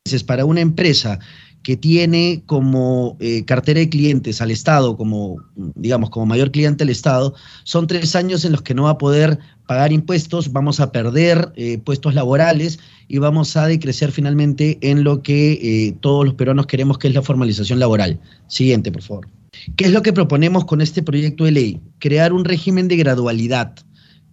meses 0.05 0.23
para 0.25 0.43
una 0.43 0.59
empresa 0.59 1.19
que 1.63 1.77
tiene 1.77 2.43
como 2.45 3.15
eh, 3.21 3.45
cartera 3.45 3.79
de 3.79 3.87
clientes 3.87 4.41
al 4.41 4.51
Estado, 4.51 4.97
como, 4.97 5.37
digamos, 5.55 6.09
como 6.09 6.25
mayor 6.25 6.51
cliente 6.51 6.83
al 6.83 6.89
Estado, 6.89 7.35
son 7.63 7.87
tres 7.87 8.13
años 8.17 8.43
en 8.43 8.51
los 8.51 8.63
que 8.63 8.73
no 8.73 8.83
va 8.83 8.89
a 8.89 8.97
poder 8.97 9.39
pagar 9.65 9.93
impuestos, 9.93 10.51
vamos 10.51 10.81
a 10.81 10.91
perder 10.91 11.53
eh, 11.55 11.77
puestos 11.77 12.15
laborales 12.15 12.79
y 13.07 13.19
vamos 13.19 13.55
a 13.55 13.65
decrecer 13.67 14.11
finalmente 14.11 14.77
en 14.81 15.05
lo 15.05 15.23
que 15.23 15.95
todos 16.01 16.25
los 16.25 16.33
peruanos 16.33 16.67
queremos, 16.67 16.97
que 16.97 17.07
es 17.07 17.13
la 17.13 17.21
formalización 17.21 17.79
laboral. 17.79 18.19
Siguiente, 18.47 18.91
por 18.91 19.03
favor. 19.03 19.27
¿Qué 19.75 19.85
es 19.85 19.91
lo 19.91 20.01
que 20.01 20.13
proponemos 20.13 20.65
con 20.65 20.81
este 20.81 21.01
proyecto 21.01 21.45
de 21.45 21.51
ley? 21.51 21.81
Crear 21.99 22.33
un 22.33 22.43
régimen 22.43 22.87
de 22.87 22.97
gradualidad 22.97 23.75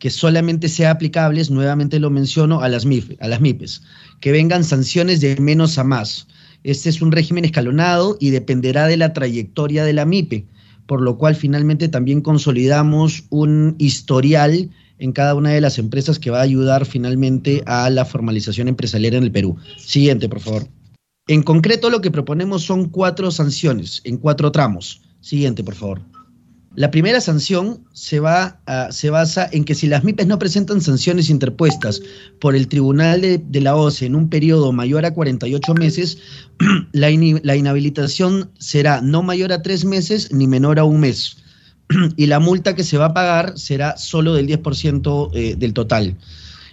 que 0.00 0.10
solamente 0.10 0.68
sea 0.68 0.90
aplicables, 0.90 1.50
nuevamente 1.50 2.00
lo 2.00 2.10
menciono, 2.10 2.62
a 2.62 2.68
las, 2.68 2.86
a 3.20 3.28
las 3.28 3.40
MIPES, 3.40 3.82
que 4.20 4.32
vengan 4.32 4.64
sanciones 4.64 5.20
de 5.20 5.36
menos 5.36 5.78
a 5.78 5.84
más. 5.84 6.26
Este 6.64 6.88
es 6.88 7.02
un 7.02 7.12
régimen 7.12 7.44
escalonado 7.44 8.16
y 8.18 8.30
dependerá 8.30 8.86
de 8.86 8.96
la 8.96 9.12
trayectoria 9.12 9.84
de 9.84 9.92
la 9.92 10.06
MIPE, 10.06 10.46
por 10.86 11.02
lo 11.02 11.18
cual 11.18 11.36
finalmente 11.36 11.88
también 11.88 12.22
consolidamos 12.22 13.24
un 13.28 13.76
historial 13.78 14.70
en 14.98 15.12
cada 15.12 15.34
una 15.34 15.50
de 15.50 15.60
las 15.60 15.78
empresas 15.78 16.18
que 16.18 16.30
va 16.30 16.40
a 16.40 16.44
ayudar 16.44 16.86
finalmente 16.86 17.62
a 17.66 17.88
la 17.90 18.04
formalización 18.04 18.68
empresarial 18.68 19.14
en 19.14 19.24
el 19.24 19.32
Perú. 19.32 19.56
Siguiente, 19.76 20.28
por 20.28 20.40
favor. 20.40 20.66
En 21.28 21.42
concreto, 21.42 21.90
lo 21.90 22.00
que 22.00 22.10
proponemos 22.10 22.62
son 22.62 22.88
cuatro 22.88 23.30
sanciones 23.30 24.00
en 24.04 24.16
cuatro 24.16 24.50
tramos. 24.50 25.02
Siguiente, 25.20 25.62
por 25.62 25.74
favor. 25.74 26.00
La 26.76 26.92
primera 26.92 27.20
sanción 27.20 27.84
se, 27.92 28.20
va 28.20 28.60
se 28.90 29.10
basa 29.10 29.48
en 29.50 29.64
que 29.64 29.74
si 29.74 29.88
las 29.88 30.04
MIPES 30.04 30.28
no 30.28 30.38
presentan 30.38 30.80
sanciones 30.80 31.28
interpuestas 31.28 32.00
por 32.40 32.54
el 32.54 32.68
Tribunal 32.68 33.22
de, 33.22 33.60
la 33.60 33.74
OCE 33.74 34.06
en 34.06 34.14
un 34.14 34.28
periodo 34.28 34.70
mayor 34.70 35.04
a 35.04 35.12
48 35.12 35.74
meses, 35.74 36.18
la, 36.92 37.08
la 37.42 37.56
inhabilitación 37.56 38.50
será 38.58 39.00
no 39.00 39.22
mayor 39.22 39.52
a 39.52 39.62
tres 39.62 39.84
meses 39.84 40.32
ni 40.32 40.46
menor 40.46 40.78
a 40.78 40.84
un 40.84 41.00
mes. 41.00 41.38
y 42.16 42.26
la 42.26 42.38
multa 42.38 42.74
que 42.74 42.84
se 42.84 42.98
va 42.98 43.06
a 43.06 43.14
pagar 43.14 43.58
será 43.58 43.96
solo 43.96 44.34
del 44.34 44.46
10% 44.46 45.30
eh, 45.34 45.56
del 45.56 45.74
total. 45.74 46.16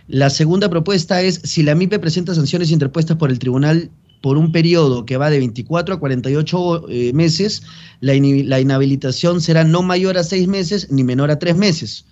La 0.07 0.29
segunda 0.29 0.69
propuesta 0.69 1.21
es, 1.21 1.41
si 1.43 1.63
la 1.63 1.75
MIPE 1.75 1.99
presenta 1.99 2.33
sanciones 2.33 2.71
interpuestas 2.71 3.17
por 3.17 3.29
el 3.29 3.39
Tribunal 3.39 3.89
por 4.21 4.37
un 4.37 4.51
periodo 4.51 5.05
que 5.05 5.17
va 5.17 5.29
de 5.29 5.39
24 5.39 5.95
a 5.95 5.99
48 5.99 6.89
eh, 6.89 7.13
meses, 7.13 7.63
la, 7.99 8.15
inhabilitación 8.15 9.41
será 9.41 9.63
no 9.63 9.81
mayor 9.83 10.17
a 10.17 10.23
seis 10.23 10.47
meses 10.47 10.91
ni 10.91 11.03
menor 11.03 11.31
a 11.31 11.39
tres 11.39 11.55
meses. 11.55 12.05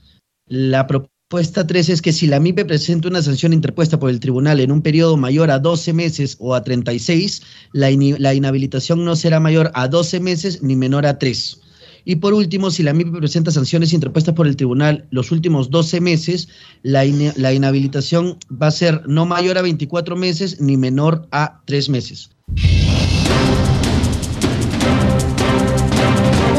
La 0.47 0.87
propuesta 0.87 1.65
3 1.65 1.89
es 1.89 2.01
que 2.01 2.13
si 2.13 2.27
la 2.27 2.39
MIPE 2.39 2.65
presenta 2.65 3.07
una 3.07 3.21
sanción 3.21 3.53
interpuesta 3.53 3.99
por 3.99 4.09
el 4.09 4.19
tribunal 4.19 4.59
en 4.59 4.71
un 4.71 4.81
periodo 4.81 5.17
mayor 5.17 5.49
a 5.49 5.59
12 5.59 5.93
meses 5.93 6.37
o 6.39 6.53
a 6.53 6.63
36, 6.63 7.41
la, 7.73 7.89
la 8.19 8.33
inhabilitación 8.33 9.03
no 9.03 9.15
será 9.15 9.39
mayor 9.39 9.71
a 9.73 9.87
12 9.87 10.19
meses 10.19 10.61
ni 10.61 10.75
menor 10.75 11.05
a 11.05 11.17
3. 11.17 11.61
Y 12.05 12.17
por 12.17 12.35
último, 12.35 12.69
si 12.69 12.83
la 12.83 12.93
MIPE 12.93 13.17
presenta 13.17 13.49
sanciones 13.49 13.91
interpuestas 13.91 14.35
por 14.35 14.45
el 14.45 14.55
tribunal 14.55 15.07
los 15.09 15.31
últimos 15.31 15.71
12 15.71 15.99
meses, 16.01 16.47
la, 16.83 17.03
la 17.35 17.51
inhabilitación 17.51 18.37
va 18.49 18.67
a 18.67 18.71
ser 18.71 19.01
no 19.07 19.25
mayor 19.25 19.57
a 19.57 19.63
24 19.63 20.15
meses 20.15 20.61
ni 20.61 20.77
menor 20.77 21.27
a 21.31 21.61
3 21.65 21.89
meses. 21.89 22.29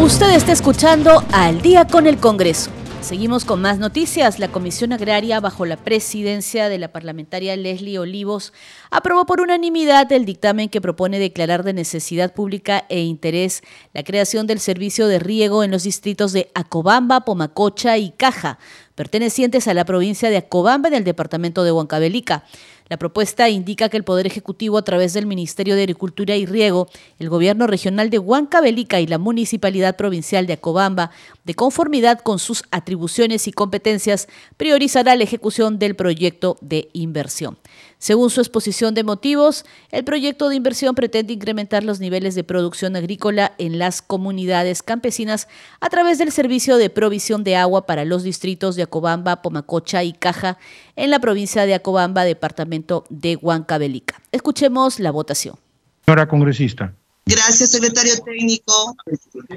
Usted 0.00 0.34
está 0.34 0.52
escuchando 0.52 1.24
Al 1.32 1.62
día 1.62 1.86
con 1.86 2.06
el 2.06 2.16
Congreso. 2.18 2.70
Seguimos 3.06 3.44
con 3.44 3.60
más 3.60 3.78
noticias. 3.78 4.40
La 4.40 4.50
Comisión 4.50 4.92
Agraria, 4.92 5.38
bajo 5.38 5.64
la 5.64 5.76
presidencia 5.76 6.68
de 6.68 6.76
la 6.76 6.90
parlamentaria 6.90 7.54
Leslie 7.54 8.00
Olivos, 8.00 8.52
aprobó 8.90 9.26
por 9.26 9.40
unanimidad 9.40 10.10
el 10.10 10.24
dictamen 10.24 10.68
que 10.68 10.80
propone 10.80 11.20
declarar 11.20 11.62
de 11.62 11.72
necesidad 11.72 12.34
pública 12.34 12.84
e 12.88 13.02
interés 13.02 13.62
la 13.94 14.02
creación 14.02 14.48
del 14.48 14.58
servicio 14.58 15.06
de 15.06 15.20
riego 15.20 15.62
en 15.62 15.70
los 15.70 15.84
distritos 15.84 16.32
de 16.32 16.50
Acobamba, 16.56 17.20
Pomacocha 17.20 17.96
y 17.96 18.10
Caja, 18.10 18.58
pertenecientes 18.96 19.68
a 19.68 19.74
la 19.74 19.84
provincia 19.84 20.28
de 20.28 20.38
Acobamba 20.38 20.88
en 20.88 20.94
el 20.94 21.04
departamento 21.04 21.62
de 21.62 21.70
Huancavelica. 21.70 22.42
La 22.88 22.98
propuesta 22.98 23.48
indica 23.48 23.88
que 23.88 23.96
el 23.96 24.04
Poder 24.04 24.28
Ejecutivo, 24.28 24.78
a 24.78 24.84
través 24.84 25.12
del 25.12 25.26
Ministerio 25.26 25.74
de 25.74 25.82
Agricultura 25.82 26.36
y 26.36 26.46
Riego, 26.46 26.88
el 27.18 27.28
Gobierno 27.28 27.66
Regional 27.66 28.10
de 28.10 28.20
Huancavelica 28.20 29.00
y 29.00 29.08
la 29.08 29.18
Municipalidad 29.18 29.96
Provincial 29.96 30.46
de 30.46 30.52
Acobamba, 30.52 31.10
de 31.44 31.54
conformidad 31.54 32.20
con 32.20 32.38
sus 32.38 32.62
atribuciones 32.70 33.48
y 33.48 33.52
competencias, 33.52 34.28
priorizará 34.56 35.16
la 35.16 35.24
ejecución 35.24 35.80
del 35.80 35.96
proyecto 35.96 36.58
de 36.60 36.88
inversión. 36.92 37.58
Según 37.98 38.30
su 38.30 38.40
exposición 38.40 38.94
de 38.94 39.04
motivos, 39.04 39.64
el 39.90 40.04
proyecto 40.04 40.48
de 40.48 40.56
inversión 40.56 40.94
pretende 40.94 41.32
incrementar 41.32 41.82
los 41.82 41.98
niveles 41.98 42.34
de 42.34 42.44
producción 42.44 42.94
agrícola 42.94 43.54
en 43.58 43.78
las 43.78 44.02
comunidades 44.02 44.82
campesinas 44.82 45.48
a 45.80 45.88
través 45.88 46.18
del 46.18 46.30
servicio 46.30 46.76
de 46.76 46.90
provisión 46.90 47.42
de 47.42 47.56
agua 47.56 47.86
para 47.86 48.04
los 48.04 48.22
distritos 48.22 48.76
de 48.76 48.82
Acobamba, 48.82 49.40
Pomacocha 49.42 50.04
y 50.04 50.12
Caja 50.12 50.58
en 50.94 51.10
la 51.10 51.20
provincia 51.20 51.64
de 51.64 51.74
Acobamba, 51.74 52.24
departamento 52.24 53.04
de 53.08 53.36
Huancavelica. 53.36 54.20
Escuchemos 54.30 55.00
la 55.00 55.10
votación. 55.10 55.56
Señora 56.04 56.28
congresista. 56.28 56.94
Gracias, 57.24 57.70
secretario 57.70 58.12
técnico. 58.24 58.96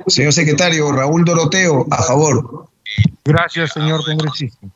Señor 0.08 0.34
secretario, 0.34 0.92
Raúl 0.92 1.24
Doroteo, 1.24 1.86
a 1.92 2.04
favor. 2.04 2.68
Gracias, 3.24 3.74
señor 3.74 4.04
congresista. 4.04 4.68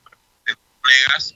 Colegas, 0.81 1.33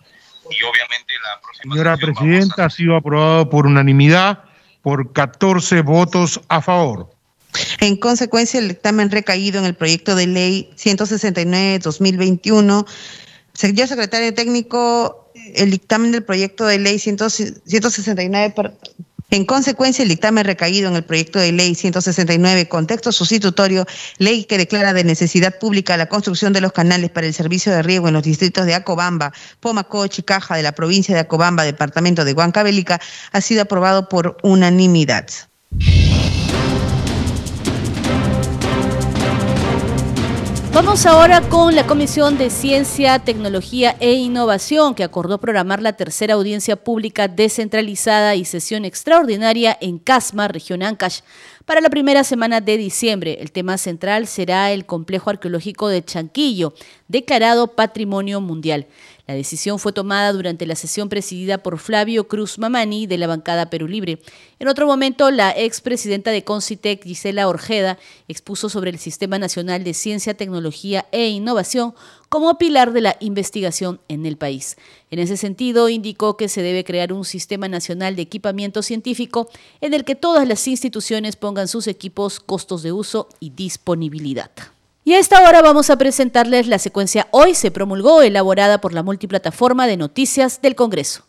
y 0.49 0.63
obviamente 0.63 1.13
la 1.23 1.39
próxima 1.41 1.75
Señora 1.75 1.97
Presidenta, 1.97 2.65
ha 2.65 2.69
sido 2.69 2.95
aprobado 2.95 3.49
por 3.49 3.65
unanimidad 3.65 4.43
por 4.81 5.11
14 5.13 5.81
votos 5.81 6.39
a 6.47 6.61
favor. 6.61 7.09
En 7.79 7.97
consecuencia, 7.97 8.59
el 8.59 8.67
dictamen 8.67 9.09
recaído 9.11 9.59
en 9.59 9.65
el 9.65 9.75
proyecto 9.75 10.15
de 10.15 10.27
ley 10.27 10.69
169-2021. 10.77 12.85
Señor 13.53 13.87
secretario 13.87 14.33
técnico, 14.33 15.31
el 15.55 15.71
dictamen 15.71 16.11
del 16.11 16.23
proyecto 16.23 16.65
de 16.65 16.79
ley 16.79 16.99
100 16.99 17.17
169. 17.65 18.53
En 19.29 19.43
consecuencia, 19.43 20.03
el 20.03 20.09
dictamen 20.09 20.45
recaído 20.45 20.87
en 20.89 20.95
el 20.95 21.03
proyecto 21.03 21.37
de 21.37 21.51
ley 21.51 21.75
169, 21.75 22.69
contexto 22.69 23.11
sustitutorio, 23.11 23.85
ley 24.19 24.45
que 24.45 24.57
declara 24.57 24.93
de 24.93 25.03
necesidad 25.03 25.59
pública 25.59 25.97
la 25.97 26.05
construcción 26.05 26.53
de 26.53 26.61
los 26.61 26.71
canales 26.71 27.09
para 27.09 27.27
el 27.27 27.33
servicio 27.33 27.73
de 27.73 27.83
riego 27.83 28.07
en 28.07 28.13
los 28.13 28.23
distritos 28.23 28.65
de 28.65 28.73
Acobamba, 28.73 29.33
Pomacoche 29.59 30.21
y 30.21 30.23
Caja 30.23 30.55
de 30.55 30.63
la 30.63 30.71
provincia 30.71 31.13
de 31.13 31.19
Acobamba, 31.19 31.65
departamento 31.65 32.23
de 32.23 32.31
Huancavelica, 32.31 33.01
ha 33.33 33.41
sido 33.41 33.63
aprobado 33.63 34.07
por 34.07 34.37
unanimidad. 34.43 35.27
Vamos 40.73 41.05
ahora 41.05 41.41
con 41.49 41.75
la 41.75 41.87
Comisión 41.87 42.37
de 42.37 42.49
Ciencia, 42.49 43.19
Tecnología 43.19 43.95
e 43.99 44.13
Innovación, 44.13 44.93
que 44.93 45.03
acordó 45.03 45.39
programar 45.39 45.81
la 45.81 45.93
tercera 45.93 46.35
audiencia 46.35 46.75
pública 46.75 47.27
descentralizada 47.27 48.35
y 48.35 48.45
sesión 48.45 48.85
extraordinaria 48.85 49.75
en 49.81 49.97
Casma, 49.97 50.47
región 50.47 50.83
Ancash, 50.83 51.21
para 51.65 51.81
la 51.81 51.89
primera 51.89 52.23
semana 52.23 52.61
de 52.61 52.77
diciembre. 52.77 53.37
El 53.41 53.51
tema 53.51 53.77
central 53.77 54.27
será 54.27 54.71
el 54.71 54.85
complejo 54.85 55.29
arqueológico 55.29 55.87
de 55.87 56.03
Chanquillo, 56.03 56.73
declarado 57.07 57.67
Patrimonio 57.75 58.39
Mundial. 58.39 58.87
La 59.27 59.33
decisión 59.33 59.77
fue 59.77 59.91
tomada 59.91 60.31
durante 60.31 60.65
la 60.65 60.75
sesión 60.75 61.09
presidida 61.09 61.57
por 61.57 61.79
Flavio 61.79 62.29
Cruz 62.29 62.57
Mamani 62.57 63.07
de 63.07 63.17
la 63.17 63.27
bancada 63.27 63.69
Perú 63.69 63.85
Libre. 63.85 64.21
En 64.57 64.69
otro 64.69 64.87
momento, 64.87 65.31
la 65.31 65.51
expresidenta 65.51 66.31
de 66.31 66.45
Concitec, 66.45 67.03
Gisela 67.03 67.49
Orjeda, 67.49 67.99
expuso 68.29 68.69
sobre 68.69 68.89
el 68.89 68.99
Sistema 68.99 69.37
Nacional 69.37 69.83
de 69.83 69.93
Ciencia, 69.93 70.37
Tecnología 70.37 71.07
e 71.11 71.27
Innovación 71.27 71.93
como 72.29 72.57
pilar 72.57 72.93
de 72.93 73.01
la 73.01 73.17
investigación 73.19 73.99
en 74.07 74.25
el 74.25 74.37
país. 74.37 74.77
En 75.11 75.19
ese 75.19 75.35
sentido, 75.35 75.89
indicó 75.89 76.37
que 76.37 76.47
se 76.47 76.61
debe 76.61 76.85
crear 76.85 77.11
un 77.11 77.25
sistema 77.25 77.67
nacional 77.67 78.15
de 78.15 78.21
equipamiento 78.21 78.81
científico 78.81 79.49
en 79.81 79.93
el 79.93 80.05
que 80.05 80.15
todas 80.15 80.47
las 80.47 80.65
instituciones 80.69 81.35
pongan 81.35 81.67
sus 81.67 81.87
equipos, 81.87 82.39
costos 82.39 82.81
de 82.81 82.93
uso 82.93 83.27
y 83.41 83.49
disponibilidad. 83.49 84.51
Y 85.07 85.13
a 85.13 85.19
esta 85.19 85.41
hora 85.47 85.61
vamos 85.61 85.89
a 85.89 85.97
presentarles 85.97 86.67
la 86.67 86.79
secuencia 86.79 87.29
Hoy 87.31 87.55
se 87.55 87.71
promulgó, 87.71 88.21
elaborada 88.23 88.81
por 88.81 88.91
la 88.91 89.03
multiplataforma 89.03 89.87
de 89.87 89.95
noticias 89.95 90.61
del 90.61 90.75
Congreso. 90.75 91.25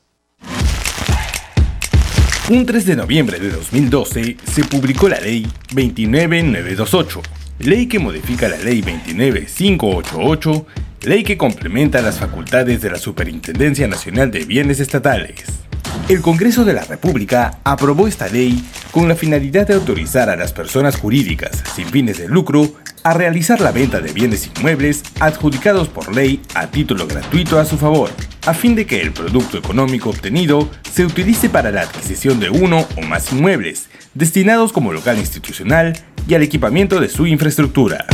Un 2.51 2.67
3 2.67 2.87
de 2.87 2.97
noviembre 2.97 3.39
de 3.39 3.51
2012 3.51 4.37
se 4.53 4.65
publicó 4.65 5.09
la 5.09 5.21
Ley 5.21 5.47
29928, 5.73 7.23
ley 7.61 7.87
que 7.87 8.01
modifica 8.01 8.49
la 8.49 8.57
Ley 8.57 8.83
29588, 8.83 10.67
ley 11.03 11.23
que 11.23 11.39
complementa 11.39 12.03
las 12.03 12.19
facultades 12.19 12.83
de 12.83 12.91
la 12.91 12.99
Superintendencia 12.99 13.87
Nacional 13.87 14.33
de 14.33 14.45
Bienes 14.45 14.81
Estatales. 14.81 15.68
El 16.09 16.23
Congreso 16.23 16.65
de 16.65 16.73
la 16.73 16.85
República 16.85 17.59
aprobó 17.65 18.09
esta 18.09 18.29
ley 18.29 18.65
con 18.91 19.09
la 19.09 19.15
finalidad 19.15 19.67
de 19.67 19.75
autorizar 19.75 20.31
a 20.31 20.37
las 20.37 20.53
personas 20.53 20.97
jurídicas 20.97 21.63
sin 21.75 21.87
fines 21.87 22.17
de 22.19 22.29
lucro 22.29 22.73
a 23.05 23.13
realizar 23.13 23.61
la 23.61 23.73
venta 23.73 24.01
de 24.01 24.13
bienes 24.13 24.51
inmuebles 24.57 25.03
adjudicados 25.21 25.89
por 25.89 26.15
ley 26.15 26.41
a 26.55 26.67
título 26.69 27.07
gratuito 27.07 27.59
a 27.59 27.65
su 27.65 27.77
favor, 27.77 28.11
a 28.47 28.55
fin 28.55 28.75
de 28.75 28.87
que 28.87 29.01
el 29.01 29.13
producto 29.13 29.59
económico 29.59 30.11
obtenido 30.11 30.69
se 30.91 31.05
utilice 31.05 31.49
para 31.51 31.71
la 31.71 31.83
adquisición 31.83 32.41
de 32.41 32.51
uno 32.51 32.87
o 32.97 33.03
más 33.03 33.31
inmuebles, 33.33 33.89
destinados 34.15 34.73
como 34.73 34.93
local 34.93 35.19
institucional 35.19 35.93
y 36.27 36.35
al 36.35 36.43
equipamiento 36.43 37.01
de 37.01 37.09
su 37.09 37.27
infraestructura. 37.27 38.07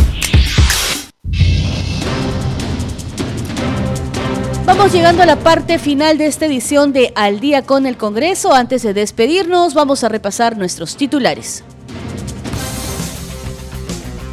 Vamos 4.76 4.92
llegando 4.92 5.22
a 5.22 5.26
la 5.26 5.36
parte 5.38 5.78
final 5.78 6.18
de 6.18 6.26
esta 6.26 6.46
edición 6.46 6.92
de 6.92 7.12
Al 7.14 7.38
día 7.38 7.62
con 7.62 7.86
el 7.86 7.96
Congreso. 7.96 8.52
Antes 8.52 8.82
de 8.82 8.92
despedirnos, 8.92 9.72
vamos 9.72 10.02
a 10.02 10.08
repasar 10.08 10.58
nuestros 10.58 10.96
titulares. 10.96 11.62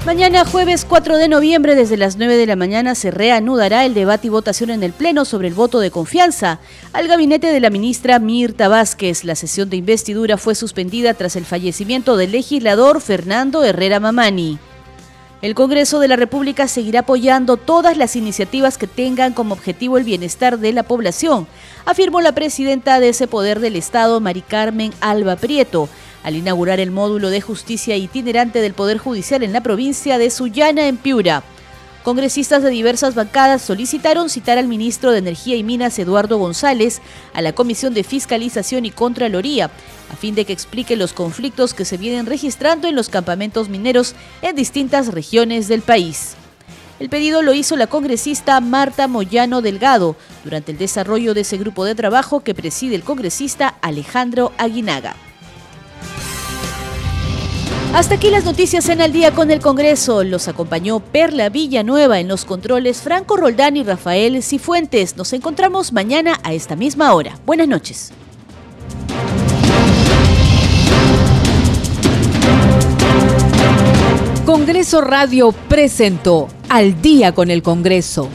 Mañana 0.03 0.43
jueves 0.43 0.83
4 0.83 1.17
de 1.19 1.27
noviembre 1.27 1.75
desde 1.75 1.95
las 1.95 2.17
9 2.17 2.37
de 2.37 2.47
la 2.47 2.55
mañana 2.55 2.95
se 2.95 3.11
reanudará 3.11 3.85
el 3.85 3.93
debate 3.93 4.27
y 4.27 4.29
votación 4.31 4.71
en 4.71 4.81
el 4.81 4.93
Pleno 4.93 5.25
sobre 5.25 5.47
el 5.47 5.53
voto 5.53 5.79
de 5.79 5.91
confianza 5.91 6.59
al 6.91 7.07
gabinete 7.07 7.53
de 7.53 7.59
la 7.59 7.69
ministra 7.69 8.17
Mirta 8.17 8.67
Vázquez. 8.67 9.23
La 9.23 9.35
sesión 9.35 9.69
de 9.69 9.77
investidura 9.77 10.37
fue 10.37 10.55
suspendida 10.55 11.13
tras 11.13 11.35
el 11.35 11.45
fallecimiento 11.45 12.17
del 12.17 12.31
legislador 12.31 12.99
Fernando 12.99 13.63
Herrera 13.63 13.99
Mamani. 13.99 14.57
El 15.41 15.55
Congreso 15.55 15.99
de 15.99 16.07
la 16.07 16.17
República 16.17 16.67
seguirá 16.67 16.99
apoyando 16.99 17.57
todas 17.57 17.97
las 17.97 18.15
iniciativas 18.15 18.77
que 18.77 18.85
tengan 18.85 19.33
como 19.33 19.55
objetivo 19.55 19.97
el 19.97 20.03
bienestar 20.03 20.59
de 20.59 20.71
la 20.71 20.83
población, 20.83 21.47
afirmó 21.83 22.21
la 22.21 22.33
presidenta 22.33 22.99
de 22.99 23.09
ese 23.09 23.25
poder 23.25 23.59
del 23.59 23.75
Estado, 23.75 24.19
Mari 24.19 24.43
Carmen 24.43 24.93
Alba 25.01 25.37
Prieto, 25.37 25.89
al 26.23 26.35
inaugurar 26.35 26.79
el 26.79 26.91
módulo 26.91 27.31
de 27.31 27.41
justicia 27.41 27.97
itinerante 27.97 28.61
del 28.61 28.75
Poder 28.75 28.99
Judicial 28.99 29.41
en 29.41 29.51
la 29.51 29.63
provincia 29.63 30.19
de 30.19 30.29
Sullana, 30.29 30.87
en 30.87 30.97
Piura. 30.97 31.41
Congresistas 32.03 32.63
de 32.63 32.71
diversas 32.71 33.13
bancadas 33.13 33.61
solicitaron 33.61 34.27
citar 34.31 34.57
al 34.57 34.67
ministro 34.67 35.11
de 35.11 35.19
Energía 35.19 35.55
y 35.55 35.63
Minas, 35.63 35.99
Eduardo 35.99 36.39
González, 36.39 36.99
a 37.31 37.43
la 37.43 37.53
Comisión 37.53 37.93
de 37.93 38.03
Fiscalización 38.03 38.85
y 38.85 38.91
Contraloría, 38.91 39.69
a 40.11 40.15
fin 40.15 40.33
de 40.33 40.45
que 40.45 40.53
explique 40.53 40.95
los 40.95 41.13
conflictos 41.13 41.75
que 41.75 41.85
se 41.85 41.97
vienen 41.97 42.25
registrando 42.25 42.87
en 42.87 42.95
los 42.95 43.09
campamentos 43.09 43.69
mineros 43.69 44.15
en 44.41 44.55
distintas 44.55 45.09
regiones 45.09 45.67
del 45.67 45.83
país. 45.83 46.33
El 46.99 47.09
pedido 47.09 47.43
lo 47.43 47.53
hizo 47.53 47.75
la 47.75 47.85
congresista 47.85 48.59
Marta 48.61 49.07
Moyano 49.07 49.61
Delgado 49.61 50.15
durante 50.43 50.71
el 50.71 50.79
desarrollo 50.79 51.35
de 51.35 51.41
ese 51.41 51.57
grupo 51.57 51.85
de 51.85 51.93
trabajo 51.93 52.39
que 52.39 52.55
preside 52.55 52.95
el 52.95 53.03
congresista 53.03 53.75
Alejandro 53.81 54.53
Aguinaga. 54.57 55.15
Hasta 57.93 58.15
aquí 58.15 58.29
las 58.29 58.45
noticias 58.45 58.87
en 58.87 59.01
Al 59.01 59.11
día 59.11 59.31
con 59.31 59.51
el 59.51 59.59
Congreso. 59.59 60.23
Los 60.23 60.47
acompañó 60.47 61.01
Perla 61.01 61.49
Villanueva 61.49 62.21
en 62.21 62.29
los 62.29 62.45
controles, 62.45 63.01
Franco 63.01 63.35
Roldán 63.35 63.75
y 63.75 63.83
Rafael 63.83 64.41
Cifuentes. 64.41 65.17
Nos 65.17 65.33
encontramos 65.33 65.91
mañana 65.91 66.39
a 66.43 66.53
esta 66.53 66.77
misma 66.77 67.13
hora. 67.13 67.37
Buenas 67.45 67.67
noches. 67.67 68.13
Congreso 74.45 75.01
Radio 75.01 75.51
presentó 75.51 76.47
Al 76.69 77.01
día 77.01 77.33
con 77.33 77.51
el 77.51 77.61
Congreso. 77.61 78.29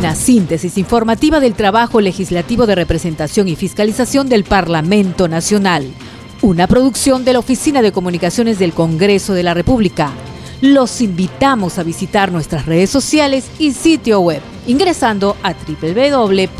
Una 0.00 0.16
síntesis 0.16 0.76
informativa 0.76 1.38
del 1.38 1.54
trabajo 1.54 2.00
legislativo 2.00 2.66
de 2.66 2.74
representación 2.74 3.46
y 3.46 3.54
fiscalización 3.54 4.28
del 4.28 4.42
Parlamento 4.42 5.28
Nacional. 5.28 5.92
Una 6.40 6.68
producción 6.68 7.24
de 7.24 7.32
la 7.32 7.40
Oficina 7.40 7.82
de 7.82 7.90
Comunicaciones 7.90 8.60
del 8.60 8.72
Congreso 8.72 9.34
de 9.34 9.42
la 9.42 9.54
República. 9.54 10.12
Los 10.60 11.00
invitamos 11.00 11.80
a 11.80 11.82
visitar 11.82 12.30
nuestras 12.30 12.64
redes 12.64 12.90
sociales 12.90 13.50
y 13.58 13.72
sitio 13.72 14.20
web 14.20 14.40
ingresando 14.64 15.36
a 15.42 15.52
www.go.p. 15.52 16.58